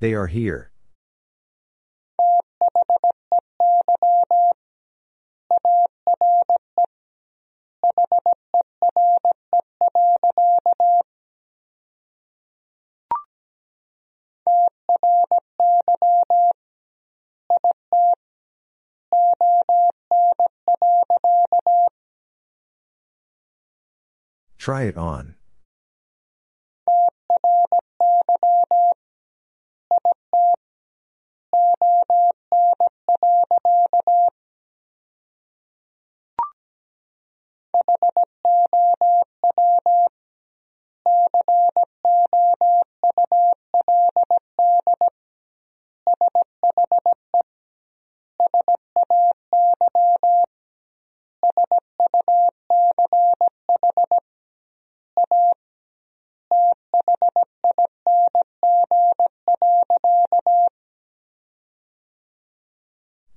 They 0.00 0.14
are 0.14 0.28
here. 0.28 0.70
Try 24.58 24.82
it 24.82 24.96
on. 24.96 25.37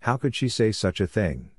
How 0.01 0.17
could 0.17 0.33
she 0.33 0.49
say 0.49 0.71
such 0.71 0.99
a 0.99 1.05
thing? 1.05 1.51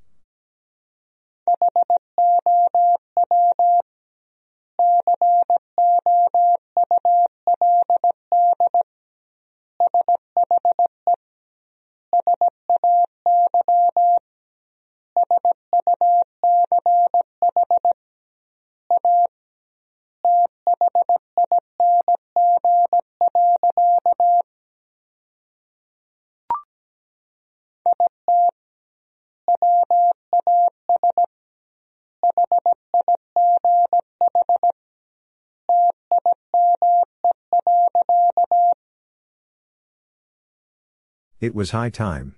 It 41.43 41.53
was 41.53 41.71
high 41.71 41.89
time. 41.89 42.37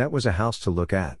That 0.00 0.10
was 0.10 0.24
a 0.24 0.32
house 0.32 0.58
to 0.60 0.70
look 0.70 0.94
at. 0.94 1.18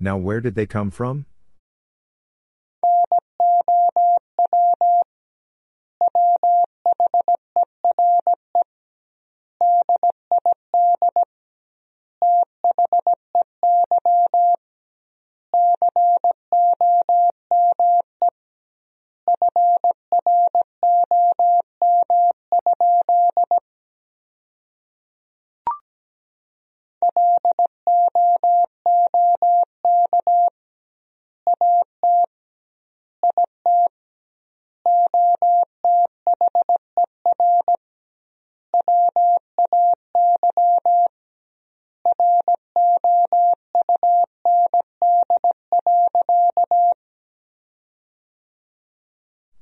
Now 0.00 0.16
where 0.16 0.40
did 0.40 0.54
they 0.54 0.66
come 0.66 0.90
from? 0.90 1.26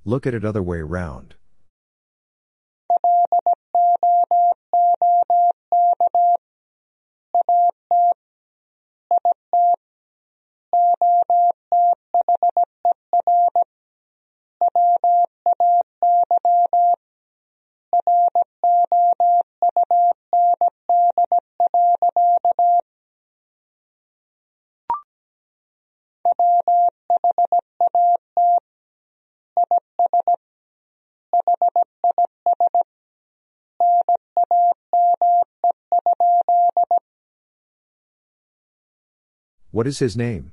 Look 0.08 0.24
at 0.24 0.34
it 0.34 0.44
other 0.44 0.62
way 0.62 0.82
round. 0.82 1.34
What 39.76 39.86
is 39.86 39.98
his 39.98 40.16
name? 40.16 40.52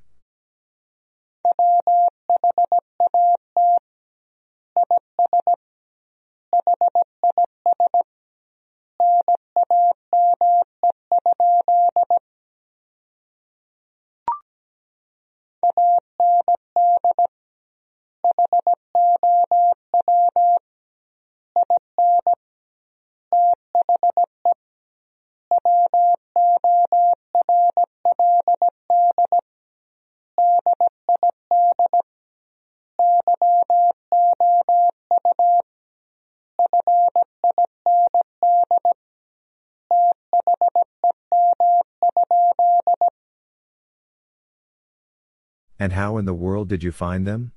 And 45.83 45.91
how 45.91 46.15
in 46.15 46.23
the 46.23 46.33
world 46.33 46.69
did 46.69 46.81
you 46.81 46.93
find 46.93 47.27
them? 47.27 47.51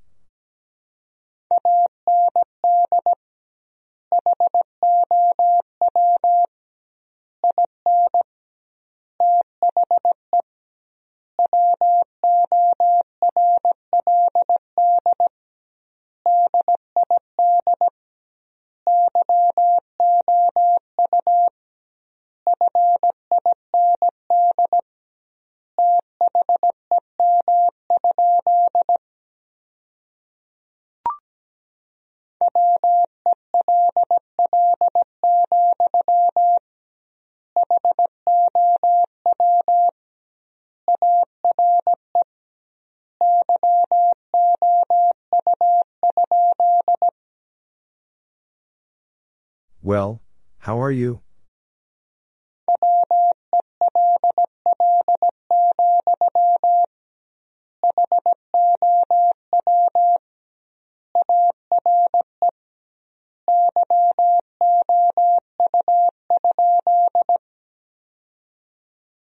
Well, 49.87 50.21
how 50.57 50.81
are 50.81 50.91
you? 50.91 51.21